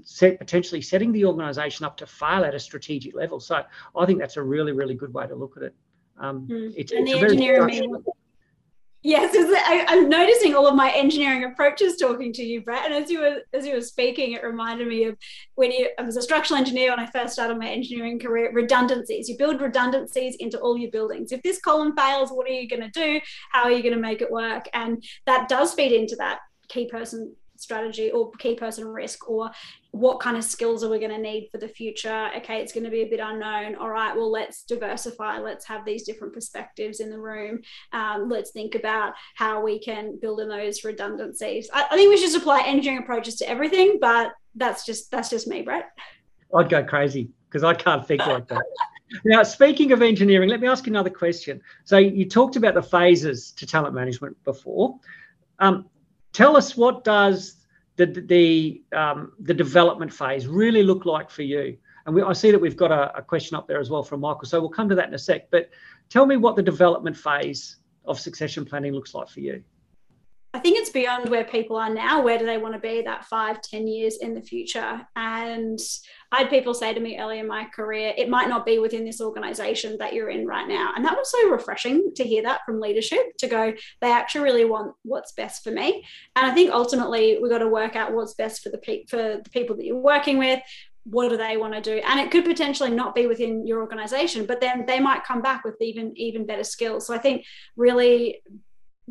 set, 0.04 0.40
potentially 0.40 0.82
setting 0.82 1.12
the 1.12 1.26
organization 1.26 1.86
up 1.86 1.98
to 1.98 2.08
fail 2.08 2.44
at 2.44 2.56
a 2.56 2.60
strategic 2.60 3.16
level. 3.16 3.40
So 3.40 3.64
I 3.96 4.06
think 4.06 4.20
that's 4.20 4.38
a 4.38 4.44
really, 4.44 4.72
really 4.72 4.96
good 4.96 5.14
way 5.14 5.28
to 5.28 5.36
look 5.36 5.58
at 5.58 5.64
it. 5.64 5.76
Um, 6.20 6.48
mm. 6.48 6.74
it's, 6.76 6.92
and 6.92 7.08
the 7.08 7.14
engineering 7.14 8.04
Yes, 9.04 9.36
I, 9.36 9.86
am 9.90 10.10
noticing 10.10 10.54
all 10.54 10.68
of 10.68 10.76
my 10.76 10.92
engineering 10.92 11.44
approaches 11.44 11.98
talking 11.98 12.32
to 12.34 12.44
you, 12.44 12.62
Brett. 12.62 12.86
And 12.86 12.94
as 12.94 13.10
you 13.10 13.22
were 13.22 13.38
as 13.52 13.66
you 13.66 13.74
were 13.74 13.82
speaking, 13.82 14.34
it 14.34 14.44
reminded 14.44 14.88
me 14.88 15.06
of 15.06 15.18
when 15.56 15.72
you 15.72 15.90
I 15.98 16.04
was 16.04 16.18
a 16.18 16.22
structural 16.22 16.60
engineer 16.60 16.92
when 16.92 17.00
I 17.00 17.08
first 17.08 17.34
started 17.34 17.58
my 17.58 17.68
engineering 17.68 18.20
career. 18.20 18.52
Redundancies. 18.54 19.28
You 19.28 19.38
build 19.40 19.60
redundancies 19.60 20.36
into 20.36 20.60
all 20.60 20.78
your 20.78 20.92
buildings. 20.92 21.32
If 21.32 21.42
this 21.42 21.60
column 21.60 21.96
fails, 21.98 22.30
what 22.30 22.48
are 22.48 22.54
you 22.54 22.70
going 22.70 22.84
to 22.84 22.90
do? 22.90 23.20
How 23.52 23.64
are 23.64 23.72
you 23.72 23.82
going 23.82 23.96
to 23.96 24.00
make 24.00 24.22
it 24.22 24.32
work? 24.32 24.66
And 24.74 25.04
that 25.26 25.50
does 25.50 25.74
feed 25.74 25.94
into 25.94 26.16
that 26.18 26.40
key 26.70 26.86
person 26.86 27.36
strategy 27.58 28.12
or 28.12 28.32
key 28.34 28.54
person 28.54 28.88
risk 28.88 29.28
or 29.28 29.50
what 29.92 30.22
kind 30.22 30.38
of 30.38 30.44
skills 30.44 30.84
are 30.84 30.90
we 30.90 31.00
going 31.00 31.12
to 31.12 31.18
need 31.18 31.50
for 31.52 31.58
the 31.58 31.68
future? 31.68 32.30
Okay 32.38 32.62
it's 32.62 32.72
going 32.72 32.86
to 32.86 32.90
be 32.90 33.02
a 33.02 33.10
bit 33.10 33.20
unknown. 33.20 33.76
All 33.76 33.90
right 33.90 34.16
well 34.16 34.32
let's 34.32 34.64
diversify. 34.64 35.40
Let's 35.40 35.66
have 35.66 35.86
these 35.86 36.04
different 36.04 36.34
perspectives 36.34 37.02
in 37.02 37.10
the 37.10 37.20
room. 37.20 37.60
Um, 37.92 38.30
let's 38.30 38.52
think 38.52 38.76
about 38.76 39.14
how 39.36 39.62
we 39.62 39.80
can 39.80 40.18
build 40.20 40.40
in 40.40 40.48
those 40.48 40.84
redundancies. 40.84 41.70
I, 41.74 41.88
I 41.92 41.96
think 41.96 42.10
we 42.10 42.18
should 42.18 42.40
apply 42.40 42.64
engineering 42.66 43.04
approaches 43.04 43.36
to 43.38 43.50
everything 43.50 43.98
but 44.00 44.32
that's 44.56 44.86
just 44.86 45.12
that's 45.12 45.30
just 45.30 45.48
me 45.48 45.62
brett. 45.62 45.92
I'd 46.56 46.70
go 46.70 46.84
crazy 46.84 47.30
because 47.50 47.64
i 47.64 47.74
can't 47.74 48.08
think 48.08 48.26
like 48.26 48.48
that. 48.48 48.64
Now 49.26 49.44
speaking 49.44 49.92
of 49.92 50.02
engineering 50.02 50.48
let 50.48 50.62
me 50.62 50.70
ask 50.70 50.86
you 50.86 50.94
another 50.94 51.10
question. 51.10 51.60
So 51.84 51.98
you 51.98 52.24
talked 52.24 52.56
about 52.56 52.76
the 52.76 52.82
phases 52.82 53.52
to 53.58 53.68
talent 53.68 53.94
management 53.94 54.42
before. 54.46 54.98
Um, 55.60 55.90
tell 56.32 56.56
us 56.56 56.78
what 56.78 57.04
does 57.04 57.61
the 57.96 58.06
the 58.06 58.84
um, 58.96 59.34
the 59.40 59.54
development 59.54 60.14
phase 60.14 60.48
really 60.48 60.84
look 60.84 61.06
like 61.06 61.30
for 61.30 61.44
you? 61.44 61.78
And 62.06 62.16
we, 62.16 62.22
I 62.22 62.34
see 62.34 62.52
that 62.52 62.60
we've 62.60 62.78
got 62.78 62.92
a, 62.92 63.16
a, 63.18 63.22
question 63.22 63.56
up 63.56 63.68
there 63.68 63.80
as 63.80 63.92
well 63.92 64.02
from 64.02 64.22
Michael. 64.22 64.46
So 64.46 64.60
we'll 64.60 64.70
come 64.70 64.90
to 64.90 64.96
that 64.96 65.08
in 65.08 65.14
a 65.14 65.20
sec. 65.20 65.52
But 65.52 65.70
tell 66.10 66.26
me 66.26 66.36
what 66.36 66.56
the 66.56 66.64
development 66.64 67.16
phase 67.16 67.78
of 68.06 68.20
succession 68.20 68.66
planning 68.66 68.94
looks 68.94 69.14
like 69.14 69.30
for 69.30 69.40
you. 69.40 69.64
I 70.54 70.60
think 70.60 70.78
it's 70.78 70.90
beyond 70.90 71.30
where 71.30 71.46
people 71.46 71.78
are 71.78 71.90
now. 71.90 72.22
Where 72.22 72.38
do 72.38 72.46
they 72.46 72.58
want 72.58 72.74
to 72.74 72.80
be 72.80 73.02
that 73.04 73.24
five, 73.26 73.62
ten 73.62 73.88
years 73.88 74.18
in 74.18 74.34
the 74.34 74.42
future? 74.42 75.02
And 75.16 75.80
I 76.34 76.40
had 76.40 76.50
people 76.50 76.74
say 76.74 76.94
to 76.94 77.00
me 77.00 77.18
early 77.18 77.40
in 77.40 77.48
my 77.48 77.66
career, 77.74 78.14
it 78.18 78.28
might 78.28 78.50
not 78.50 78.66
be 78.66 78.78
within 78.78 79.06
this 79.06 79.22
organization 79.22 79.98
that 80.00 80.14
you're 80.14 80.30
in 80.30 80.46
right 80.46 80.68
now. 80.68 80.92
And 80.94 81.06
that 81.06 81.16
was 81.18 81.32
so 81.32 81.50
refreshing 81.50 82.12
to 82.16 82.24
hear 82.26 82.44
that 82.44 82.62
from 82.66 82.82
leadership 82.82 83.38
to 83.38 83.48
go, 83.48 83.74
they 84.02 84.12
actually 84.12 84.42
really 84.42 84.66
want 84.66 84.94
what's 85.04 85.32
best 85.32 85.64
for 85.64 85.72
me. 85.72 86.06
And 86.36 86.46
I 86.46 86.54
think 86.54 86.72
ultimately 86.72 87.40
we've 87.42 87.52
got 87.52 87.60
to 87.60 87.70
work 87.70 87.96
out 87.96 88.14
what's 88.14 88.34
best 88.34 88.62
for 88.62 88.70
the, 88.70 88.78
pe- 88.78 89.06
for 89.06 89.18
the 89.18 89.50
people 89.54 89.78
that 89.78 89.86
you're 89.86 89.96
working 89.96 90.38
with, 90.38 90.60
what 91.06 91.30
do 91.30 91.38
they 91.38 91.58
want 91.58 91.74
to 91.74 91.82
do 91.82 92.00
and 92.06 92.20
it 92.20 92.30
could 92.30 92.46
potentially 92.46 92.92
not 92.92 93.16
be 93.16 93.26
within 93.26 93.66
your 93.66 93.82
organization 93.82 94.46
but 94.46 94.62
then 94.62 94.86
they 94.86 95.00
might 95.00 95.24
come 95.24 95.42
back 95.42 95.64
with 95.64 95.76
even 95.82 96.16
even 96.16 96.46
better 96.46 96.64
skills 96.64 97.08
so 97.08 97.14
i 97.16 97.18
think 97.18 97.44
really 97.76 98.40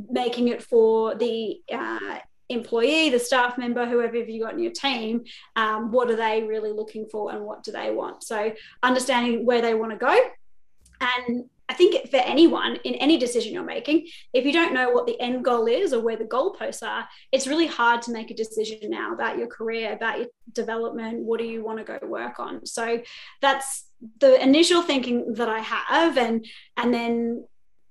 making 0.08 0.48
it 0.48 0.62
for 0.62 1.14
the 1.14 1.60
uh, 1.72 2.18
employee, 2.48 3.10
the 3.10 3.18
staff 3.18 3.56
member, 3.58 3.86
whoever 3.86 4.16
you've 4.16 4.42
got 4.42 4.54
in 4.54 4.60
your 4.60 4.72
team, 4.72 5.24
um, 5.56 5.90
what 5.90 6.10
are 6.10 6.16
they 6.16 6.42
really 6.42 6.72
looking 6.72 7.06
for 7.10 7.32
and 7.32 7.44
what 7.44 7.62
do 7.62 7.72
they 7.72 7.90
want? 7.90 8.22
So 8.24 8.52
understanding 8.82 9.46
where 9.46 9.62
they 9.62 9.74
want 9.74 9.92
to 9.92 9.98
go. 9.98 10.16
And 11.00 11.44
I 11.70 11.72
think 11.72 12.10
for 12.10 12.16
anyone 12.16 12.76
in 12.82 12.96
any 12.96 13.16
decision 13.16 13.54
you're 13.54 13.62
making, 13.62 14.08
if 14.34 14.44
you 14.44 14.52
don't 14.52 14.74
know 14.74 14.90
what 14.90 15.06
the 15.06 15.18
end 15.20 15.44
goal 15.44 15.68
is 15.68 15.92
or 15.92 16.00
where 16.00 16.16
the 16.16 16.24
goalposts 16.24 16.82
are, 16.82 17.08
it's 17.30 17.46
really 17.46 17.68
hard 17.68 18.02
to 18.02 18.10
make 18.10 18.32
a 18.32 18.34
decision 18.34 18.90
now 18.90 19.14
about 19.14 19.38
your 19.38 19.46
career, 19.46 19.92
about 19.92 20.18
your 20.18 20.26
development. 20.52 21.22
What 21.22 21.38
do 21.38 21.46
you 21.46 21.64
want 21.64 21.78
to 21.78 21.84
go 21.84 22.04
work 22.08 22.40
on? 22.40 22.66
So 22.66 23.00
that's 23.40 23.86
the 24.18 24.42
initial 24.42 24.82
thinking 24.82 25.34
that 25.34 25.48
I 25.48 25.60
have, 25.60 26.18
and 26.18 26.44
and 26.76 26.92
then 26.92 27.44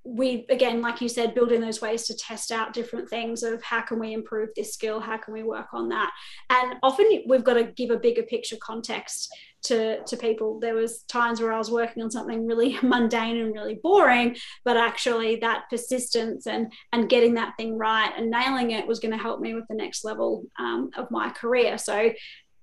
we 0.09 0.45
again 0.49 0.81
like 0.81 1.01
you 1.01 1.07
said 1.07 1.35
building 1.35 1.61
those 1.61 1.81
ways 1.81 2.05
to 2.07 2.15
test 2.15 2.51
out 2.51 2.73
different 2.73 3.07
things 3.09 3.43
of 3.43 3.61
how 3.61 3.81
can 3.81 3.99
we 3.99 4.13
improve 4.13 4.49
this 4.55 4.73
skill? 4.73 4.99
How 4.99 5.17
can 5.17 5.33
we 5.33 5.43
work 5.43 5.67
on 5.73 5.89
that? 5.89 6.11
And 6.49 6.75
often 6.81 7.23
we've 7.27 7.43
got 7.43 7.53
to 7.55 7.65
give 7.65 7.91
a 7.91 7.99
bigger 7.99 8.23
picture 8.23 8.57
context 8.61 9.29
to 9.65 10.03
to 10.03 10.17
people. 10.17 10.59
There 10.59 10.73
was 10.73 11.03
times 11.03 11.39
where 11.39 11.53
i 11.53 11.57
was 11.57 11.69
working 11.69 12.01
on 12.01 12.09
something 12.09 12.47
really 12.47 12.79
mundane 12.83 13.37
and 13.37 13.53
really 13.53 13.79
boring 13.83 14.35
but 14.65 14.77
actually 14.77 15.35
that 15.37 15.63
persistence 15.69 16.47
and 16.47 16.71
and 16.91 17.09
getting 17.09 17.35
that 17.35 17.53
thing 17.57 17.77
right 17.77 18.11
and 18.17 18.31
nailing 18.31 18.71
it 18.71 18.87
was 18.87 18.99
going 18.99 19.11
to 19.11 19.17
help 19.17 19.39
me 19.39 19.53
with 19.53 19.67
the 19.67 19.75
next 19.75 20.03
level 20.03 20.45
um, 20.57 20.89
of 20.97 21.11
my 21.11 21.29
career. 21.29 21.77
So 21.77 22.11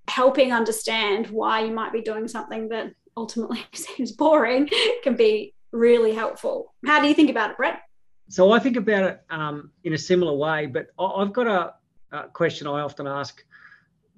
helping 0.09 0.53
understand 0.53 1.27
why 1.29 1.65
you 1.65 1.73
might 1.73 1.93
be 1.93 2.01
doing 2.01 2.29
something 2.29 2.69
that 2.69 2.93
ultimately 3.17 3.65
seems 3.73 4.13
boring 4.13 4.69
can 5.03 5.17
be 5.17 5.55
really 5.77 6.15
helpful. 6.15 6.75
How 6.85 7.01
do 7.01 7.09
you 7.09 7.15
think 7.15 7.31
about 7.31 7.51
it, 7.51 7.57
Brett? 7.57 7.83
So 8.29 8.51
I 8.53 8.59
think 8.59 8.77
about 8.77 9.05
it 9.05 9.23
um, 9.31 9.71
in 9.85 9.93
a 9.93 9.99
similar 9.99 10.35
way, 10.35 10.67
but 10.67 10.89
I've 10.99 11.33
got 11.33 11.47
a, 11.47 11.75
a, 12.17 12.29
question 12.29 12.67
I 12.67 12.81
often 12.81 13.07
ask 13.07 13.45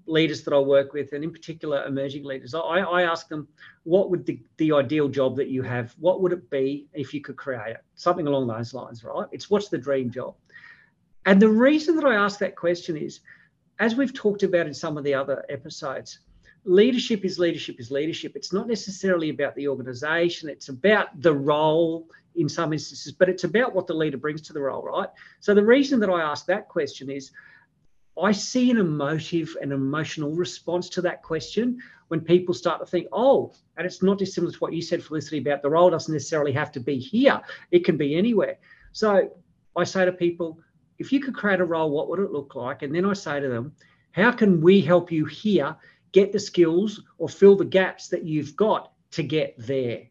leaders 0.07 0.43
that 0.45 0.55
I 0.55 0.59
work 0.59 0.95
with, 0.95 1.13
and 1.13 1.23
in 1.23 1.31
particular 1.31 1.85
emerging 1.85 2.25
leaders. 2.25 2.55
I, 2.55 2.61
I 2.61 3.03
ask 3.03 3.29
them, 3.29 3.47
what 3.83 4.11
would 4.11 4.25
the, 4.25 4.41
the 4.57 4.73
ideal 4.73 5.09
job 5.09 5.37
that 5.37 5.49
you 5.49 5.63
have, 5.63 5.95
what 5.99 6.23
would 6.23 6.33
it 6.33 6.49
be 6.49 6.87
if 6.95 7.13
you 7.13 7.21
could 7.21 7.37
create 7.37 7.73
it? 7.73 7.85
Something 7.97 8.27
along 8.27 8.47
those 8.47 8.73
lines, 8.73 9.05
right? 9.05 9.27
It's 9.31 9.51
what's 9.51 9.69
the 9.69 9.77
dream 9.77 10.11
job? 10.11 10.35
And 11.27 11.43
the 11.43 11.51
reason 11.51 11.97
that 11.97 12.07
I 12.07 12.15
ask 12.15 12.39
that 12.39 12.57
question 12.57 12.97
is, 12.97 13.21
as 13.79 13.95
we've 13.95 14.15
talked 14.15 14.43
about 14.43 14.67
in 14.67 14.73
some 14.73 14.97
of 14.97 15.05
the 15.05 15.13
other 15.13 15.45
episodes, 15.51 16.21
leadership 16.65 17.25
is 17.25 17.39
leadership 17.39 17.81
is 17.81 17.91
leadership. 17.91 18.33
It's 18.37 18.53
not 18.53 18.67
necessarily 18.67 19.31
about 19.31 19.55
the 19.55 19.69
organization, 19.69 20.49
it's 20.49 20.69
about 20.69 21.21
the 21.21 21.33
role 21.33 22.09
in 22.35 22.49
some 22.49 22.73
instances, 22.73 23.13
but 23.13 23.29
it's 23.29 23.45
about 23.45 23.75
what 23.75 23.87
the 23.87 23.95
leader 23.95 24.17
brings 24.17 24.43
to 24.43 24.53
the 24.53 24.61
role, 24.61 24.83
right? 24.83 25.09
So 25.41 25.55
the 25.55 25.65
reason 25.65 25.99
that 26.01 26.11
I 26.11 26.21
ask 26.21 26.47
that 26.47 26.69
question 26.69 27.11
is 27.11 27.33
I 28.21 28.33
see 28.33 28.71
an 28.71 28.79
emotive 28.79 29.57
and 29.61 29.73
emotional 29.73 30.35
response 30.35 30.89
to 30.91 31.03
that 31.03 31.23
question 31.23 31.81
when 32.09 32.21
people 32.21 32.55
start 32.55 32.81
to 32.81 32.87
think, 32.87 33.07
oh, 33.13 33.53
and 33.77 33.87
it's 33.87 34.03
not 34.03 34.19
dissimilar 34.19 34.53
to 34.53 34.59
what 34.59 34.73
you 34.73 34.83
said, 34.83 35.03
Felicity, 35.03 35.39
about 35.39 35.63
the 35.63 35.71
role 35.71 35.91
doesn't 35.91 36.13
necessarily 36.13 36.53
have 36.53 36.73
to 36.73 36.81
be 36.81 36.99
here, 36.99 37.41
it 37.71 37.85
can 37.85 37.97
be 37.97 38.17
anywhere. 38.17 38.59
So 38.93 39.31
I 39.77 39.85
say 39.85 40.05
to 40.05 40.13
people, 40.13 40.59
if 40.99 41.13
you 41.13 41.21
could 41.21 41.35
create 41.35 41.61
a 41.61 41.65
role, 41.65 41.91
what 41.91 42.09
would 42.09 42.19
it 42.19 42.33
look 42.33 42.55
like? 42.55 42.83
And 42.83 42.95
then 42.95 43.05
I 43.05 43.13
say 43.13 43.41
to 43.41 43.49
them, 43.49 43.73
how 44.13 44.33
can 44.33 44.61
we 44.61 44.81
help 44.81 45.13
you 45.13 45.27
here 45.27 45.77
get 46.13 46.33
the 46.33 46.41
skills 46.41 47.03
or 47.19 47.29
fill 47.29 47.57
the 47.57 47.65
gaps 47.65 48.09
that 48.09 48.25
you've 48.25 48.57
got 48.57 48.93
to 49.13 49.23
get 49.23 49.55
there? 49.59 50.03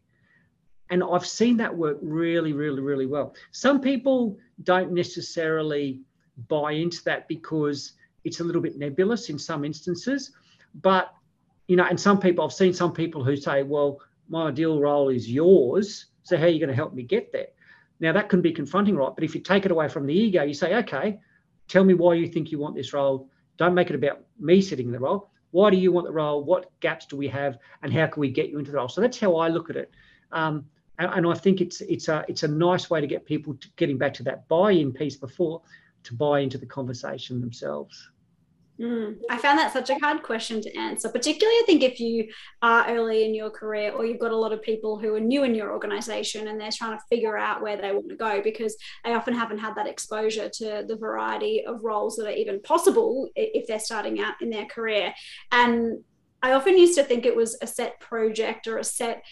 And 0.90 1.02
I've 1.02 1.26
seen 1.26 1.56
that 1.58 1.76
work 1.76 1.98
really, 2.00 2.52
really, 2.52 2.80
really 2.80 3.06
well. 3.06 3.34
Some 3.52 3.80
people 3.80 4.38
don't 4.62 4.92
necessarily 4.92 6.00
buy 6.48 6.72
into 6.72 7.02
that 7.04 7.28
because 7.28 7.92
it's 8.24 8.40
a 8.40 8.44
little 8.44 8.62
bit 8.62 8.78
nebulous 8.78 9.28
in 9.28 9.38
some 9.38 9.64
instances. 9.64 10.32
But, 10.82 11.12
you 11.66 11.76
know, 11.76 11.84
and 11.84 12.00
some 12.00 12.18
people, 12.18 12.44
I've 12.44 12.52
seen 12.52 12.72
some 12.72 12.92
people 12.92 13.22
who 13.22 13.36
say, 13.36 13.62
well, 13.62 14.00
my 14.28 14.48
ideal 14.48 14.80
role 14.80 15.08
is 15.08 15.30
yours. 15.30 16.06
So 16.22 16.36
how 16.36 16.44
are 16.44 16.48
you 16.48 16.58
going 16.58 16.68
to 16.68 16.74
help 16.74 16.94
me 16.94 17.02
get 17.02 17.32
there? 17.32 17.48
Now, 18.00 18.12
that 18.12 18.28
can 18.28 18.40
be 18.40 18.52
confronting, 18.52 18.96
right? 18.96 19.12
But 19.14 19.24
if 19.24 19.34
you 19.34 19.40
take 19.40 19.64
it 19.64 19.70
away 19.70 19.88
from 19.88 20.06
the 20.06 20.14
ego, 20.14 20.42
you 20.42 20.54
say, 20.54 20.76
okay, 20.76 21.18
tell 21.66 21.84
me 21.84 21.94
why 21.94 22.14
you 22.14 22.28
think 22.28 22.52
you 22.52 22.58
want 22.58 22.76
this 22.76 22.92
role. 22.92 23.28
Don't 23.56 23.74
make 23.74 23.90
it 23.90 23.96
about 23.96 24.20
me 24.38 24.60
sitting 24.60 24.86
in 24.86 24.92
the 24.92 25.00
role. 25.00 25.30
Why 25.50 25.70
do 25.70 25.76
you 25.76 25.92
want 25.92 26.06
the 26.06 26.12
role? 26.12 26.44
What 26.44 26.70
gaps 26.80 27.06
do 27.06 27.16
we 27.16 27.28
have? 27.28 27.58
And 27.82 27.92
how 27.92 28.06
can 28.06 28.20
we 28.20 28.30
get 28.30 28.50
you 28.50 28.58
into 28.58 28.70
the 28.70 28.76
role? 28.76 28.88
So 28.88 29.00
that's 29.00 29.18
how 29.18 29.36
I 29.36 29.48
look 29.48 29.70
at 29.70 29.76
it. 29.76 29.90
Um, 30.32 30.66
and, 30.98 31.10
and, 31.14 31.26
I 31.26 31.34
think 31.34 31.60
it's 31.60 31.80
it's 31.80 32.08
a 32.08 32.24
it's 32.28 32.42
a 32.42 32.48
nice 32.48 32.90
way 32.90 33.00
to 33.00 33.06
get 33.06 33.24
people 33.24 33.54
to 33.54 33.68
getting 33.76 33.96
back 33.96 34.12
to 34.14 34.22
that 34.24 34.46
buy-in 34.48 34.92
piece 34.92 35.16
before 35.16 35.62
to 36.04 36.14
buy 36.14 36.40
into 36.40 36.58
the 36.58 36.66
conversation 36.66 37.40
themselves. 37.40 38.10
Mm, 38.80 39.18
I 39.28 39.38
found 39.38 39.58
that 39.58 39.72
such 39.72 39.90
a 39.90 39.98
hard 39.98 40.22
question 40.22 40.60
to 40.60 40.78
answer, 40.78 41.08
particularly 41.08 41.56
I 41.56 41.62
think 41.66 41.82
if 41.82 41.98
you 41.98 42.28
are 42.62 42.88
early 42.88 43.24
in 43.24 43.34
your 43.34 43.50
career 43.50 43.90
or 43.90 44.06
you've 44.06 44.20
got 44.20 44.30
a 44.30 44.36
lot 44.36 44.52
of 44.52 44.62
people 44.62 45.00
who 45.00 45.14
are 45.16 45.20
new 45.20 45.42
in 45.42 45.52
your 45.52 45.72
organization 45.72 46.46
and 46.46 46.60
they're 46.60 46.70
trying 46.72 46.96
to 46.96 47.04
figure 47.10 47.36
out 47.36 47.60
where 47.60 47.76
they 47.76 47.90
want 47.90 48.08
to 48.08 48.14
go 48.14 48.40
because 48.40 48.76
they 49.04 49.14
often 49.14 49.34
haven't 49.34 49.58
had 49.58 49.74
that 49.74 49.88
exposure 49.88 50.48
to 50.48 50.84
the 50.86 50.96
variety 50.96 51.64
of 51.66 51.82
roles 51.82 52.14
that 52.16 52.28
are 52.28 52.36
even 52.36 52.62
possible 52.62 53.28
if 53.34 53.66
they're 53.66 53.80
starting 53.80 54.20
out 54.20 54.34
in 54.40 54.48
their 54.48 54.66
career. 54.66 55.12
And 55.50 56.04
I 56.40 56.52
often 56.52 56.78
used 56.78 56.96
to 56.98 57.02
think 57.02 57.26
it 57.26 57.34
was 57.34 57.58
a 57.60 57.66
set 57.66 57.98
project 57.98 58.68
or 58.68 58.78
a 58.78 58.84
set 58.84 59.24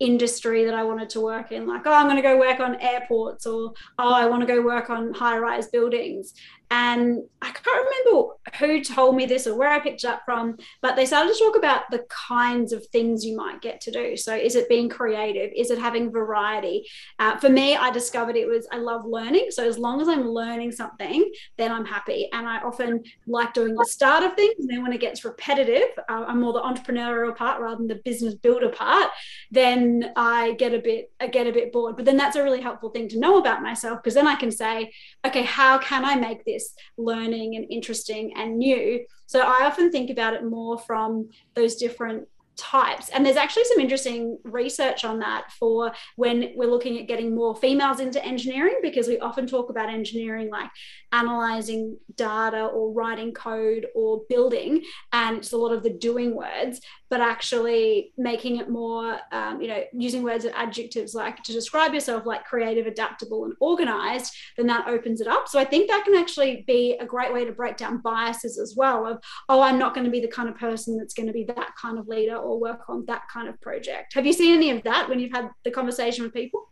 industry 0.00 0.64
that 0.64 0.74
I 0.74 0.82
wanted 0.82 1.10
to 1.10 1.20
work 1.20 1.52
in, 1.52 1.66
like, 1.66 1.82
oh, 1.86 1.92
I'm 1.92 2.06
going 2.06 2.16
to 2.16 2.22
go 2.22 2.38
work 2.38 2.60
on 2.60 2.80
airports 2.80 3.46
or, 3.46 3.72
oh, 3.98 4.12
I 4.12 4.26
want 4.26 4.40
to 4.40 4.46
go 4.46 4.62
work 4.62 4.90
on 4.90 5.12
high 5.14 5.38
rise 5.38 5.68
buildings. 5.68 6.34
And 6.70 7.22
I 7.42 7.50
can't 7.50 7.86
remember 7.86 8.34
who 8.58 8.82
told 8.82 9.16
me 9.16 9.26
this 9.26 9.46
or 9.46 9.54
where 9.54 9.68
I 9.68 9.80
picked 9.80 10.04
it 10.04 10.06
up 10.06 10.22
from, 10.24 10.56
but 10.80 10.96
they 10.96 11.04
started 11.04 11.32
to 11.32 11.38
talk 11.38 11.56
about 11.56 11.90
the 11.90 12.04
kinds 12.08 12.72
of 12.72 12.86
things 12.86 13.24
you 13.24 13.36
might 13.36 13.60
get 13.60 13.80
to 13.82 13.90
do. 13.90 14.16
So, 14.16 14.34
is 14.34 14.56
it 14.56 14.68
being 14.68 14.88
creative? 14.88 15.50
Is 15.54 15.70
it 15.70 15.78
having 15.78 16.10
variety? 16.10 16.86
Uh, 17.18 17.36
for 17.36 17.48
me, 17.48 17.76
I 17.76 17.90
discovered 17.90 18.36
it 18.36 18.48
was 18.48 18.66
I 18.72 18.78
love 18.78 19.04
learning. 19.04 19.48
So, 19.50 19.66
as 19.66 19.78
long 19.78 20.00
as 20.00 20.08
I'm 20.08 20.26
learning 20.26 20.72
something, 20.72 21.30
then 21.58 21.70
I'm 21.70 21.84
happy. 21.84 22.28
And 22.32 22.48
I 22.48 22.58
often 22.58 23.04
like 23.26 23.52
doing 23.52 23.74
the 23.74 23.86
start 23.86 24.24
of 24.24 24.34
things. 24.34 24.54
And 24.58 24.70
then 24.70 24.82
when 24.82 24.92
it 24.92 25.00
gets 25.00 25.24
repetitive, 25.24 25.90
uh, 26.08 26.24
I'm 26.26 26.40
more 26.40 26.54
the 26.54 26.62
entrepreneurial 26.62 27.36
part 27.36 27.60
rather 27.60 27.76
than 27.76 27.88
the 27.88 28.00
business 28.04 28.34
builder 28.34 28.70
part. 28.70 29.10
Then 29.50 30.12
I 30.16 30.52
get 30.52 30.72
a 30.72 30.78
bit 30.78 31.12
I 31.20 31.26
get 31.26 31.46
a 31.46 31.52
bit 31.52 31.72
bored. 31.72 31.96
But 31.96 32.06
then 32.06 32.16
that's 32.16 32.36
a 32.36 32.42
really 32.42 32.62
helpful 32.62 32.90
thing 32.90 33.08
to 33.10 33.18
know 33.18 33.38
about 33.38 33.62
myself 33.62 34.02
because 34.02 34.14
then 34.14 34.26
I 34.26 34.36
can 34.36 34.50
say, 34.50 34.92
okay, 35.26 35.42
how 35.42 35.78
can 35.78 36.04
I 36.04 36.14
make 36.14 36.44
this 36.44 36.53
this 36.54 36.74
learning 36.96 37.56
and 37.56 37.66
interesting 37.70 38.32
and 38.36 38.58
new. 38.58 39.04
So 39.26 39.40
I 39.40 39.66
often 39.66 39.90
think 39.90 40.10
about 40.10 40.34
it 40.34 40.44
more 40.44 40.78
from 40.78 41.28
those 41.54 41.76
different 41.76 42.28
types. 42.56 43.08
And 43.08 43.24
there's 43.24 43.36
actually 43.36 43.64
some 43.64 43.80
interesting 43.80 44.38
research 44.44 45.04
on 45.04 45.18
that 45.20 45.52
for 45.52 45.92
when 46.16 46.52
we're 46.54 46.70
looking 46.70 46.98
at 46.98 47.08
getting 47.08 47.34
more 47.34 47.54
females 47.54 48.00
into 48.00 48.24
engineering, 48.24 48.78
because 48.82 49.08
we 49.08 49.18
often 49.18 49.46
talk 49.46 49.70
about 49.70 49.88
engineering 49.88 50.50
like 50.50 50.70
analyzing 51.12 51.96
data 52.16 52.66
or 52.66 52.92
writing 52.92 53.32
code 53.32 53.86
or 53.94 54.22
building. 54.28 54.82
And 55.12 55.38
it's 55.38 55.52
a 55.52 55.56
lot 55.56 55.72
of 55.72 55.82
the 55.82 55.90
doing 55.90 56.34
words, 56.34 56.80
but 57.10 57.20
actually 57.20 58.12
making 58.16 58.56
it 58.56 58.68
more, 58.68 59.18
um, 59.32 59.60
you 59.60 59.68
know, 59.68 59.82
using 59.92 60.22
words 60.22 60.44
and 60.44 60.54
adjectives 60.54 61.14
like 61.14 61.42
to 61.44 61.52
describe 61.52 61.94
yourself 61.94 62.26
like 62.26 62.44
creative, 62.44 62.86
adaptable, 62.86 63.44
and 63.44 63.54
organized, 63.60 64.34
then 64.56 64.66
that 64.66 64.88
opens 64.88 65.20
it 65.20 65.26
up. 65.26 65.48
So 65.48 65.58
I 65.58 65.64
think 65.64 65.88
that 65.88 66.04
can 66.04 66.14
actually 66.14 66.64
be 66.66 66.96
a 67.00 67.06
great 67.06 67.32
way 67.32 67.44
to 67.44 67.52
break 67.52 67.76
down 67.76 67.98
biases 67.98 68.58
as 68.58 68.74
well 68.76 69.06
of, 69.06 69.18
oh, 69.48 69.60
I'm 69.60 69.78
not 69.78 69.94
going 69.94 70.04
to 70.04 70.10
be 70.10 70.20
the 70.20 70.28
kind 70.28 70.48
of 70.48 70.56
person 70.56 70.96
that's 70.96 71.14
going 71.14 71.26
to 71.26 71.32
be 71.32 71.44
that 71.44 71.72
kind 71.80 71.98
of 71.98 72.08
leader 72.08 72.36
or 72.44 72.60
work 72.60 72.88
on 72.88 73.04
that 73.06 73.28
kind 73.32 73.48
of 73.48 73.60
project. 73.60 74.14
Have 74.14 74.26
you 74.26 74.32
seen 74.32 74.54
any 74.54 74.70
of 74.70 74.82
that 74.84 75.08
when 75.08 75.18
you've 75.18 75.32
had 75.32 75.50
the 75.64 75.70
conversation 75.70 76.24
with 76.24 76.32
people? 76.32 76.68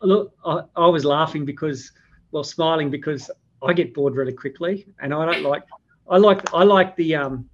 Look, 0.00 0.34
I, 0.44 0.62
I 0.76 0.86
was 0.86 1.04
laughing 1.04 1.44
because, 1.44 1.92
well, 2.32 2.44
smiling 2.44 2.90
because 2.90 3.30
I 3.62 3.72
get 3.72 3.94
bored 3.94 4.16
really 4.16 4.32
quickly, 4.32 4.86
and 5.00 5.14
I 5.14 5.24
don't 5.30 5.44
like. 5.44 5.62
I 6.10 6.18
like 6.18 6.52
I 6.52 6.64
like 6.64 6.96
the 6.96 7.14
um, 7.14 7.48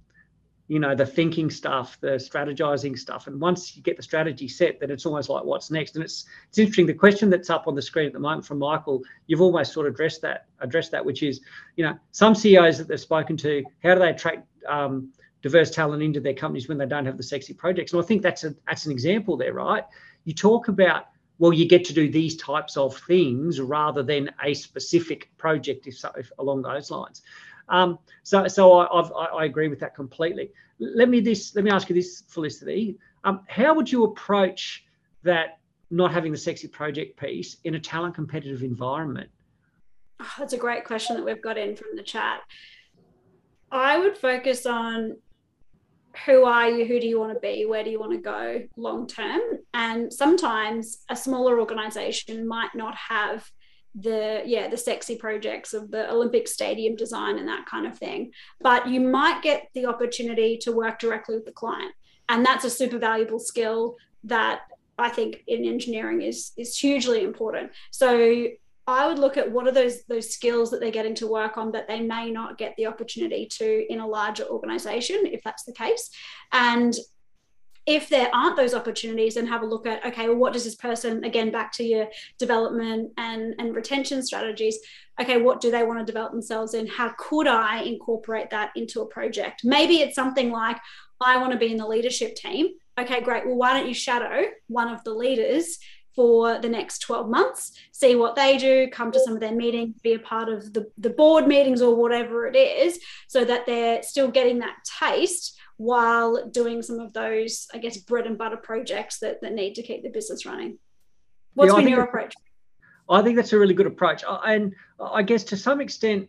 you 0.69 0.79
know, 0.79 0.93
the 0.93 1.05
thinking 1.05 1.49
stuff, 1.49 1.97
the 1.99 2.09
strategizing 2.09 2.97
stuff, 2.97 3.25
and 3.25 3.41
once 3.41 3.75
you 3.75 3.81
get 3.81 3.97
the 3.97 4.03
strategy 4.03 4.47
set, 4.47 4.79
then 4.79 4.91
it's 4.91 5.05
almost 5.05 5.27
like 5.27 5.43
what's 5.43 5.71
next. 5.71 5.95
And 5.95 6.03
it's 6.03 6.25
it's 6.47 6.59
interesting. 6.59 6.85
The 6.85 6.93
question 6.93 7.29
that's 7.29 7.49
up 7.49 7.67
on 7.67 7.73
the 7.73 7.81
screen 7.81 8.05
at 8.05 8.13
the 8.13 8.19
moment 8.19 8.45
from 8.45 8.59
Michael, 8.59 9.01
you've 9.25 9.41
almost 9.41 9.73
sort 9.73 9.87
of 9.87 9.93
addressed 9.95 10.21
that 10.21 10.45
addressed 10.59 10.91
that, 10.91 11.03
which 11.03 11.23
is, 11.23 11.41
you 11.75 11.83
know, 11.83 11.97
some 12.11 12.35
CEOs 12.35 12.77
that 12.77 12.87
they've 12.87 12.99
spoken 12.99 13.35
to, 13.37 13.63
how 13.83 13.95
do 13.95 13.99
they 13.99 14.11
attract 14.11 14.47
um, 14.67 15.11
diverse 15.41 15.71
talent 15.71 16.03
into 16.03 16.19
their 16.19 16.33
companies 16.33 16.67
when 16.67 16.77
they 16.77 16.85
don't 16.85 17.05
have 17.05 17.17
the 17.17 17.23
sexy 17.23 17.53
projects. 17.53 17.93
And 17.93 18.01
I 18.01 18.05
think 18.05 18.21
that's 18.21 18.43
a 18.43 18.55
that's 18.67 18.85
an 18.85 18.91
example 18.91 19.37
there, 19.37 19.53
right? 19.53 19.83
You 20.25 20.33
talk 20.33 20.67
about 20.67 21.05
well, 21.39 21.53
you 21.53 21.67
get 21.67 21.85
to 21.85 21.93
do 21.93 22.09
these 22.09 22.35
types 22.35 22.75
of 22.75 22.97
things 23.07 23.61
rather 23.61 24.03
than 24.03 24.29
a 24.43 24.53
specific 24.53 25.29
project, 25.37 25.87
if, 25.87 25.97
so, 25.97 26.11
if 26.17 26.29
along 26.37 26.61
those 26.63 26.91
lines. 26.91 27.21
Um, 27.69 27.97
so, 28.23 28.47
so 28.47 28.73
I, 28.73 28.85
I, 28.85 29.25
I, 29.25 29.45
agree 29.45 29.69
with 29.69 29.79
that 29.79 29.95
completely. 29.95 30.51
Let 30.79 31.07
me 31.07 31.21
this. 31.21 31.55
Let 31.55 31.63
me 31.63 31.71
ask 31.71 31.87
you 31.87 31.95
this, 31.95 32.23
Felicity. 32.27 32.97
Um, 33.23 33.41
how 33.47 33.73
would 33.73 33.89
you 33.89 34.03
approach 34.03 34.85
that 35.23 35.59
not 35.91 36.11
having 36.11 36.31
the 36.31 36.37
sexy 36.37 36.67
project 36.67 37.17
piece 37.17 37.57
in 37.63 37.75
a 37.75 37.79
talent 37.79 38.15
competitive 38.15 38.63
environment? 38.63 39.29
Oh, 40.19 40.33
that's 40.37 40.53
a 40.53 40.57
great 40.57 40.83
question 40.83 41.15
that 41.15 41.23
we've 41.23 41.41
got 41.41 41.57
in 41.57 41.75
from 41.75 41.95
the 41.95 42.03
chat. 42.03 42.41
I 43.71 43.97
would 43.99 44.17
focus 44.17 44.65
on 44.65 45.17
who 46.25 46.43
are 46.43 46.69
you? 46.69 46.85
Who 46.85 46.99
do 46.99 47.07
you 47.07 47.19
want 47.19 47.33
to 47.33 47.39
be? 47.39 47.65
Where 47.65 47.83
do 47.83 47.89
you 47.89 47.99
want 47.99 48.13
to 48.13 48.19
go 48.19 48.61
long 48.75 49.07
term? 49.07 49.41
And 49.73 50.11
sometimes 50.11 51.03
a 51.09 51.15
smaller 51.15 51.59
organization 51.59 52.47
might 52.47 52.73
not 52.75 52.95
have 52.95 53.49
the 53.95 54.43
yeah 54.45 54.67
the 54.67 54.77
sexy 54.77 55.15
projects 55.15 55.73
of 55.73 55.89
the 55.89 56.07
olympic 56.11 56.47
stadium 56.47 56.95
design 56.95 57.39
and 57.39 57.47
that 57.47 57.65
kind 57.65 57.87
of 57.87 57.97
thing 57.97 58.31
but 58.61 58.87
you 58.87 58.99
might 58.99 59.41
get 59.41 59.67
the 59.73 59.87
opportunity 59.87 60.57
to 60.57 60.71
work 60.71 60.99
directly 60.99 61.33
with 61.35 61.45
the 61.45 61.51
client. 61.51 61.91
And 62.27 62.45
that's 62.45 62.63
a 62.63 62.69
super 62.69 62.99
valuable 62.99 63.39
skill 63.39 63.95
that 64.25 64.61
i 64.97 65.09
think 65.09 65.43
in 65.47 65.65
engineering 65.65 66.21
is 66.21 66.51
is 66.57 66.77
hugely 66.77 67.23
important. 67.23 67.71
So 67.91 68.47
I 68.89 69.07
would 69.07 69.19
look 69.19 69.37
at 69.37 69.51
what 69.51 69.67
are 69.67 69.71
those 69.71 70.03
those 70.05 70.33
skills 70.33 70.71
that 70.71 70.79
they're 70.79 70.91
getting 70.91 71.15
to 71.15 71.27
work 71.27 71.57
on 71.57 71.71
that 71.71 71.87
they 71.87 71.99
may 71.99 72.31
not 72.31 72.57
get 72.57 72.75
the 72.77 72.87
opportunity 72.87 73.45
to 73.45 73.85
in 73.91 73.99
a 73.99 74.07
larger 74.07 74.45
organization, 74.45 75.21
if 75.25 75.43
that's 75.43 75.63
the 75.63 75.73
case. 75.73 76.09
And 76.51 76.95
if 77.85 78.07
there 78.07 78.29
aren't 78.33 78.55
those 78.55 78.75
opportunities, 78.75 79.35
and 79.35 79.47
have 79.47 79.63
a 79.63 79.65
look 79.65 79.87
at 79.87 80.05
okay, 80.05 80.27
well, 80.27 80.37
what 80.37 80.53
does 80.53 80.63
this 80.63 80.75
person 80.75 81.23
again 81.23 81.51
back 81.51 81.71
to 81.73 81.83
your 81.83 82.07
development 82.37 83.11
and, 83.17 83.55
and 83.57 83.75
retention 83.75 84.21
strategies? 84.23 84.77
Okay, 85.19 85.41
what 85.41 85.59
do 85.59 85.71
they 85.71 85.83
want 85.83 85.99
to 85.99 86.05
develop 86.05 86.31
themselves 86.31 86.73
in? 86.73 86.87
How 86.87 87.13
could 87.17 87.47
I 87.47 87.81
incorporate 87.81 88.49
that 88.51 88.71
into 88.75 89.01
a 89.01 89.05
project? 89.05 89.61
Maybe 89.63 89.97
it's 89.97 90.15
something 90.15 90.51
like 90.51 90.77
I 91.19 91.37
want 91.37 91.51
to 91.51 91.57
be 91.57 91.71
in 91.71 91.77
the 91.77 91.87
leadership 91.87 92.35
team. 92.35 92.67
Okay, 92.99 93.21
great. 93.21 93.45
Well, 93.45 93.55
why 93.55 93.77
don't 93.77 93.87
you 93.87 93.93
shadow 93.93 94.43
one 94.67 94.89
of 94.89 95.03
the 95.03 95.13
leaders 95.13 95.79
for 96.19 96.59
the 96.59 96.67
next 96.67 96.99
12 96.99 97.29
months, 97.29 97.71
see 97.93 98.13
what 98.13 98.35
they 98.35 98.57
do, 98.57 98.89
come 98.89 99.09
to 99.09 99.21
some 99.21 99.35
of 99.35 99.39
their 99.39 99.55
meetings, 99.55 99.95
be 100.01 100.15
a 100.15 100.19
part 100.19 100.49
of 100.49 100.73
the, 100.73 100.85
the 100.97 101.09
board 101.09 101.47
meetings 101.47 101.81
or 101.81 101.95
whatever 101.95 102.45
it 102.45 102.57
is, 102.57 102.99
so 103.29 103.45
that 103.45 103.65
they're 103.65 104.03
still 104.03 104.27
getting 104.27 104.59
that 104.59 104.75
taste 104.99 105.57
while 105.77 106.45
doing 106.49 106.81
some 106.81 106.99
of 106.99 107.13
those, 107.13 107.69
I 107.73 107.77
guess, 107.77 107.95
bread 107.99 108.27
and 108.27 108.37
butter 108.37 108.57
projects 108.57 109.19
that, 109.19 109.39
that 109.39 109.53
need 109.53 109.75
to 109.75 109.81
keep 109.81 110.03
the 110.03 110.09
business 110.09 110.45
running. 110.45 110.77
What's 111.53 111.71
yeah, 111.71 111.79
been 111.79 111.87
your 111.87 112.01
approach? 112.01 112.33
I 113.09 113.21
think 113.21 113.37
that's 113.37 113.53
a 113.53 113.57
really 113.57 113.73
good 113.73 113.87
approach. 113.87 114.25
And 114.27 114.75
I 115.01 115.23
guess 115.23 115.45
to 115.45 115.55
some 115.55 115.79
extent, 115.79 116.27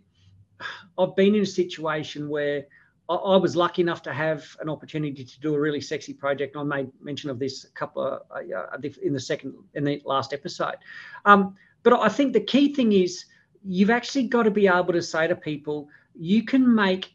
I've 0.97 1.17
been 1.17 1.35
in 1.35 1.43
a 1.43 1.47
situation 1.47 2.29
where 2.29 2.67
I, 3.11 3.37
was 3.37 3.57
lucky 3.57 3.83
enough 3.83 4.03
to 4.03 4.13
have 4.13 4.47
an 4.61 4.69
opportunity 4.69 5.25
to 5.25 5.41
do 5.41 5.55
a 5.55 5.61
really 5.61 5.81
sexy 5.81 6.15
project. 6.15 6.57
I 6.57 6.63
made 6.63 6.89
mention 7.01 7.29
of 7.29 7.39
this 7.39 7.65
a 7.65 7.71
couple 7.71 8.03
of, 8.03 8.23
uh, 8.31 8.79
in 9.03 9.13
the 9.13 9.21
second 9.21 9.55
in 9.75 9.85
the 9.85 10.01
last 10.05 10.33
episode. 10.33 10.77
Um, 11.25 11.57
but 11.83 11.95
I 11.95 12.09
think 12.09 12.33
the 12.33 12.41
key 12.41 12.73
thing 12.75 12.93
is 12.93 13.25
you've 13.65 13.91
actually 13.91 14.29
got 14.29 14.45
to 14.45 14.51
be 14.51 14.69
able 14.69 14.93
to 14.93 15.03
say 15.03 15.27
to 15.27 15.35
people, 15.35 15.89
you 16.15 16.45
can 16.45 16.73
make 16.73 17.15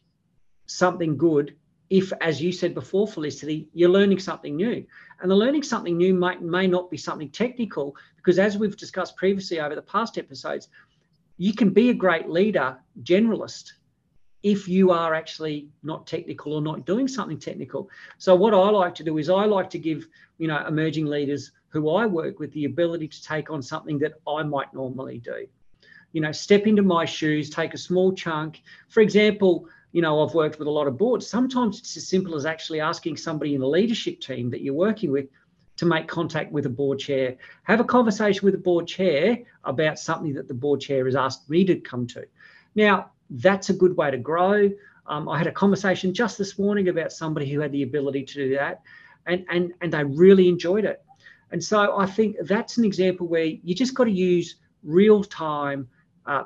something 0.66 1.18
good 1.18 1.56
if, 1.90 2.12
as 2.20 2.42
you 2.42 2.52
said 2.52 2.74
before, 2.74 3.08
Felicity, 3.08 3.70
you're 3.74 3.90
learning 3.90 4.20
something 4.20 4.56
new. 4.56 4.86
And 5.22 5.32
the 5.32 5.36
learning 5.36 5.64
something 5.64 5.96
new 5.96 6.14
might, 6.14 6.42
may 6.42 6.68
not 6.68 6.90
be 6.90 6.98
something 6.98 7.30
technical, 7.30 7.96
because 8.18 8.40
as 8.40 8.58
we've 8.58 8.76
discussed 8.76 9.16
previously 9.16 9.60
over 9.60 9.76
the 9.76 9.82
past 9.82 10.18
episodes, 10.18 10.68
you 11.38 11.54
can 11.54 11.70
be 11.70 11.90
a 11.90 11.94
great 11.94 12.28
leader, 12.28 12.78
generalist, 13.04 13.74
if 14.46 14.68
you 14.68 14.92
are 14.92 15.16
actually 15.16 15.68
not 15.82 16.06
technical 16.06 16.54
or 16.54 16.62
not 16.62 16.86
doing 16.86 17.08
something 17.08 17.40
technical. 17.40 17.90
So 18.20 18.36
what 18.36 18.54
I 18.54 18.70
like 18.70 18.94
to 18.94 19.04
do 19.04 19.18
is 19.18 19.28
I 19.28 19.46
like 19.46 19.72
to 19.72 19.80
give, 19.80 20.08
you 20.38 20.48
know, 20.48 20.64
emerging 20.68 21.08
leaders 21.08 21.52
who 21.70 21.90
I 21.90 22.06
work 22.06 22.38
with 22.40 22.54
the 22.54 22.66
ability 22.66 23.08
to 23.08 23.24
take 23.24 23.50
on 23.50 23.64
something 23.64 23.98
that 24.00 24.14
I 24.28 24.44
might 24.44 24.72
normally 24.72 25.18
do. 25.18 25.48
You 26.14 26.22
know, 26.22 26.32
step 26.32 26.68
into 26.68 26.84
my 26.84 27.06
shoes, 27.06 27.50
take 27.50 27.74
a 27.74 27.78
small 27.80 28.14
chunk. 28.14 28.62
For 28.88 29.02
example, 29.02 29.68
you 29.94 30.04
know, 30.04 30.24
I've 30.24 30.36
worked 30.36 30.60
with 30.60 30.68
a 30.68 30.72
lot 30.72 30.86
of 30.86 30.96
boards. 30.96 31.26
Sometimes 31.26 31.80
it's 31.80 31.98
as 31.98 32.08
simple 32.08 32.36
as 32.36 32.46
actually 32.46 32.82
asking 32.82 33.18
somebody 33.18 33.56
in 33.56 33.62
the 33.62 33.68
leadership 33.68 34.20
team 34.20 34.52
that 34.52 34.62
you're 34.62 34.76
working 34.76 35.12
with 35.12 35.26
to 35.78 35.88
make 35.88 36.08
contact 36.08 36.52
with 36.52 36.68
a 36.68 36.70
board 36.70 37.00
chair. 37.00 37.36
Have 37.64 37.80
a 37.80 37.84
conversation 37.84 38.46
with 38.46 38.54
a 38.54 38.60
board 38.60 38.86
chair 38.86 39.40
about 39.64 39.98
something 39.98 40.36
that 40.36 40.48
the 40.48 40.54
board 40.54 40.82
chair 40.82 41.06
has 41.06 41.16
asked 41.16 41.50
me 41.50 41.66
to 41.66 41.78
come 41.78 42.06
to. 42.08 42.28
Now, 42.76 43.10
that's 43.30 43.70
a 43.70 43.74
good 43.74 43.96
way 43.98 44.12
to 44.12 44.18
grow. 44.18 44.70
Um, 45.08 45.30
I 45.30 45.38
had 45.38 45.48
a 45.48 45.52
conversation 45.52 46.14
just 46.14 46.38
this 46.38 46.58
morning 46.58 46.88
about 46.90 47.12
somebody 47.12 47.50
who 47.52 47.60
had 47.60 47.72
the 47.72 47.84
ability 47.84 48.24
to 48.24 48.34
do 48.34 48.56
that, 48.56 48.82
and 49.26 49.46
and 49.50 49.74
and 49.82 49.92
they 49.92 50.04
really 50.04 50.50
enjoyed 50.50 50.86
it. 50.86 51.04
And 51.52 51.64
so 51.64 51.98
I 51.98 52.06
think 52.06 52.38
that's 52.42 52.78
an 52.78 52.86
example 52.86 53.28
where 53.28 53.46
you 53.46 53.76
just 53.76 53.94
got 53.94 54.06
to 54.06 54.12
use 54.12 54.56
real 54.84 55.24
time 55.24 55.88
uh, 56.26 56.44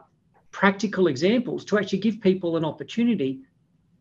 practical 0.51 1.07
examples 1.07 1.63
to 1.65 1.77
actually 1.77 1.99
give 1.99 2.21
people 2.21 2.57
an 2.57 2.65
opportunity 2.65 3.41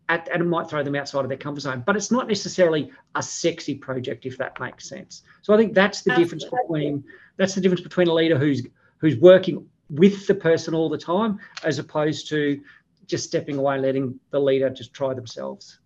at, 0.09 0.29
and 0.33 0.43
it 0.43 0.47
might 0.47 0.68
throw 0.68 0.83
them 0.83 0.95
outside 0.95 1.20
of 1.20 1.29
their 1.29 1.37
comfort 1.37 1.61
zone 1.61 1.83
but 1.85 1.95
it's 1.95 2.11
not 2.11 2.26
necessarily 2.26 2.91
a 3.14 3.22
sexy 3.22 3.74
project 3.74 4.24
if 4.24 4.39
that 4.39 4.59
makes 4.59 4.89
sense 4.89 5.22
so 5.43 5.53
i 5.53 5.57
think 5.57 5.74
that's 5.74 6.03
the 6.03 6.14
difference 6.14 6.45
between 6.45 7.05
that's 7.37 7.55
the 7.55 7.61
difference 7.61 7.83
between 7.83 8.09
a 8.09 8.14
leader 8.14 8.39
who's 8.39 8.66
who's 8.99 9.16
working 9.16 9.66
with 9.91 10.26
the 10.26 10.34
person 10.34 10.74
all 10.74 10.89
the 10.89 10.99
time 10.99 11.39
as 11.64 11.78
opposed 11.78 12.28
to 12.28 12.61
just 13.07 13.24
stepping 13.24 13.57
away 13.57 13.74
and 13.74 13.82
letting 13.82 14.20
the 14.30 14.41
leader 14.41 14.68
just 14.68 14.93
try 14.93 15.14
themselves 15.14 15.78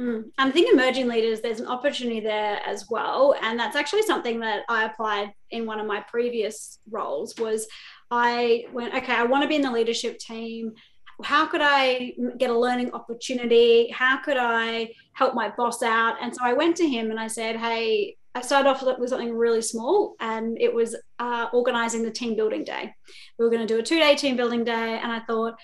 Hmm. 0.00 0.20
I 0.38 0.50
think 0.50 0.72
emerging 0.72 1.08
leaders, 1.08 1.42
there's 1.42 1.60
an 1.60 1.66
opportunity 1.66 2.20
there 2.20 2.58
as 2.64 2.88
well. 2.88 3.34
And 3.42 3.60
that's 3.60 3.76
actually 3.76 4.02
something 4.04 4.40
that 4.40 4.62
I 4.66 4.84
applied 4.84 5.34
in 5.50 5.66
one 5.66 5.78
of 5.78 5.86
my 5.86 6.00
previous 6.08 6.78
roles 6.90 7.34
was 7.36 7.66
I 8.10 8.64
went, 8.72 8.94
okay, 8.94 9.12
I 9.12 9.24
want 9.24 9.42
to 9.42 9.48
be 9.48 9.56
in 9.56 9.60
the 9.60 9.70
leadership 9.70 10.18
team. 10.18 10.72
How 11.22 11.44
could 11.44 11.60
I 11.62 12.14
get 12.38 12.48
a 12.48 12.58
learning 12.58 12.92
opportunity? 12.92 13.90
How 13.90 14.22
could 14.22 14.38
I 14.38 14.90
help 15.12 15.34
my 15.34 15.52
boss 15.54 15.82
out? 15.82 16.16
And 16.22 16.34
so 16.34 16.40
I 16.42 16.54
went 16.54 16.76
to 16.76 16.88
him 16.88 17.10
and 17.10 17.20
I 17.20 17.26
said, 17.26 17.56
hey, 17.56 18.16
I 18.34 18.42
started 18.42 18.68
off 18.68 18.82
with 18.98 19.10
something 19.10 19.36
really 19.36 19.62
small, 19.62 20.14
and 20.20 20.56
it 20.60 20.72
was 20.72 20.96
uh, 21.18 21.48
organizing 21.52 22.02
the 22.02 22.10
team 22.10 22.36
building 22.36 22.64
day. 22.64 22.94
We 23.38 23.44
were 23.44 23.50
going 23.50 23.66
to 23.66 23.74
do 23.74 23.80
a 23.80 23.82
two 23.82 23.98
day 23.98 24.14
team 24.14 24.36
building 24.36 24.64
day, 24.64 24.98
and 25.02 25.10
I 25.10 25.20
thought, 25.20 25.54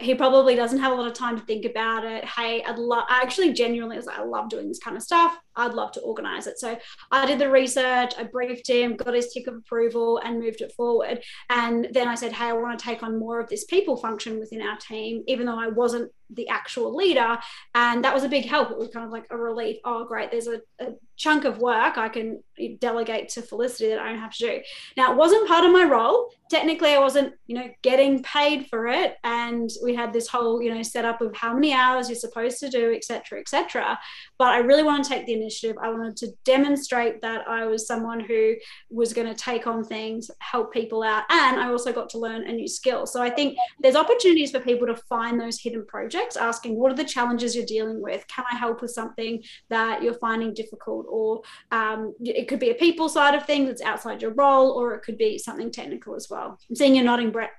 he 0.00 0.14
probably 0.14 0.54
doesn't 0.54 0.78
have 0.78 0.92
a 0.92 0.94
lot 0.94 1.06
of 1.06 1.12
time 1.12 1.38
to 1.38 1.44
think 1.44 1.64
about 1.64 2.04
it. 2.04 2.24
Hey, 2.24 2.62
I'd 2.64 2.78
love, 2.78 3.04
I 3.08 3.20
actually 3.22 3.52
genuinely 3.52 3.96
was 3.96 4.06
like, 4.06 4.18
I 4.18 4.24
love 4.24 4.48
doing 4.48 4.68
this 4.68 4.78
kind 4.78 4.96
of 4.96 5.02
stuff. 5.02 5.38
I'd 5.56 5.74
love 5.74 5.92
to 5.92 6.00
organize 6.00 6.46
it. 6.46 6.58
So 6.58 6.78
I 7.10 7.26
did 7.26 7.38
the 7.38 7.50
research, 7.50 8.14
I 8.18 8.24
briefed 8.24 8.68
him, 8.68 8.96
got 8.96 9.14
his 9.14 9.32
tick 9.32 9.46
of 9.46 9.54
approval, 9.54 10.18
and 10.24 10.38
moved 10.38 10.60
it 10.60 10.72
forward. 10.72 11.22
And 11.50 11.88
then 11.92 12.08
I 12.08 12.14
said, 12.14 12.32
Hey, 12.32 12.46
I 12.46 12.52
want 12.52 12.78
to 12.78 12.84
take 12.84 13.02
on 13.02 13.18
more 13.18 13.40
of 13.40 13.48
this 13.48 13.64
people 13.64 13.96
function 13.96 14.38
within 14.38 14.62
our 14.62 14.76
team, 14.76 15.22
even 15.26 15.46
though 15.46 15.58
I 15.58 15.68
wasn't 15.68 16.10
the 16.34 16.48
actual 16.48 16.94
leader. 16.94 17.38
And 17.74 18.04
that 18.04 18.14
was 18.14 18.24
a 18.24 18.28
big 18.28 18.46
help. 18.46 18.70
It 18.70 18.78
was 18.78 18.88
kind 18.88 19.06
of 19.06 19.12
like 19.12 19.26
a 19.30 19.36
relief. 19.36 19.78
Oh, 19.84 20.04
great. 20.04 20.30
There's 20.30 20.46
a, 20.46 20.60
a 20.80 20.94
chunk 21.16 21.44
of 21.44 21.58
work 21.58 21.98
I 21.98 22.08
can 22.08 22.42
delegate 22.80 23.28
to 23.30 23.42
Felicity 23.42 23.88
that 23.90 23.98
I 23.98 24.08
don't 24.08 24.18
have 24.18 24.34
to 24.34 24.38
do. 24.38 24.60
Now, 24.96 25.12
it 25.12 25.16
wasn't 25.16 25.48
part 25.48 25.64
of 25.64 25.72
my 25.72 25.84
role. 25.84 26.30
Technically, 26.50 26.90
I 26.90 26.98
wasn't, 26.98 27.34
you 27.46 27.54
know, 27.54 27.68
getting 27.82 28.22
paid 28.22 28.66
for 28.68 28.86
it. 28.86 29.16
And 29.24 29.70
we 29.82 29.94
had 29.94 30.12
this 30.12 30.28
whole, 30.28 30.60
you 30.62 30.74
know, 30.74 30.82
setup 30.82 31.20
of 31.20 31.34
how 31.36 31.54
many 31.54 31.72
hours 31.72 32.08
you're 32.08 32.16
supposed 32.16 32.58
to 32.60 32.68
do, 32.68 32.92
etc., 32.92 33.40
etc. 33.40 33.98
But 34.38 34.48
I 34.48 34.58
really 34.58 34.82
want 34.82 35.04
to 35.04 35.10
take 35.10 35.26
the 35.26 35.34
initiative. 35.42 35.76
I 35.82 35.90
wanted 35.90 36.16
to 36.18 36.28
demonstrate 36.44 37.20
that 37.22 37.48
I 37.48 37.66
was 37.66 37.86
someone 37.86 38.20
who 38.20 38.54
was 38.90 39.12
going 39.12 39.28
to 39.28 39.34
take 39.34 39.66
on 39.66 39.84
things, 39.84 40.30
help 40.38 40.72
people 40.72 41.02
out. 41.02 41.24
And 41.30 41.60
I 41.60 41.70
also 41.70 41.92
got 41.92 42.08
to 42.10 42.18
learn 42.18 42.48
a 42.48 42.52
new 42.52 42.68
skill. 42.68 43.06
So 43.06 43.22
I 43.22 43.30
think 43.30 43.56
there's 43.80 43.96
opportunities 43.96 44.50
for 44.50 44.60
people 44.60 44.86
to 44.86 44.96
find 45.08 45.40
those 45.40 45.60
hidden 45.60 45.84
projects, 45.86 46.36
asking 46.36 46.78
what 46.78 46.92
are 46.92 46.96
the 46.96 47.04
challenges 47.04 47.54
you're 47.56 47.66
dealing 47.66 48.00
with? 48.00 48.26
Can 48.28 48.44
I 48.50 48.56
help 48.56 48.82
with 48.82 48.90
something 48.90 49.42
that 49.68 50.02
you're 50.02 50.14
finding 50.14 50.54
difficult? 50.54 50.92
or 51.08 51.42
um, 51.70 52.14
it 52.20 52.48
could 52.48 52.58
be 52.58 52.70
a 52.70 52.74
people 52.74 53.08
side 53.08 53.34
of 53.34 53.44
things 53.46 53.68
that's 53.68 53.82
outside 53.82 54.22
your 54.22 54.32
role, 54.32 54.70
or 54.70 54.94
it 54.94 55.02
could 55.02 55.18
be 55.18 55.38
something 55.38 55.70
technical 55.70 56.14
as 56.14 56.28
well. 56.30 56.58
I'm 56.68 56.76
seeing 56.76 56.96
you 56.96 57.02
nodding, 57.02 57.30
Brett. 57.30 57.50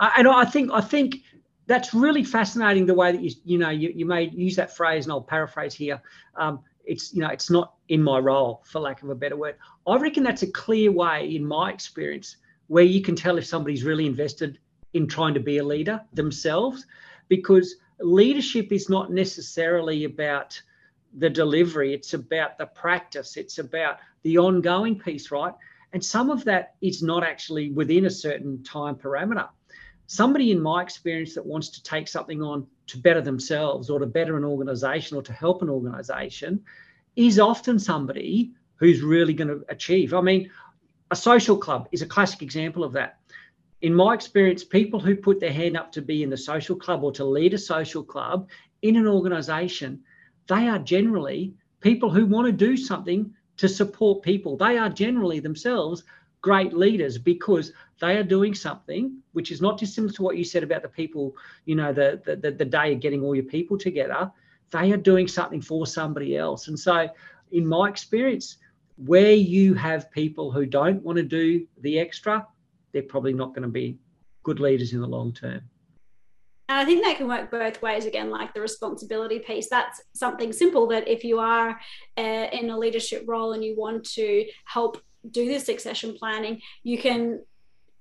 And 0.00 0.28
I 0.28 0.44
think 0.44 0.70
I 0.72 0.80
think 0.80 1.16
that's 1.66 1.92
really 1.92 2.24
fascinating 2.24 2.86
the 2.86 2.94
way 2.94 3.12
that 3.12 3.20
you 3.20 3.30
you 3.44 3.58
know 3.58 3.70
you, 3.70 3.92
you 3.94 4.06
may 4.06 4.28
use 4.28 4.56
that 4.56 4.76
phrase, 4.76 5.06
and 5.06 5.12
I'll 5.12 5.20
paraphrase 5.22 5.74
here. 5.74 6.00
Um, 6.36 6.60
it's 6.88 7.14
you 7.14 7.20
know 7.20 7.28
it's 7.28 7.50
not 7.50 7.74
in 7.88 8.02
my 8.02 8.18
role, 8.18 8.62
for 8.64 8.80
lack 8.80 9.02
of 9.02 9.10
a 9.10 9.14
better 9.14 9.36
word. 9.36 9.56
I 9.86 9.96
reckon 9.96 10.22
that's 10.22 10.42
a 10.42 10.50
clear 10.50 10.90
way, 10.90 11.34
in 11.34 11.46
my 11.46 11.70
experience, 11.70 12.36
where 12.66 12.84
you 12.84 13.02
can 13.02 13.14
tell 13.14 13.38
if 13.38 13.46
somebody's 13.46 13.84
really 13.84 14.06
invested 14.06 14.58
in 14.94 15.06
trying 15.06 15.34
to 15.34 15.40
be 15.40 15.58
a 15.58 15.64
leader 15.64 16.00
themselves, 16.14 16.86
because 17.28 17.76
leadership 18.00 18.72
is 18.72 18.88
not 18.88 19.12
necessarily 19.12 20.04
about 20.04 20.60
the 21.18 21.30
delivery, 21.30 21.94
it's 21.94 22.14
about 22.14 22.58
the 22.58 22.66
practice, 22.66 23.36
it's 23.36 23.58
about 23.58 23.98
the 24.22 24.38
ongoing 24.38 24.98
piece, 24.98 25.30
right? 25.30 25.54
And 25.92 26.04
some 26.04 26.30
of 26.30 26.44
that 26.44 26.74
is 26.80 27.02
not 27.02 27.22
actually 27.22 27.70
within 27.70 28.06
a 28.06 28.10
certain 28.10 28.62
time 28.62 28.94
parameter. 28.94 29.48
Somebody, 30.08 30.50
in 30.50 30.60
my 30.60 30.82
experience, 30.82 31.34
that 31.34 31.46
wants 31.46 31.68
to 31.70 31.82
take 31.82 32.08
something 32.08 32.42
on 32.42 32.66
to 32.88 32.98
better 32.98 33.20
themselves 33.20 33.88
or 33.88 34.00
to 34.00 34.06
better 34.06 34.36
an 34.36 34.44
organization 34.44 35.16
or 35.16 35.22
to 35.22 35.32
help 35.32 35.62
an 35.62 35.70
organization 35.70 36.60
is 37.14 37.38
often 37.38 37.78
somebody 37.78 38.50
who's 38.76 39.02
really 39.02 39.34
going 39.34 39.48
to 39.48 39.64
achieve. 39.68 40.12
I 40.12 40.20
mean, 40.20 40.50
a 41.12 41.16
social 41.16 41.56
club 41.56 41.88
is 41.92 42.02
a 42.02 42.06
classic 42.06 42.42
example 42.42 42.82
of 42.82 42.92
that. 42.94 43.20
In 43.82 43.94
my 43.94 44.14
experience, 44.14 44.64
people 44.64 44.98
who 44.98 45.14
put 45.14 45.38
their 45.38 45.52
hand 45.52 45.76
up 45.76 45.92
to 45.92 46.02
be 46.02 46.24
in 46.24 46.30
the 46.30 46.36
social 46.36 46.74
club 46.74 47.04
or 47.04 47.12
to 47.12 47.24
lead 47.24 47.54
a 47.54 47.58
social 47.58 48.02
club 48.02 48.48
in 48.82 48.96
an 48.96 49.06
organization 49.06 50.02
they 50.48 50.66
are 50.66 50.78
generally 50.78 51.54
people 51.80 52.10
who 52.10 52.26
want 52.26 52.46
to 52.46 52.52
do 52.52 52.76
something 52.76 53.32
to 53.58 53.68
support 53.68 54.22
people. 54.22 54.56
They 54.56 54.78
are 54.78 54.88
generally 54.88 55.40
themselves 55.40 56.02
great 56.48 56.72
leaders 56.72 57.18
because 57.18 57.72
they 58.00 58.16
are 58.16 58.22
doing 58.22 58.54
something 58.54 59.18
which 59.32 59.50
is 59.50 59.60
not 59.60 59.76
dissimilar 59.76 60.10
to 60.10 60.22
what 60.22 60.38
you 60.38 60.44
said 60.44 60.62
about 60.62 60.80
the 60.80 60.88
people, 60.88 61.36
you 61.66 61.74
know, 61.74 61.92
the, 61.92 62.22
the, 62.24 62.50
the 62.50 62.64
day 62.64 62.94
of 62.94 63.00
getting 63.00 63.22
all 63.22 63.34
your 63.34 63.44
people 63.44 63.76
together. 63.76 64.32
They 64.70 64.90
are 64.92 64.96
doing 64.96 65.28
something 65.28 65.60
for 65.60 65.86
somebody 65.86 66.38
else. 66.38 66.68
And 66.68 66.78
so, 66.78 67.06
in 67.52 67.66
my 67.66 67.86
experience, 67.90 68.56
where 68.96 69.32
you 69.32 69.74
have 69.74 70.10
people 70.10 70.50
who 70.50 70.64
don't 70.64 71.02
want 71.02 71.16
to 71.16 71.22
do 71.22 71.66
the 71.82 71.98
extra, 71.98 72.46
they're 72.92 73.02
probably 73.02 73.34
not 73.34 73.50
going 73.50 73.64
to 73.64 73.68
be 73.68 73.98
good 74.42 74.58
leaders 74.58 74.94
in 74.94 75.02
the 75.02 75.06
long 75.06 75.34
term. 75.34 75.60
And 76.70 76.78
I 76.78 76.84
think 76.86 77.04
that 77.04 77.18
can 77.18 77.28
work 77.28 77.50
both 77.50 77.82
ways 77.82 78.06
again, 78.06 78.30
like 78.30 78.54
the 78.54 78.62
responsibility 78.62 79.38
piece. 79.38 79.68
That's 79.68 80.00
something 80.14 80.50
simple 80.52 80.86
that 80.88 81.08
if 81.08 81.24
you 81.24 81.38
are 81.40 81.78
uh, 82.16 82.46
in 82.52 82.70
a 82.70 82.78
leadership 82.78 83.24
role 83.26 83.52
and 83.52 83.62
you 83.62 83.76
want 83.76 84.04
to 84.12 84.46
help 84.64 85.02
do 85.30 85.46
this 85.46 85.66
succession 85.66 86.14
planning, 86.18 86.60
you 86.82 86.98
can 86.98 87.40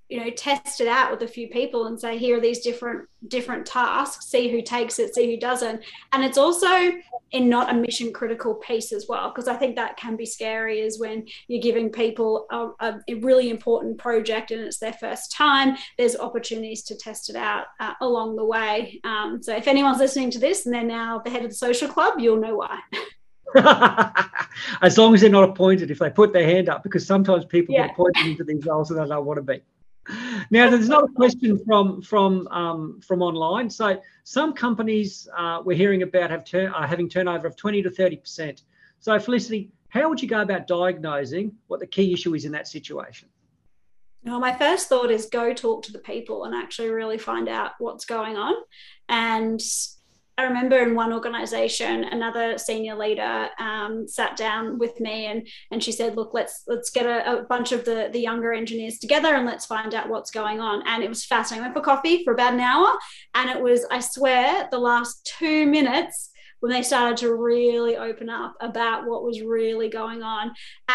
you 0.10 0.20
know 0.20 0.30
test 0.30 0.80
it 0.80 0.88
out 0.88 1.12
with 1.12 1.22
a 1.22 1.28
few 1.28 1.50
people 1.50 1.88
and 1.88 2.00
say 2.00 2.18
here 2.18 2.38
are 2.38 2.42
these 2.42 2.60
different 2.60 3.08
different 3.28 3.66
tasks 3.66 4.28
see 4.28 4.50
who 4.50 4.62
takes 4.62 5.00
it 5.00 5.14
see 5.14 5.30
who 5.30 5.40
doesn't. 5.40 5.84
And 6.14 6.24
it's 6.24 6.38
also 6.38 6.94
in 7.32 7.50
not 7.50 7.70
a 7.70 7.74
mission 7.74 8.14
critical 8.14 8.56
piece 8.56 8.94
as 8.94 9.06
well 9.10 9.30
because 9.30 9.50
i 9.50 9.54
think 9.54 9.76
that 9.76 9.98
can 9.98 10.16
be 10.16 10.26
scary 10.26 10.80
is 10.80 10.98
when 10.98 11.28
you're 11.50 11.62
giving 11.62 11.90
people 11.90 12.46
a, 12.52 12.96
a, 13.10 13.16
really 13.16 13.50
important 13.50 13.98
project 13.98 14.52
and 14.52 14.62
it's 14.62 14.78
their 14.78 14.94
first 14.94 15.30
time 15.34 15.76
there's 15.98 16.16
opportunities 16.16 16.84
to 16.84 16.96
test 16.96 17.30
it 17.30 17.36
out 17.36 17.66
uh, 17.82 17.94
along 18.00 18.36
the 18.38 18.46
way. 18.46 19.02
Um, 19.04 19.42
so 19.44 19.54
if 19.56 19.68
anyone's 19.68 19.98
listening 19.98 20.32
to 20.32 20.40
this 20.40 20.66
and 20.66 20.74
they're 20.74 20.84
now 20.84 21.20
the 21.20 21.30
head 21.30 21.44
of 21.44 21.50
the 21.50 21.56
social 21.56 21.90
club 21.90 22.14
you'll 22.18 22.40
know 22.40 22.56
why 22.56 22.80
as 24.82 24.98
long 24.98 25.14
as 25.14 25.22
they're 25.22 25.30
not 25.30 25.50
appointed 25.50 25.90
if 25.90 26.00
they 26.00 26.10
put 26.10 26.34
their 26.34 26.46
hand 26.46 26.70
up 26.70 26.84
because 26.84 27.06
sometimes 27.06 27.46
people 27.46 27.74
yeah. 27.74 27.88
get 27.88 27.92
appointed 27.92 28.26
into 28.28 28.44
these 28.44 28.66
roles 28.66 28.92
and 28.92 29.00
they 29.00 29.08
don't 29.08 29.26
want 29.26 29.38
to 29.38 29.42
be 29.42 29.62
now, 30.52 30.70
there's 30.70 30.88
another 30.88 31.08
question 31.08 31.60
from 31.66 32.02
from 32.02 32.48
um, 32.48 33.02
from 33.02 33.22
online. 33.22 33.70
So 33.70 34.02
some 34.24 34.54
companies 34.54 35.28
uh, 35.36 35.62
we're 35.64 35.78
hearing 35.78 36.04
about 36.04 36.30
have 36.30 36.46
tur- 36.46 36.72
are 36.74 36.88
having 36.88 37.10
turnover 37.10 37.48
of 37.48 37.56
20 37.56 37.82
to 37.84 37.90
30 37.90 38.18
percent. 38.18 38.64
So 39.00 39.18
Felicity, 39.20 39.72
how 39.90 40.10
would 40.10 40.22
you 40.22 40.28
go 40.28 40.42
about 40.42 40.68
diagnosing 40.68 41.54
what 41.68 41.80
the 41.80 41.88
key 41.88 42.14
issue 42.14 42.34
is 42.36 42.46
in 42.46 42.52
that 42.54 42.68
situation? 42.68 43.30
Well, 44.24 44.40
my 44.40 44.54
first 44.58 44.90
thought 44.90 45.12
is 45.12 45.28
go 45.28 45.54
talk 45.54 45.84
to 45.84 45.92
the 45.92 46.00
people 46.00 46.46
and 46.46 46.56
actually 46.56 46.90
really 46.90 47.18
find 47.18 47.48
out 47.48 47.72
what's 47.80 48.06
going 48.06 48.36
on. 48.36 48.56
And 49.08 49.62
I 50.40 50.44
remember 50.44 50.78
in 50.78 50.94
one 50.94 51.12
organization, 51.12 52.04
another 52.04 52.60
senior 52.60 52.96
leader 52.96 53.50
um, 53.58 54.08
sat 54.08 54.38
down 54.38 54.78
with 54.78 55.00
me 55.00 55.26
and 55.26 55.48
and 55.72 55.84
she 55.84 55.92
said, 55.92 56.16
"Look, 56.16 56.34
let's 56.34 56.64
let's 56.68 56.92
get 56.92 57.08
a, 57.08 57.40
a, 57.40 57.44
bunch 57.44 57.72
of 57.72 57.86
the 57.86 58.10
the 58.14 58.20
younger 58.20 58.54
engineers 58.54 59.00
together 59.00 59.34
and 59.34 59.48
let's 59.48 59.66
find 59.66 59.96
out 59.96 60.10
what's 60.10 60.30
going 60.30 60.60
on." 60.60 60.84
And 60.86 61.04
it 61.04 61.10
was 61.10 61.26
fascinating. 61.26 61.64
I 61.64 61.68
went 61.68 61.76
for 61.76 61.82
coffee 61.82 62.24
for 62.24 62.34
about 62.34 62.54
an 62.54 62.60
hour, 62.60 62.94
and 63.34 63.50
it 63.50 63.60
was, 63.60 63.86
I 63.90 64.00
swear, 64.00 64.68
the 64.70 64.78
last 64.78 65.26
two 65.40 65.66
minutes 65.66 66.30
when 66.60 66.72
they 66.72 66.82
started 66.82 67.18
to 67.18 67.36
really 67.36 67.98
open 67.98 68.30
up 68.30 68.56
about 68.62 69.06
what 69.06 69.24
was 69.24 69.42
really 69.42 69.90
going 69.90 70.24
on. 70.24 70.52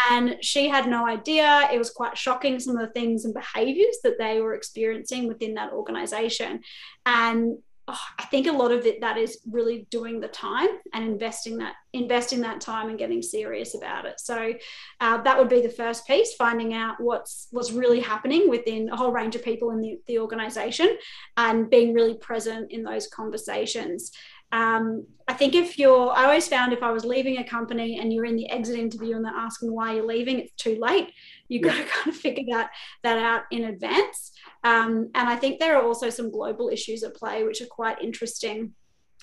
And 0.09 0.37
she 0.41 0.67
had 0.67 0.87
no 0.87 1.05
idea. 1.07 1.69
It 1.71 1.77
was 1.77 1.89
quite 1.89 2.17
shocking, 2.17 2.59
some 2.59 2.77
of 2.77 2.85
the 2.85 2.93
things 2.93 3.25
and 3.25 3.33
behaviors 3.33 3.97
that 4.03 4.17
they 4.17 4.41
were 4.41 4.55
experiencing 4.55 5.27
within 5.27 5.53
that 5.55 5.71
organization. 5.71 6.61
And 7.05 7.57
oh, 7.87 7.99
I 8.17 8.25
think 8.25 8.47
a 8.47 8.51
lot 8.51 8.71
of 8.71 8.85
it 8.85 9.01
that 9.01 9.17
is 9.17 9.39
really 9.49 9.87
doing 9.89 10.19
the 10.19 10.27
time 10.27 10.69
and 10.93 11.03
investing 11.03 11.57
that 11.57 11.73
investing 11.91 12.41
that 12.41 12.61
time 12.61 12.89
and 12.89 12.97
getting 12.97 13.21
serious 13.21 13.75
about 13.75 14.05
it. 14.05 14.19
So 14.19 14.53
uh, 14.99 15.21
that 15.21 15.37
would 15.37 15.49
be 15.49 15.61
the 15.61 15.69
first 15.69 16.07
piece: 16.07 16.33
finding 16.33 16.73
out 16.73 16.95
what's 16.99 17.47
what's 17.51 17.71
really 17.71 17.99
happening 17.99 18.49
within 18.49 18.89
a 18.89 18.95
whole 18.95 19.11
range 19.11 19.35
of 19.35 19.43
people 19.43 19.71
in 19.71 19.81
the, 19.81 19.99
the 20.07 20.19
organization 20.19 20.97
and 21.37 21.69
being 21.69 21.93
really 21.93 22.15
present 22.15 22.71
in 22.71 22.83
those 22.83 23.07
conversations. 23.07 24.11
Um, 24.53 25.07
I 25.27 25.33
think 25.33 25.55
if 25.55 25.79
you're, 25.79 26.11
I 26.11 26.25
always 26.25 26.47
found 26.47 26.73
if 26.73 26.83
I 26.83 26.91
was 26.91 27.03
leaving 27.03 27.39
a 27.39 27.43
company 27.43 27.97
and 27.97 28.13
you're 28.13 28.25
in 28.25 28.35
the 28.35 28.47
exit 28.51 28.77
interview 28.77 29.15
and 29.15 29.25
they're 29.25 29.33
asking 29.33 29.73
why 29.73 29.93
you're 29.93 30.05
leaving, 30.05 30.37
it's 30.37 30.53
too 30.53 30.77
late. 30.79 31.11
You've 31.47 31.63
got 31.63 31.75
to 31.75 31.83
kind 31.91 32.07
of 32.09 32.15
figure 32.15 32.43
that 32.51 32.69
that 33.01 33.17
out 33.17 33.43
in 33.49 33.63
advance. 33.63 34.31
Um, 34.63 35.09
and 35.13 35.29
I 35.29 35.35
think 35.35 35.59
there 35.59 35.77
are 35.77 35.83
also 35.83 36.09
some 36.09 36.31
global 36.31 36.69
issues 36.69 37.03
at 37.03 37.15
play, 37.15 37.43
which 37.43 37.61
are 37.61 37.67
quite 37.67 38.01
interesting. 38.01 38.73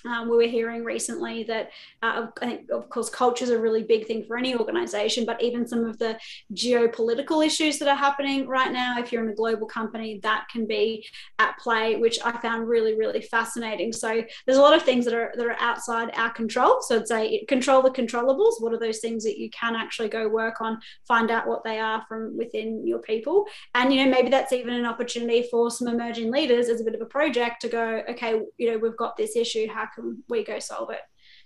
Um, 0.06 0.28
we 0.28 0.36
were 0.36 0.42
hearing 0.50 0.84
recently 0.84 1.44
that, 1.44 1.70
uh, 2.02 2.26
I 2.40 2.46
think, 2.46 2.70
of 2.70 2.88
course, 2.88 3.10
culture 3.10 3.44
is 3.44 3.50
a 3.50 3.58
really 3.58 3.82
big 3.82 4.06
thing 4.06 4.24
for 4.24 4.36
any 4.36 4.54
organization, 4.54 5.24
but 5.24 5.42
even 5.42 5.66
some 5.66 5.84
of 5.84 5.98
the 5.98 6.18
geopolitical 6.54 7.44
issues 7.44 7.78
that 7.78 7.88
are 7.88 7.96
happening 7.96 8.46
right 8.46 8.72
now, 8.72 8.98
if 8.98 9.12
you're 9.12 9.24
in 9.24 9.30
a 9.30 9.34
global 9.34 9.66
company, 9.66 10.20
that 10.22 10.46
can 10.50 10.66
be 10.66 11.06
at 11.38 11.58
play, 11.58 11.96
which 11.96 12.18
I 12.24 12.32
found 12.40 12.68
really, 12.68 12.94
really 12.94 13.22
fascinating. 13.22 13.92
So 13.92 14.22
there's 14.46 14.58
a 14.58 14.62
lot 14.62 14.76
of 14.76 14.82
things 14.82 15.04
that 15.04 15.14
are 15.14 15.32
that 15.36 15.46
are 15.46 15.56
outside 15.60 16.10
our 16.14 16.30
control. 16.30 16.80
So 16.82 16.96
I'd 16.96 17.08
say 17.08 17.44
control 17.46 17.82
the 17.82 17.90
controllables. 17.90 18.60
What 18.60 18.72
are 18.72 18.78
those 18.78 19.00
things 19.00 19.24
that 19.24 19.38
you 19.38 19.50
can 19.50 19.76
actually 19.76 20.08
go 20.08 20.28
work 20.28 20.60
on, 20.60 20.80
find 21.06 21.30
out 21.30 21.46
what 21.46 21.64
they 21.64 21.78
are 21.78 22.04
from 22.08 22.36
within 22.36 22.86
your 22.86 23.00
people, 23.00 23.46
and 23.74 23.92
you 23.92 24.04
know 24.04 24.10
maybe 24.10 24.30
that's 24.30 24.52
even 24.52 24.74
an 24.74 24.86
opportunity 24.86 25.46
for 25.50 25.70
some 25.70 25.88
emerging 25.88 26.30
leaders 26.30 26.68
as 26.68 26.80
a 26.80 26.84
bit 26.84 26.94
of 26.94 27.00
a 27.00 27.06
project 27.06 27.60
to 27.62 27.68
go, 27.68 28.02
okay, 28.08 28.40
you 28.58 28.70
know, 28.70 28.78
we've 28.78 28.96
got 28.96 29.16
this 29.16 29.36
issue. 29.36 29.66
How 29.68 29.86
can 29.94 30.22
we 30.28 30.44
go 30.44 30.58
solve 30.58 30.90
it? 30.90 31.00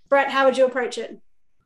Brett, 0.08 0.30
how 0.30 0.44
would 0.44 0.56
you 0.56 0.66
approach 0.66 0.98
it? 0.98 1.20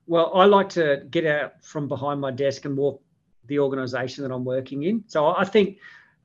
Well, 0.06 0.32
I 0.34 0.46
like 0.46 0.70
to 0.70 1.04
get 1.10 1.26
out 1.26 1.62
from 1.62 1.86
behind 1.88 2.20
my 2.20 2.30
desk 2.30 2.64
and 2.64 2.76
walk 2.76 3.02
the 3.46 3.58
organisation 3.58 4.24
that 4.24 4.32
I'm 4.32 4.44
working 4.44 4.84
in. 4.84 5.04
So 5.06 5.26
I 5.26 5.44
think 5.44 5.78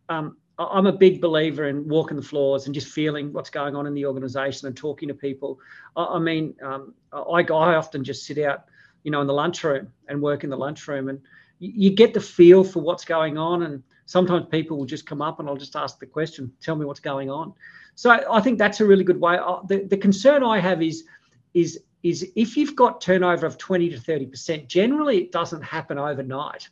um, 0.09 0.37
I'm 0.59 0.85
a 0.85 0.91
big 0.91 1.19
believer 1.19 1.67
in 1.67 1.87
walking 1.87 2.17
the 2.17 2.23
floors 2.23 2.65
and 2.65 2.75
just 2.75 2.87
feeling 2.87 3.33
what's 3.33 3.49
going 3.49 3.75
on 3.75 3.87
in 3.87 3.93
the 3.93 4.05
organisation 4.05 4.67
and 4.67 4.77
talking 4.77 5.07
to 5.07 5.13
people. 5.13 5.59
I, 5.95 6.05
I 6.05 6.19
mean, 6.19 6.55
um, 6.61 6.93
I, 7.11 7.41
I 7.41 7.75
often 7.75 8.03
just 8.03 8.25
sit 8.25 8.37
out, 8.37 8.65
you 9.03 9.11
know, 9.11 9.21
in 9.21 9.27
the 9.27 9.33
lunchroom 9.33 9.91
and 10.07 10.21
work 10.21 10.43
in 10.43 10.49
the 10.49 10.57
lunchroom, 10.57 11.09
and 11.09 11.19
you, 11.59 11.71
you 11.75 11.89
get 11.89 12.13
the 12.13 12.21
feel 12.21 12.63
for 12.63 12.81
what's 12.81 13.03
going 13.03 13.37
on. 13.37 13.63
And 13.63 13.83
sometimes 14.05 14.45
people 14.51 14.77
will 14.77 14.85
just 14.85 15.05
come 15.05 15.21
up 15.21 15.39
and 15.39 15.49
I'll 15.49 15.57
just 15.57 15.75
ask 15.75 15.99
the 15.99 16.05
question, 16.05 16.51
"Tell 16.61 16.75
me 16.75 16.85
what's 16.85 16.99
going 16.99 17.31
on." 17.31 17.53
So 17.95 18.09
I 18.09 18.41
think 18.41 18.57
that's 18.57 18.79
a 18.79 18.85
really 18.85 19.03
good 19.03 19.19
way. 19.19 19.37
Uh, 19.37 19.59
the, 19.67 19.83
the 19.83 19.97
concern 19.97 20.43
I 20.43 20.59
have 20.59 20.81
is 20.81 21.05
is 21.53 21.81
is 22.01 22.31
if 22.35 22.57
you've 22.57 22.75
got 22.75 22.99
turnover 22.99 23.45
of 23.45 23.57
20 23.57 23.89
to 23.89 23.99
30 23.99 24.25
percent, 24.27 24.67
generally 24.67 25.17
it 25.17 25.31
doesn't 25.31 25.61
happen 25.61 25.97
overnight. 25.97 26.69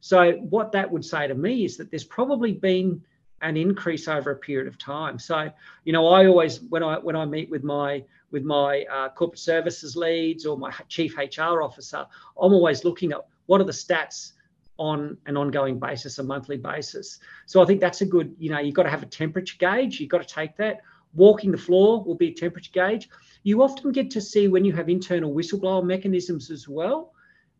So 0.00 0.32
what 0.32 0.72
that 0.72 0.90
would 0.90 1.04
say 1.04 1.28
to 1.28 1.34
me 1.34 1.64
is 1.64 1.76
that 1.76 1.90
there's 1.90 2.04
probably 2.04 2.52
been 2.52 3.02
an 3.42 3.56
increase 3.56 4.08
over 4.08 4.30
a 4.30 4.36
period 4.36 4.68
of 4.68 4.78
time. 4.78 5.18
So 5.18 5.50
you 5.84 5.92
know, 5.92 6.08
I 6.08 6.26
always 6.26 6.60
when 6.60 6.82
I 6.82 6.98
when 6.98 7.16
I 7.16 7.24
meet 7.24 7.50
with 7.50 7.64
my 7.64 8.04
with 8.30 8.44
my 8.44 8.84
uh, 8.90 9.08
corporate 9.10 9.40
services 9.40 9.94
leads 9.96 10.46
or 10.46 10.56
my 10.56 10.72
chief 10.88 11.16
HR 11.18 11.62
officer, 11.62 12.06
I'm 12.40 12.52
always 12.52 12.84
looking 12.84 13.12
at 13.12 13.26
what 13.46 13.60
are 13.60 13.64
the 13.64 13.72
stats 13.72 14.32
on 14.82 15.16
an 15.26 15.36
ongoing 15.36 15.78
basis, 15.78 16.18
a 16.18 16.24
monthly 16.24 16.56
basis. 16.56 17.20
So 17.46 17.62
I 17.62 17.66
think 17.66 17.80
that's 17.80 18.00
a 18.00 18.04
good, 18.04 18.34
you 18.36 18.50
know, 18.50 18.58
you've 18.58 18.74
got 18.74 18.82
to 18.82 18.90
have 18.90 19.04
a 19.04 19.06
temperature 19.06 19.54
gauge. 19.56 20.00
You've 20.00 20.10
got 20.10 20.26
to 20.26 20.34
take 20.34 20.56
that. 20.56 20.80
Walking 21.14 21.52
the 21.52 21.58
floor 21.58 22.02
will 22.02 22.16
be 22.16 22.30
a 22.30 22.34
temperature 22.34 22.72
gauge. 22.72 23.08
You 23.44 23.62
often 23.62 23.92
get 23.92 24.10
to 24.10 24.20
see 24.20 24.48
when 24.48 24.64
you 24.64 24.72
have 24.72 24.88
internal 24.88 25.32
whistleblower 25.32 25.84
mechanisms 25.84 26.50
as 26.50 26.66
well, 26.66 27.12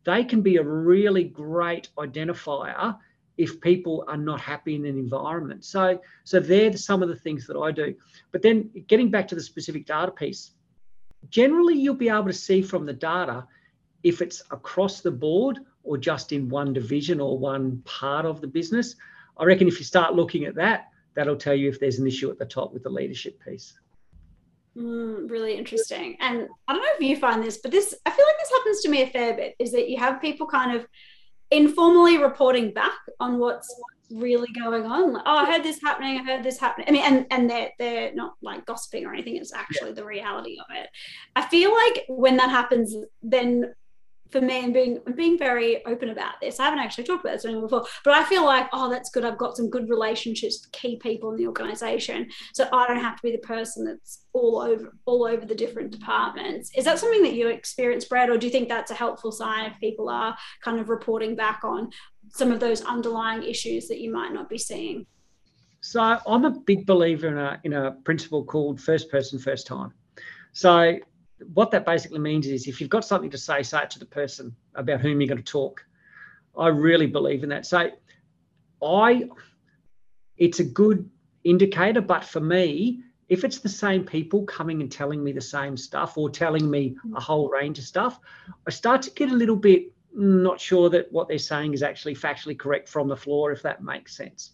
they 0.03 0.25
can 0.25 0.41
be 0.41 0.57
a 0.57 0.63
really 0.63 1.23
great 1.23 1.87
identifier 1.97 2.97
if 3.37 3.61
people 3.61 4.03
are 4.09 4.17
not 4.17 4.41
happy 4.41 4.75
in 4.75 4.85
an 4.85 4.97
environment. 4.97 5.63
So, 5.63 6.01
so 6.25 6.41
they're 6.41 6.75
some 6.75 7.01
of 7.01 7.07
the 7.07 7.15
things 7.15 7.47
that 7.47 7.57
I 7.57 7.71
do. 7.71 7.95
But 8.33 8.41
then 8.41 8.69
getting 8.87 9.09
back 9.09 9.29
to 9.29 9.35
the 9.35 9.41
specific 9.41 9.85
data 9.85 10.11
piece, 10.11 10.51
generally 11.29 11.75
you'll 11.75 11.95
be 11.95 12.09
able 12.09 12.25
to 12.25 12.33
see 12.33 12.61
from 12.61 12.85
the 12.85 12.91
data 12.91 13.47
if 14.03 14.21
it's 14.21 14.43
across 14.51 14.99
the 14.99 15.11
board 15.11 15.59
or 15.83 15.97
just 15.97 16.31
in 16.31 16.49
one 16.49 16.73
division 16.73 17.19
or 17.19 17.37
one 17.37 17.81
part 17.85 18.25
of 18.25 18.41
the 18.41 18.47
business. 18.47 18.95
I 19.37 19.45
reckon 19.45 19.67
if 19.67 19.79
you 19.79 19.85
start 19.85 20.15
looking 20.15 20.45
at 20.45 20.55
that, 20.55 20.87
that'll 21.13 21.35
tell 21.35 21.53
you 21.53 21.69
if 21.69 21.79
there's 21.79 21.99
an 21.99 22.07
issue 22.07 22.29
at 22.31 22.39
the 22.39 22.45
top 22.45 22.73
with 22.73 22.83
the 22.83 22.89
leadership 22.89 23.39
piece. 23.43 23.73
Mm, 24.77 25.29
really 25.29 25.55
interesting. 25.55 26.17
And 26.19 26.47
I 26.67 26.73
don't 26.73 26.81
know 26.81 26.89
if 26.95 27.01
you 27.01 27.15
find 27.17 27.43
this, 27.43 27.57
but 27.57 27.71
this, 27.71 27.93
I 28.05 28.09
feel 28.09 28.25
like 28.25 28.37
this 28.39 28.51
happens 28.51 28.81
to 28.81 28.89
me 28.89 29.03
a 29.03 29.07
fair 29.07 29.35
bit 29.35 29.55
is 29.59 29.71
that 29.73 29.89
you 29.89 29.97
have 29.97 30.21
people 30.21 30.47
kind 30.47 30.75
of 30.75 30.87
informally 31.51 32.17
reporting 32.17 32.71
back 32.73 32.97
on 33.19 33.37
what's 33.37 33.73
really 34.11 34.51
going 34.53 34.85
on. 34.85 35.13
Like, 35.13 35.23
oh, 35.25 35.37
I 35.37 35.51
heard 35.51 35.63
this 35.63 35.79
happening. 35.81 36.19
I 36.19 36.23
heard 36.23 36.43
this 36.43 36.59
happening. 36.59 36.87
I 36.87 36.91
mean, 36.91 37.03
and 37.03 37.27
and 37.29 37.49
they're 37.49 37.69
they're 37.77 38.13
not 38.15 38.33
like 38.41 38.65
gossiping 38.65 39.05
or 39.05 39.13
anything. 39.13 39.37
It's 39.37 39.53
actually 39.53 39.89
yeah. 39.89 39.95
the 39.95 40.05
reality 40.05 40.57
of 40.59 40.65
it. 40.75 40.89
I 41.35 41.43
feel 41.47 41.71
like 41.73 42.05
when 42.07 42.37
that 42.37 42.49
happens, 42.49 42.95
then 43.21 43.73
for 44.31 44.41
me 44.41 44.63
and 44.63 44.73
being 44.73 44.99
being 45.15 45.37
very 45.37 45.85
open 45.85 46.09
about 46.09 46.33
this. 46.41 46.59
I 46.59 46.65
haven't 46.65 46.79
actually 46.79 47.03
talked 47.03 47.23
about 47.23 47.33
this 47.33 47.43
before, 47.43 47.85
but 48.03 48.13
I 48.13 48.23
feel 48.23 48.43
like, 48.43 48.67
oh, 48.73 48.89
that's 48.89 49.09
good. 49.11 49.23
I've 49.23 49.37
got 49.37 49.55
some 49.55 49.69
good 49.69 49.89
relationships 49.89 50.61
with 50.63 50.71
key 50.71 50.97
people 50.97 51.31
in 51.31 51.37
the 51.37 51.47
organization. 51.47 52.29
So 52.53 52.67
I 52.73 52.87
don't 52.87 52.99
have 52.99 53.15
to 53.17 53.23
be 53.23 53.31
the 53.31 53.37
person 53.37 53.85
that's 53.85 54.25
all 54.33 54.59
over 54.59 54.93
all 55.05 55.25
over 55.25 55.45
the 55.45 55.55
different 55.55 55.91
departments. 55.91 56.71
Is 56.75 56.85
that 56.85 56.99
something 56.99 57.21
that 57.23 57.33
you 57.33 57.47
experience, 57.49 58.05
Brett, 58.05 58.29
or 58.29 58.37
do 58.37 58.47
you 58.47 58.51
think 58.51 58.69
that's 58.69 58.91
a 58.91 58.95
helpful 58.95 59.31
sign 59.31 59.69
if 59.69 59.79
people 59.79 60.09
are 60.09 60.35
kind 60.63 60.79
of 60.79 60.89
reporting 60.89 61.35
back 61.35 61.61
on 61.63 61.91
some 62.29 62.51
of 62.51 62.59
those 62.59 62.81
underlying 62.81 63.43
issues 63.43 63.87
that 63.87 63.99
you 63.99 64.11
might 64.11 64.33
not 64.33 64.49
be 64.49 64.57
seeing? 64.57 65.05
So 65.81 66.01
I'm 66.01 66.45
a 66.45 66.51
big 66.51 66.85
believer 66.85 67.27
in 67.27 67.37
a 67.37 67.59
in 67.63 67.73
a 67.73 67.91
principle 68.03 68.43
called 68.43 68.81
first 68.81 69.11
person, 69.11 69.37
first 69.37 69.67
time. 69.67 69.93
So 70.53 70.97
what 71.53 71.71
that 71.71 71.85
basically 71.85 72.19
means 72.19 72.47
is 72.47 72.67
if 72.67 72.79
you've 72.79 72.89
got 72.89 73.05
something 73.05 73.29
to 73.31 73.37
say, 73.37 73.63
say 73.63 73.83
it 73.83 73.89
to 73.91 73.99
the 73.99 74.05
person 74.05 74.55
about 74.75 75.01
whom 75.01 75.19
you're 75.19 75.27
going 75.27 75.37
to 75.37 75.43
talk. 75.43 75.85
I 76.57 76.67
really 76.67 77.07
believe 77.07 77.43
in 77.43 77.49
that. 77.49 77.65
So 77.65 77.89
I 78.83 79.23
it's 80.37 80.59
a 80.59 80.63
good 80.63 81.09
indicator, 81.43 82.01
but 82.01 82.23
for 82.23 82.39
me, 82.39 83.01
if 83.29 83.43
it's 83.43 83.59
the 83.59 83.69
same 83.69 84.03
people 84.03 84.43
coming 84.43 84.81
and 84.81 84.91
telling 84.91 85.23
me 85.23 85.31
the 85.31 85.41
same 85.41 85.77
stuff 85.77 86.17
or 86.17 86.29
telling 86.29 86.69
me 86.69 86.95
a 87.15 87.19
whole 87.19 87.49
range 87.49 87.79
of 87.79 87.85
stuff, 87.85 88.19
I 88.67 88.71
start 88.71 89.01
to 89.03 89.11
get 89.11 89.31
a 89.31 89.35
little 89.35 89.55
bit 89.55 89.91
not 90.13 90.59
sure 90.59 90.89
that 90.89 91.11
what 91.11 91.27
they're 91.27 91.37
saying 91.39 91.73
is 91.73 91.81
actually 91.81 92.15
factually 92.15 92.57
correct 92.57 92.87
from 92.87 93.07
the 93.07 93.17
floor, 93.17 93.51
if 93.51 93.61
that 93.63 93.83
makes 93.83 94.15
sense. 94.15 94.51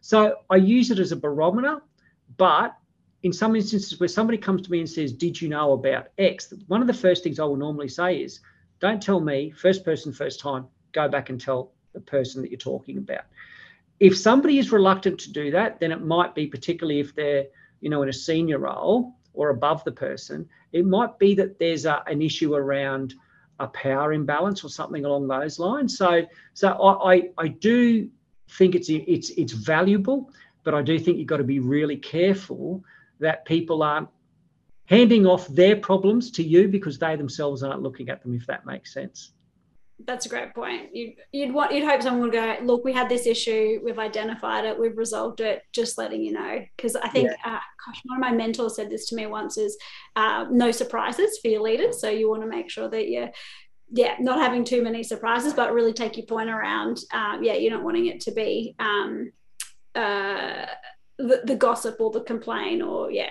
So 0.00 0.36
I 0.50 0.56
use 0.56 0.90
it 0.90 0.98
as 0.98 1.12
a 1.12 1.16
barometer, 1.16 1.80
but 2.36 2.76
in 3.22 3.32
some 3.32 3.56
instances 3.56 3.98
where 3.98 4.08
somebody 4.08 4.38
comes 4.38 4.62
to 4.62 4.70
me 4.70 4.80
and 4.80 4.88
says, 4.88 5.12
Did 5.12 5.40
you 5.40 5.48
know 5.48 5.72
about 5.72 6.08
X? 6.18 6.52
One 6.68 6.80
of 6.80 6.86
the 6.86 6.94
first 6.94 7.24
things 7.24 7.40
I 7.40 7.44
will 7.44 7.56
normally 7.56 7.88
say 7.88 8.22
is, 8.22 8.40
Don't 8.80 9.02
tell 9.02 9.20
me, 9.20 9.50
first 9.50 9.84
person, 9.84 10.12
first 10.12 10.40
time, 10.40 10.66
go 10.92 11.08
back 11.08 11.30
and 11.30 11.40
tell 11.40 11.72
the 11.92 12.00
person 12.00 12.42
that 12.42 12.50
you're 12.50 12.58
talking 12.58 12.98
about. 12.98 13.22
If 14.00 14.16
somebody 14.16 14.58
is 14.58 14.70
reluctant 14.70 15.18
to 15.20 15.32
do 15.32 15.50
that, 15.50 15.80
then 15.80 15.90
it 15.90 16.02
might 16.02 16.34
be 16.34 16.46
particularly 16.46 17.00
if 17.00 17.14
they're, 17.14 17.46
you 17.80 17.90
know, 17.90 18.02
in 18.02 18.08
a 18.08 18.12
senior 18.12 18.58
role 18.58 19.14
or 19.34 19.50
above 19.50 19.82
the 19.84 19.92
person, 19.92 20.48
it 20.72 20.86
might 20.86 21.18
be 21.18 21.34
that 21.34 21.58
there's 21.58 21.84
a, 21.84 22.02
an 22.06 22.22
issue 22.22 22.54
around 22.54 23.14
a 23.58 23.66
power 23.66 24.12
imbalance 24.12 24.62
or 24.62 24.68
something 24.68 25.04
along 25.04 25.26
those 25.26 25.58
lines. 25.58 25.98
So, 25.98 26.24
so 26.54 26.68
I, 26.68 27.14
I, 27.14 27.22
I 27.38 27.48
do 27.48 28.08
think 28.50 28.74
it's 28.74 28.88
it's 28.88 29.28
it's 29.30 29.52
valuable 29.52 30.30
but 30.68 30.74
I 30.74 30.82
do 30.82 30.98
think 30.98 31.16
you've 31.16 31.26
got 31.26 31.38
to 31.38 31.44
be 31.44 31.60
really 31.60 31.96
careful 31.96 32.84
that 33.20 33.44
people 33.44 33.82
aren't 33.82 34.08
handing 34.86 35.26
off 35.26 35.46
their 35.48 35.76
problems 35.76 36.30
to 36.30 36.42
you 36.42 36.68
because 36.68 36.98
they 36.98 37.16
themselves 37.16 37.62
aren't 37.62 37.82
looking 37.82 38.08
at 38.08 38.22
them, 38.22 38.34
if 38.34 38.46
that 38.46 38.64
makes 38.64 38.92
sense. 38.92 39.32
That's 40.06 40.26
a 40.26 40.28
great 40.28 40.54
point. 40.54 40.94
You'd, 40.94 41.16
you'd 41.32 41.52
want 41.52 41.72
you'd 41.72 41.84
hope 41.84 42.00
someone 42.02 42.22
would 42.22 42.32
go, 42.32 42.56
look, 42.62 42.84
we 42.84 42.92
had 42.92 43.08
this 43.08 43.26
issue, 43.26 43.80
we've 43.84 43.98
identified 43.98 44.64
it, 44.64 44.78
we've 44.78 44.96
resolved 44.96 45.40
it. 45.40 45.62
Just 45.72 45.98
letting 45.98 46.22
you 46.22 46.32
know, 46.32 46.64
because 46.76 46.94
I 46.94 47.08
think, 47.08 47.28
yeah. 47.28 47.54
uh, 47.54 47.60
gosh, 47.84 48.00
one 48.04 48.16
of 48.16 48.20
my 48.20 48.30
mentors 48.30 48.76
said 48.76 48.90
this 48.90 49.06
to 49.06 49.16
me 49.16 49.26
once: 49.26 49.58
is 49.58 49.76
uh, 50.14 50.46
no 50.50 50.70
surprises 50.70 51.38
for 51.42 51.48
your 51.48 51.62
leaders. 51.62 52.00
So 52.00 52.08
you 52.08 52.30
want 52.30 52.42
to 52.42 52.48
make 52.48 52.70
sure 52.70 52.88
that 52.88 53.08
you're 53.08 53.30
yeah, 53.90 54.14
not 54.20 54.38
having 54.38 54.64
too 54.64 54.82
many 54.82 55.02
surprises, 55.02 55.54
but 55.54 55.72
really 55.72 55.92
take 55.92 56.16
your 56.16 56.26
point 56.26 56.50
around. 56.50 57.00
Um, 57.12 57.42
yeah, 57.42 57.54
you're 57.54 57.72
not 57.72 57.84
wanting 57.84 58.06
it 58.06 58.20
to 58.20 58.32
be 58.32 58.74
um, 58.78 59.32
uh, 59.94 60.66
the, 61.18 61.42
the 61.44 61.56
gossip 61.56 62.00
or 62.00 62.10
the 62.10 62.22
complaint 62.22 62.82
or 62.82 63.10
yeah, 63.10 63.30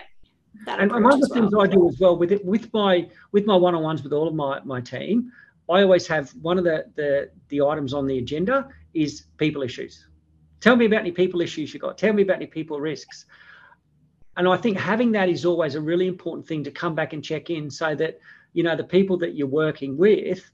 and 0.67 0.91
one 0.91 1.13
of 1.13 1.21
the 1.21 1.27
well. 1.29 1.41
things 1.41 1.53
I 1.57 1.67
do 1.67 1.87
as 1.87 1.99
well 1.99 2.17
with 2.17 2.31
it, 2.31 2.43
with 2.45 2.71
my 2.73 3.09
with 3.31 3.45
my 3.45 3.55
one-on-ones 3.55 4.03
with 4.03 4.13
all 4.13 4.27
of 4.27 4.35
my, 4.35 4.59
my 4.63 4.81
team, 4.81 5.31
I 5.69 5.81
always 5.81 6.07
have 6.07 6.29
one 6.41 6.57
of 6.57 6.63
the, 6.63 6.85
the 6.95 7.29
the 7.49 7.61
items 7.61 7.93
on 7.93 8.07
the 8.07 8.17
agenda 8.17 8.69
is 8.93 9.25
people 9.37 9.61
issues. 9.63 10.07
Tell 10.59 10.75
me 10.75 10.85
about 10.85 11.01
any 11.01 11.11
people 11.11 11.41
issues 11.41 11.73
you 11.73 11.79
got. 11.79 11.97
Tell 11.97 12.13
me 12.13 12.23
about 12.23 12.37
any 12.37 12.47
people 12.47 12.79
risks. 12.79 13.25
And 14.37 14.47
I 14.47 14.57
think 14.57 14.77
having 14.77 15.11
that 15.13 15.29
is 15.29 15.45
always 15.45 15.75
a 15.75 15.81
really 15.81 16.07
important 16.07 16.47
thing 16.47 16.63
to 16.63 16.71
come 16.71 16.95
back 16.95 17.13
and 17.13 17.23
check 17.23 17.49
in 17.49 17.69
so 17.69 17.95
that 17.95 18.19
you 18.53 18.63
know 18.63 18.75
the 18.75 18.83
people 18.83 19.17
that 19.17 19.35
you're 19.35 19.47
working 19.47 19.97
with 19.97 20.49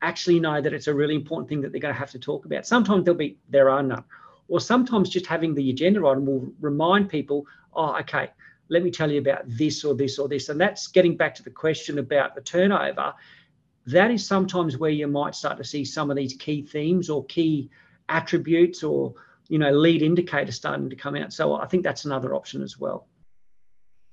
actually 0.00 0.38
know 0.38 0.60
that 0.60 0.72
it's 0.72 0.86
a 0.86 0.94
really 0.94 1.14
important 1.14 1.48
thing 1.48 1.60
that 1.60 1.72
they're 1.72 1.80
going 1.80 1.94
to 1.94 1.98
have 1.98 2.10
to 2.12 2.18
talk 2.18 2.44
about. 2.44 2.66
Sometimes 2.66 3.04
there'll 3.04 3.18
be 3.18 3.38
there 3.48 3.68
are 3.68 3.82
none. 3.82 4.04
Or 4.48 4.60
sometimes 4.60 5.10
just 5.10 5.26
having 5.26 5.54
the 5.54 5.70
agenda 5.70 6.06
item 6.06 6.26
will 6.26 6.50
remind 6.60 7.08
people, 7.08 7.46
oh, 7.74 7.96
okay, 7.98 8.30
let 8.70 8.82
me 8.82 8.90
tell 8.90 9.10
you 9.10 9.18
about 9.18 9.42
this 9.46 9.84
or 9.84 9.94
this 9.94 10.18
or 10.18 10.28
this. 10.28 10.48
And 10.48 10.60
that's 10.60 10.88
getting 10.88 11.16
back 11.16 11.34
to 11.36 11.42
the 11.42 11.50
question 11.50 11.98
about 11.98 12.34
the 12.34 12.40
turnover. 12.40 13.14
That 13.86 14.10
is 14.10 14.26
sometimes 14.26 14.76
where 14.76 14.90
you 14.90 15.06
might 15.06 15.34
start 15.34 15.56
to 15.58 15.64
see 15.64 15.84
some 15.84 16.10
of 16.10 16.16
these 16.16 16.34
key 16.34 16.62
themes 16.62 17.08
or 17.08 17.24
key 17.26 17.70
attributes 18.08 18.82
or 18.82 19.14
you 19.48 19.58
know 19.58 19.70
lead 19.70 20.02
indicators 20.02 20.56
starting 20.56 20.90
to 20.90 20.96
come 20.96 21.16
out. 21.16 21.32
So 21.32 21.54
I 21.54 21.66
think 21.66 21.84
that's 21.84 22.04
another 22.04 22.34
option 22.34 22.62
as 22.62 22.78
well. 22.78 23.08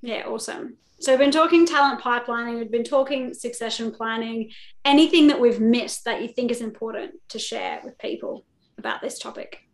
Yeah, 0.01 0.23
awesome. 0.27 0.77
So 0.99 1.11
we've 1.11 1.19
been 1.19 1.31
talking 1.31 1.65
talent 1.65 2.01
pipelining, 2.01 2.57
we've 2.57 2.71
been 2.71 2.85
talking 2.85 3.33
succession 3.33 3.91
planning. 3.91 4.51
Anything 4.85 5.27
that 5.27 5.39
we've 5.39 5.59
missed 5.59 6.05
that 6.05 6.21
you 6.21 6.29
think 6.29 6.51
is 6.51 6.61
important 6.61 7.15
to 7.29 7.39
share 7.39 7.81
with 7.83 7.97
people 7.97 8.45
about 8.77 9.01
this 9.01 9.19
topic? 9.19 9.64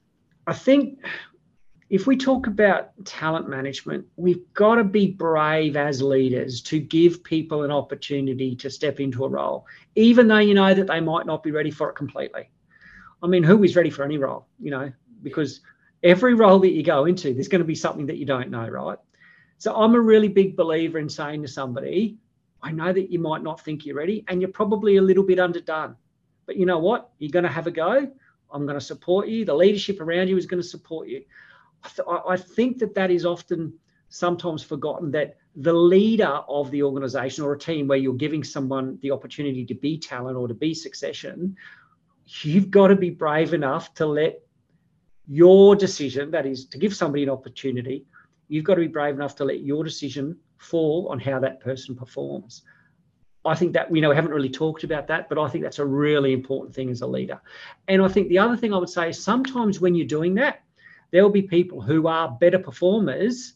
I 0.52 0.54
think 0.54 1.00
if 1.90 2.08
we 2.08 2.18
talk 2.18 2.46
about 2.46 2.90
talent 3.06 3.48
management, 3.48 4.06
we've 4.18 4.54
got 4.54 4.76
to 4.76 4.84
be 4.84 5.08
brave 5.08 5.78
as 5.78 6.02
leaders 6.02 6.62
to 6.64 6.78
give 6.78 7.24
people 7.24 7.64
an 7.64 7.72
opportunity 7.72 8.54
to 8.58 8.70
step 8.70 9.00
into 9.00 9.24
a 9.24 9.30
role, 9.30 9.66
even 9.96 10.28
though 10.28 10.40
you 10.40 10.54
know 10.54 10.74
that 10.74 10.88
they 10.88 11.00
might 11.00 11.26
not 11.26 11.42
be 11.42 11.52
ready 11.52 11.72
for 11.72 11.90
it 11.90 11.94
completely. 11.94 12.50
I 13.24 13.28
mean, 13.28 13.44
who 13.44 13.64
is 13.64 13.78
ready 13.78 13.90
for 13.90 14.04
any 14.04 14.18
role, 14.18 14.46
you 14.60 14.72
know, 14.72 14.92
because 15.24 15.62
every 16.04 16.34
role 16.34 16.60
that 16.60 16.72
you 16.72 16.84
go 16.84 17.06
into, 17.06 17.34
there's 17.34 17.48
going 17.48 17.60
to 17.62 17.66
be 17.66 17.74
something 17.74 18.08
that 18.08 18.18
you 18.18 18.26
don't 18.26 18.50
know, 18.50 18.68
right? 18.68 18.98
So 19.58 19.74
I'm 19.74 19.96
a 19.96 20.02
really 20.02 20.28
big 20.28 20.58
believer 20.58 21.00
in 21.00 21.08
saying 21.08 21.44
to 21.44 21.48
somebody, 21.48 22.18
I 22.62 22.74
know 22.74 22.92
that 22.92 23.10
you 23.10 23.20
might 23.20 23.42
not 23.42 23.64
think 23.64 23.86
you're 23.86 23.96
ready 23.96 24.26
and 24.28 24.42
you're 24.42 24.52
probably 24.52 24.98
a 24.98 25.02
little 25.02 25.24
bit 25.24 25.40
underdone, 25.40 25.96
but 26.46 26.58
you 26.58 26.66
know 26.66 26.80
what? 26.80 27.10
You're 27.20 27.32
going 27.32 27.44
to 27.44 27.50
have 27.50 27.68
a 27.68 27.72
go. 27.72 28.12
I'm 28.54 28.66
going 28.66 28.80
to 28.80 28.86
support 28.86 29.28
you. 29.28 29.46
The 29.46 29.54
leadership 29.54 30.00
around 30.02 30.28
you 30.28 30.38
is 30.38 30.46
going 30.46 30.62
to 30.62 30.68
support 30.68 31.08
you. 31.08 31.24
I, 31.84 31.90
th- 31.90 32.08
I 32.30 32.38
think 32.38 32.78
that 32.80 32.94
that 32.96 33.12
is 33.12 33.26
often 33.26 33.74
sometimes 34.10 34.62
forgotten 34.62 35.12
that 35.12 35.38
the 35.56 35.74
leader 35.74 36.42
of 36.48 36.70
the 36.72 36.84
organization 36.84 37.44
or 37.44 37.54
a 37.54 37.60
team 37.60 37.88
where 37.88 37.98
you're 37.98 38.14
giving 38.14 38.44
someone 38.44 39.00
the 39.02 39.12
opportunity 39.12 39.66
to 39.66 39.74
be 39.74 39.98
talent 39.98 40.38
or 40.38 40.48
to 40.48 40.54
be 40.54 40.74
succession, 40.74 41.56
you've 42.42 42.70
got 42.70 42.88
to 42.88 42.96
be 42.96 43.10
brave 43.10 43.54
enough 43.54 43.94
to 43.96 44.06
let 44.06 44.42
your 45.28 45.76
decision, 45.76 46.32
that 46.32 46.46
is 46.46 46.66
to 46.66 46.78
give 46.78 46.94
somebody 46.96 47.24
an 47.24 47.30
opportunity, 47.30 48.06
you've 48.48 48.66
got 48.66 48.76
to 48.76 48.82
be 48.82 48.88
brave 48.88 49.16
enough 49.16 49.36
to 49.38 49.46
let 49.46 49.62
your 49.62 49.84
decision 49.84 50.38
fall 50.58 51.08
on 51.10 51.20
how 51.20 51.40
that 51.40 51.62
person 51.62 51.96
performs. 51.96 52.64
I 53.44 53.56
think 53.56 53.74
that, 53.74 53.94
you 53.94 54.02
know, 54.02 54.10
we 54.10 54.16
haven't 54.16 54.32
really 54.32 54.50
talked 54.50 54.84
about 54.84 55.08
that, 55.08 55.28
but 55.28 55.40
I 55.40 55.48
think 55.48 55.64
that's 55.64 55.80
a 55.80 55.86
really 55.86 56.32
important 56.32 56.76
thing 56.76 56.90
as 56.90 57.02
a 57.02 57.08
leader. 57.08 57.42
And 57.88 58.02
I 58.02 58.08
think 58.08 58.30
the 58.30 58.38
other 58.38 58.56
thing 58.56 58.74
I 58.74 58.78
would 58.78 58.90
say 58.90 59.10
is 59.10 59.24
sometimes 59.24 59.80
when 59.80 59.96
you're 59.96 60.06
doing 60.06 60.36
that, 60.36 60.62
there 61.12 61.24
will 61.24 61.32
be 61.32 61.42
people 61.42 61.82
who 61.82 62.08
are 62.08 62.30
better 62.30 62.60
performers, 62.60 63.54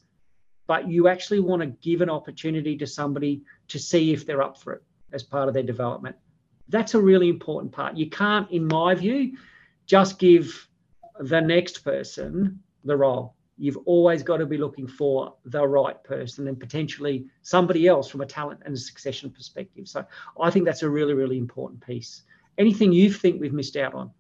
but 0.68 0.90
you 0.90 1.08
actually 1.08 1.40
want 1.40 1.62
to 1.62 1.68
give 1.68 2.02
an 2.02 2.10
opportunity 2.10 2.76
to 2.78 2.88
somebody 2.88 3.44
to 3.68 3.78
see 3.78 4.12
if 4.12 4.26
they're 4.26 4.42
up 4.42 4.58
for 4.58 4.74
it 4.74 4.84
as 5.14 5.22
part 5.22 5.48
of 5.48 5.54
their 5.54 5.64
development. 5.64 6.16
That's 6.68 6.96
a 6.96 7.00
really 7.00 7.30
important 7.30 7.72
part. 7.72 7.96
You 7.96 8.10
can't, 8.10 8.50
in 8.50 8.66
my 8.66 8.96
view, 8.96 9.38
just 9.86 10.18
give 10.18 10.68
the 11.20 11.40
next 11.40 11.84
person 11.84 12.60
the 12.84 12.98
role. 12.98 13.36
You've 13.58 13.78
always 13.86 14.22
got 14.22 14.38
to 14.38 14.46
be 14.46 14.58
looking 14.58 14.88
for 14.88 15.36
the 15.46 15.66
right 15.66 16.04
person 16.04 16.48
and 16.48 16.60
potentially 16.60 17.26
somebody 17.42 17.88
else 17.88 18.10
from 18.10 18.22
a 18.22 18.26
talent 18.26 18.62
and 18.66 18.76
a 18.76 18.78
succession 18.78 19.30
perspective. 19.30 19.88
So 19.88 20.06
I 20.40 20.50
think 20.50 20.66
that's 20.66 20.84
a 20.84 20.90
really, 20.90 21.14
really 21.14 21.38
important 21.38 21.86
piece. 21.86 22.24
Anything 22.58 22.92
you 22.92 23.12
think 23.12 23.40
we've 23.40 23.54
missed 23.54 23.78
out 23.78 23.94
on? 23.94 24.12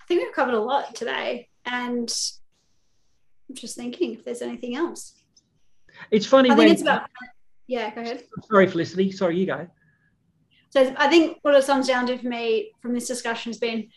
I 0.00 0.04
think 0.06 0.20
we've 0.20 0.34
covered 0.34 0.54
a 0.54 0.60
lot 0.60 0.94
today. 0.94 1.48
And 1.66 2.12
I'm 3.48 3.56
just 3.56 3.76
thinking 3.76 4.14
if 4.14 4.24
there's 4.24 4.42
anything 4.42 4.76
else. 4.76 5.22
It's 6.10 6.26
funny 6.26 6.50
I 6.50 6.54
when. 6.54 6.66
Think 6.68 6.74
it's 6.74 6.82
about, 6.82 7.08
yeah, 7.66 7.92
go 7.94 8.02
ahead. 8.02 8.22
Sorry, 8.48 8.66
Felicity. 8.66 9.10
Sorry, 9.10 9.38
you 9.38 9.46
go. 9.46 9.66
So 10.70 10.94
I 10.98 11.08
think 11.08 11.38
what 11.42 11.54
it 11.54 11.66
comes 11.66 11.86
down 11.86 12.06
to 12.08 12.18
for 12.18 12.28
me 12.28 12.72
from 12.80 12.94
this 12.94 13.08
discussion 13.08 13.50
has 13.50 13.58
been 13.58 13.88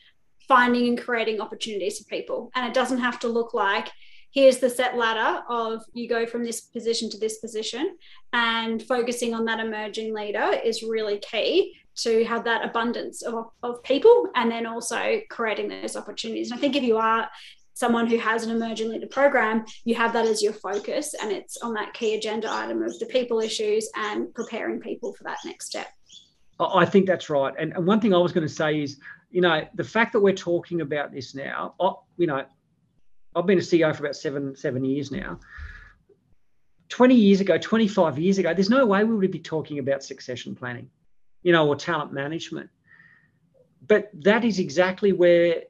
finding 0.48 0.88
and 0.88 0.98
creating 0.98 1.42
opportunities 1.42 2.00
for 2.00 2.06
people. 2.06 2.52
And 2.56 2.68
it 2.68 2.74
doesn't 2.74 3.00
have 3.00 3.20
to 3.20 3.28
look 3.28 3.54
like 3.54 3.90
here's 4.32 4.58
the 4.58 4.70
set 4.70 4.98
ladder 4.98 5.44
of 5.50 5.84
you 5.94 6.08
go 6.08 6.26
from 6.26 6.44
this 6.44 6.62
position 6.62 7.10
to 7.10 7.18
this 7.18 7.40
position 7.40 7.98
and 8.34 8.84
focusing 8.84 9.34
on 9.34 9.46
that 9.46 9.60
emerging 9.60 10.14
leader 10.14 10.52
is 10.64 10.84
really 10.84 11.20
key 11.20 11.76
to 11.96 12.24
have 12.26 12.44
that 12.44 12.64
abundance 12.64 13.24
of, 13.24 13.48
of 13.64 13.82
people 13.84 14.28
and 14.36 14.52
then 14.52 14.66
also 14.66 15.20
creating 15.30 15.68
those 15.68 15.96
opportunities. 15.96 16.52
And 16.52 16.58
I 16.58 16.62
think 16.62 16.76
if 16.76 16.84
you 16.84 16.98
are 16.98 17.28
someone 17.74 18.08
who 18.08 18.18
has 18.18 18.44
an 18.44 18.56
emerging 18.56 18.90
leader 18.90 19.08
program, 19.08 19.66
you 19.86 19.96
have 19.96 20.14
that 20.14 20.26
as 20.26 20.42
your 20.42 20.54
focus 20.54 21.14
and 21.22 21.32
it's 21.32 21.58
on 21.58 21.74
that 21.74 21.94
key 21.94 22.16
agenda 22.16 22.52
item 22.52 22.84
of 22.84 22.98
the 23.00 23.06
people 23.08 23.40
issues 23.40 23.90
and 23.96 24.34
preparing 24.34 24.80
people 24.80 25.14
for 25.14 25.24
that 25.24 25.38
next 25.46 25.68
step. 25.68 25.88
I 26.60 26.86
think 26.86 27.06
that's 27.06 27.30
right. 27.30 27.54
And, 27.58 27.74
and 27.74 27.86
one 27.86 28.00
thing 28.00 28.14
I 28.14 28.18
was 28.18 28.32
going 28.32 28.48
to 28.48 28.54
say 28.54 28.82
is, 28.82 29.00
you 29.30 29.42
know, 29.42 29.68
the 29.76 29.84
fact 29.84 30.14
that 30.14 30.20
we're 30.20 30.34
talking 30.34 30.82
about 30.82 31.12
this 31.12 31.36
now, 31.36 31.76
I, 31.80 31.92
you 32.18 32.26
know, 32.26 32.46
I've 33.38 33.46
been 33.46 33.60
a 33.60 33.62
CEO 33.62 33.96
for 33.96 34.04
about 34.04 34.16
seven 34.16 34.56
seven 34.56 34.84
years 34.84 35.12
now. 35.12 35.40
20 36.90 37.16
years 37.16 37.42
ago, 37.42 37.58
25 37.58 38.18
years 38.18 38.38
ago, 38.38 38.54
there's 38.54 38.70
no 38.70 38.86
way 38.86 39.04
we 39.04 39.16
would 39.16 39.32
be 39.32 39.40
talking 39.40 39.78
about 39.78 40.04
succession 40.04 40.56
planning, 40.56 40.90
you 41.44 41.52
know, 41.52 41.68
or 41.68 41.76
talent 41.76 42.14
management. 42.14 42.70
But 43.86 44.10
that 44.24 44.46
is 44.46 44.58
exactly 44.58 45.12
where 45.12 45.64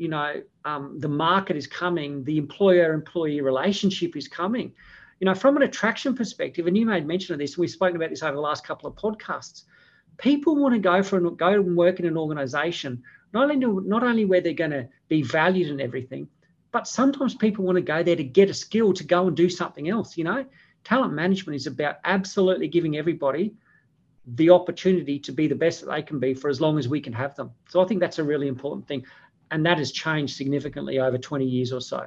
you 0.00 0.08
know 0.08 0.42
um, 0.64 0.98
the 0.98 1.08
market 1.08 1.56
is 1.56 1.66
coming 1.66 2.24
the 2.24 2.38
employer 2.38 2.94
employee 2.94 3.42
relationship 3.42 4.16
is 4.16 4.26
coming 4.26 4.72
you 5.20 5.26
know 5.26 5.34
from 5.34 5.56
an 5.56 5.62
attraction 5.62 6.14
perspective 6.14 6.66
and 6.66 6.76
you 6.76 6.86
made 6.86 7.06
mention 7.06 7.34
of 7.34 7.38
this 7.38 7.58
we've 7.58 7.70
spoken 7.70 7.96
about 7.96 8.08
this 8.08 8.22
over 8.22 8.34
the 8.34 8.40
last 8.40 8.66
couple 8.66 8.88
of 8.88 8.96
podcasts 8.96 9.64
people 10.16 10.56
want 10.56 10.74
to 10.74 10.80
go 10.80 11.02
for 11.02 11.18
an, 11.18 11.34
go 11.36 11.48
and 11.48 11.76
work 11.76 12.00
in 12.00 12.06
an 12.06 12.16
organization 12.16 13.02
not 13.34 13.50
only 13.50 13.56
not 13.86 14.02
only 14.02 14.24
where 14.24 14.40
they're 14.40 14.54
going 14.54 14.70
to 14.70 14.88
be 15.08 15.20
valued 15.20 15.68
and 15.68 15.82
everything 15.82 16.26
but 16.72 16.86
sometimes 16.86 17.34
people 17.34 17.64
want 17.64 17.76
to 17.76 17.82
go 17.82 18.02
there 18.02 18.16
to 18.16 18.24
get 18.24 18.50
a 18.50 18.54
skill 18.54 18.92
to 18.92 19.04
go 19.04 19.26
and 19.26 19.36
do 19.36 19.48
something 19.48 19.88
else 19.88 20.16
you 20.16 20.24
know? 20.24 20.44
Talent 20.82 21.12
management 21.12 21.56
is 21.56 21.66
about 21.66 21.96
absolutely 22.04 22.68
giving 22.68 22.96
everybody 22.96 23.52
the 24.26 24.50
opportunity 24.50 25.18
to 25.18 25.32
be 25.32 25.46
the 25.46 25.54
best 25.54 25.80
that 25.80 25.90
they 25.90 26.02
can 26.02 26.18
be 26.18 26.32
for 26.32 26.48
as 26.48 26.60
long 26.60 26.78
as 26.78 26.88
we 26.88 27.00
can 27.00 27.12
have 27.12 27.34
them. 27.36 27.50
So 27.68 27.82
i 27.82 27.86
think 27.86 28.00
that's 28.00 28.18
a 28.18 28.24
really 28.24 28.48
important 28.48 28.86
thing 28.86 29.04
and 29.50 29.66
that 29.66 29.78
has 29.78 29.92
changed 29.92 30.36
significantly 30.36 30.98
over 30.98 31.18
20 31.18 31.44
years 31.44 31.72
or 31.72 31.80
so 31.80 32.06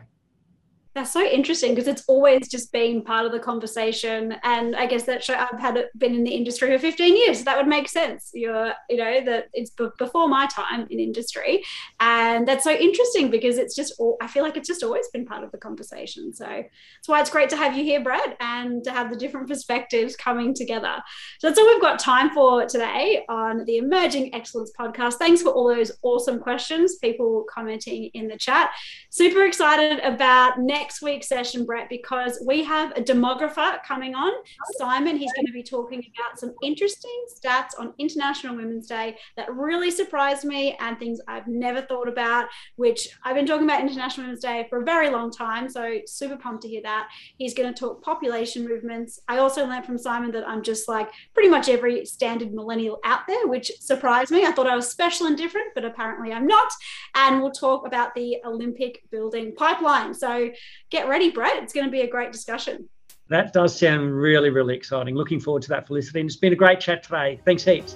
that's 0.95 1.11
so 1.11 1.23
interesting 1.23 1.73
because 1.75 1.87
it's 1.87 2.03
always 2.07 2.47
just 2.47 2.71
been 2.71 3.03
part 3.03 3.25
of 3.25 3.31
the 3.31 3.39
conversation 3.39 4.35
and 4.43 4.75
i 4.75 4.85
guess 4.85 5.03
that 5.03 5.23
show, 5.23 5.35
i've 5.35 5.59
had 5.59 5.77
it, 5.77 5.89
been 5.97 6.15
in 6.15 6.23
the 6.23 6.31
industry 6.31 6.71
for 6.71 6.79
15 6.79 7.15
years 7.15 7.39
so 7.39 7.43
that 7.45 7.57
would 7.57 7.67
make 7.67 7.89
sense. 7.89 8.31
You're 8.33 8.73
you 8.89 8.97
know 8.97 9.23
that 9.25 9.49
it's 9.53 9.71
b- 9.71 9.87
before 9.97 10.27
my 10.27 10.47
time 10.47 10.87
in 10.89 10.99
industry 10.99 11.63
and 11.99 12.47
that's 12.47 12.63
so 12.63 12.71
interesting 12.71 13.29
because 13.29 13.57
it's 13.57 13.75
just 13.75 13.93
all, 13.99 14.17
i 14.21 14.27
feel 14.27 14.43
like 14.43 14.57
it's 14.57 14.67
just 14.67 14.83
always 14.83 15.07
been 15.09 15.25
part 15.25 15.43
of 15.43 15.51
the 15.51 15.57
conversation. 15.57 16.33
So 16.33 16.45
that's 16.45 17.07
why 17.07 17.21
it's 17.21 17.29
great 17.29 17.49
to 17.49 17.57
have 17.57 17.75
you 17.77 17.83
here 17.83 18.01
brett 18.01 18.37
and 18.39 18.83
to 18.83 18.91
have 18.91 19.09
the 19.09 19.17
different 19.17 19.47
perspectives 19.47 20.15
coming 20.15 20.53
together. 20.53 20.95
So 21.39 21.47
that's 21.47 21.59
all 21.59 21.67
we've 21.67 21.81
got 21.81 21.99
time 21.99 22.29
for 22.29 22.65
today 22.65 23.25
on 23.29 23.65
the 23.65 23.77
emerging 23.77 24.33
excellence 24.33 24.71
podcast. 24.77 25.15
Thanks 25.15 25.41
for 25.41 25.49
all 25.49 25.67
those 25.67 25.91
awesome 26.01 26.39
questions 26.39 26.95
people 26.95 27.45
commenting 27.49 28.05
in 28.13 28.27
the 28.27 28.37
chat. 28.37 28.71
Super 29.09 29.45
excited 29.45 29.99
about 29.99 30.59
next 30.59 30.82
next 30.83 31.01
week's 31.01 31.29
session, 31.29 31.65
Brett, 31.65 31.87
because 31.87 32.43
we 32.45 32.61
have 32.61 32.91
a 32.97 33.01
demographer 33.01 33.81
coming 33.87 34.15
on, 34.15 34.33
Simon. 34.77 35.15
He's 35.15 35.31
going 35.31 35.45
to 35.45 35.53
be 35.53 35.63
talking 35.63 35.99
about 35.99 36.37
some 36.37 36.53
interesting 36.61 37.23
stats 37.33 37.69
on 37.79 37.93
International 37.99 38.53
Women's 38.53 38.87
Day 38.87 39.15
that 39.37 39.49
really 39.55 39.91
surprised 39.91 40.43
me 40.43 40.75
and 40.81 40.99
things 40.99 41.21
I've 41.25 41.47
never 41.47 41.83
thought 41.83 42.09
about, 42.09 42.47
which 42.75 43.07
I've 43.23 43.35
been 43.35 43.45
talking 43.45 43.63
about 43.63 43.79
International 43.79 44.25
Women's 44.25 44.41
Day 44.41 44.67
for 44.69 44.81
a 44.81 44.83
very 44.83 45.09
long 45.09 45.31
time. 45.31 45.69
So, 45.69 45.99
super 46.05 46.35
pumped 46.35 46.63
to 46.63 46.67
hear 46.67 46.81
that. 46.81 47.07
He's 47.37 47.53
going 47.53 47.73
to 47.73 47.79
talk 47.79 48.03
population 48.03 48.67
movements. 48.67 49.21
I 49.29 49.37
also 49.37 49.65
learned 49.65 49.85
from 49.85 49.97
Simon 49.97 50.31
that 50.31 50.45
I'm 50.45 50.63
just 50.63 50.89
like 50.89 51.09
pretty 51.33 51.47
much 51.47 51.69
every 51.69 52.05
standard 52.05 52.53
millennial 52.53 52.99
out 53.05 53.21
there, 53.25 53.47
which 53.47 53.71
surprised 53.79 54.31
me. 54.31 54.45
I 54.45 54.51
thought 54.51 54.67
I 54.67 54.75
was 54.75 54.89
special 54.89 55.27
and 55.27 55.37
different, 55.37 55.67
but 55.75 55.85
apparently 55.85 56.33
I'm 56.33 56.45
not. 56.45 56.73
And 57.15 57.41
we'll 57.41 57.51
talk 57.51 57.87
about 57.87 58.13
the 58.15 58.39
Olympic 58.45 59.03
building 59.11 59.55
pipeline. 59.55 60.13
So 60.13 60.49
get 60.89 61.07
ready, 61.07 61.31
Brett. 61.31 61.61
It's 61.63 61.73
going 61.73 61.85
to 61.85 61.91
be 61.91 62.01
a 62.01 62.09
great 62.09 62.31
discussion. 62.31 62.89
That 63.29 63.53
does 63.53 63.77
sound 63.77 64.15
really, 64.15 64.49
really 64.49 64.75
exciting. 64.75 65.15
Looking 65.15 65.39
forward 65.39 65.63
to 65.63 65.69
that, 65.69 65.87
Felicity. 65.87 66.19
And 66.19 66.29
it's 66.29 66.37
been 66.37 66.53
a 66.53 66.57
great 66.57 66.79
chat 66.79 67.03
today. 67.03 67.39
Thanks 67.45 67.63
heaps. 67.63 67.95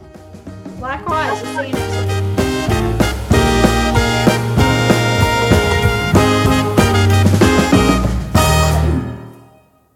Likewise. 0.80 1.42
We'll 1.44 1.58
see 1.58 1.68
you 1.68 1.74
next 1.74 2.38
week. 2.38 2.47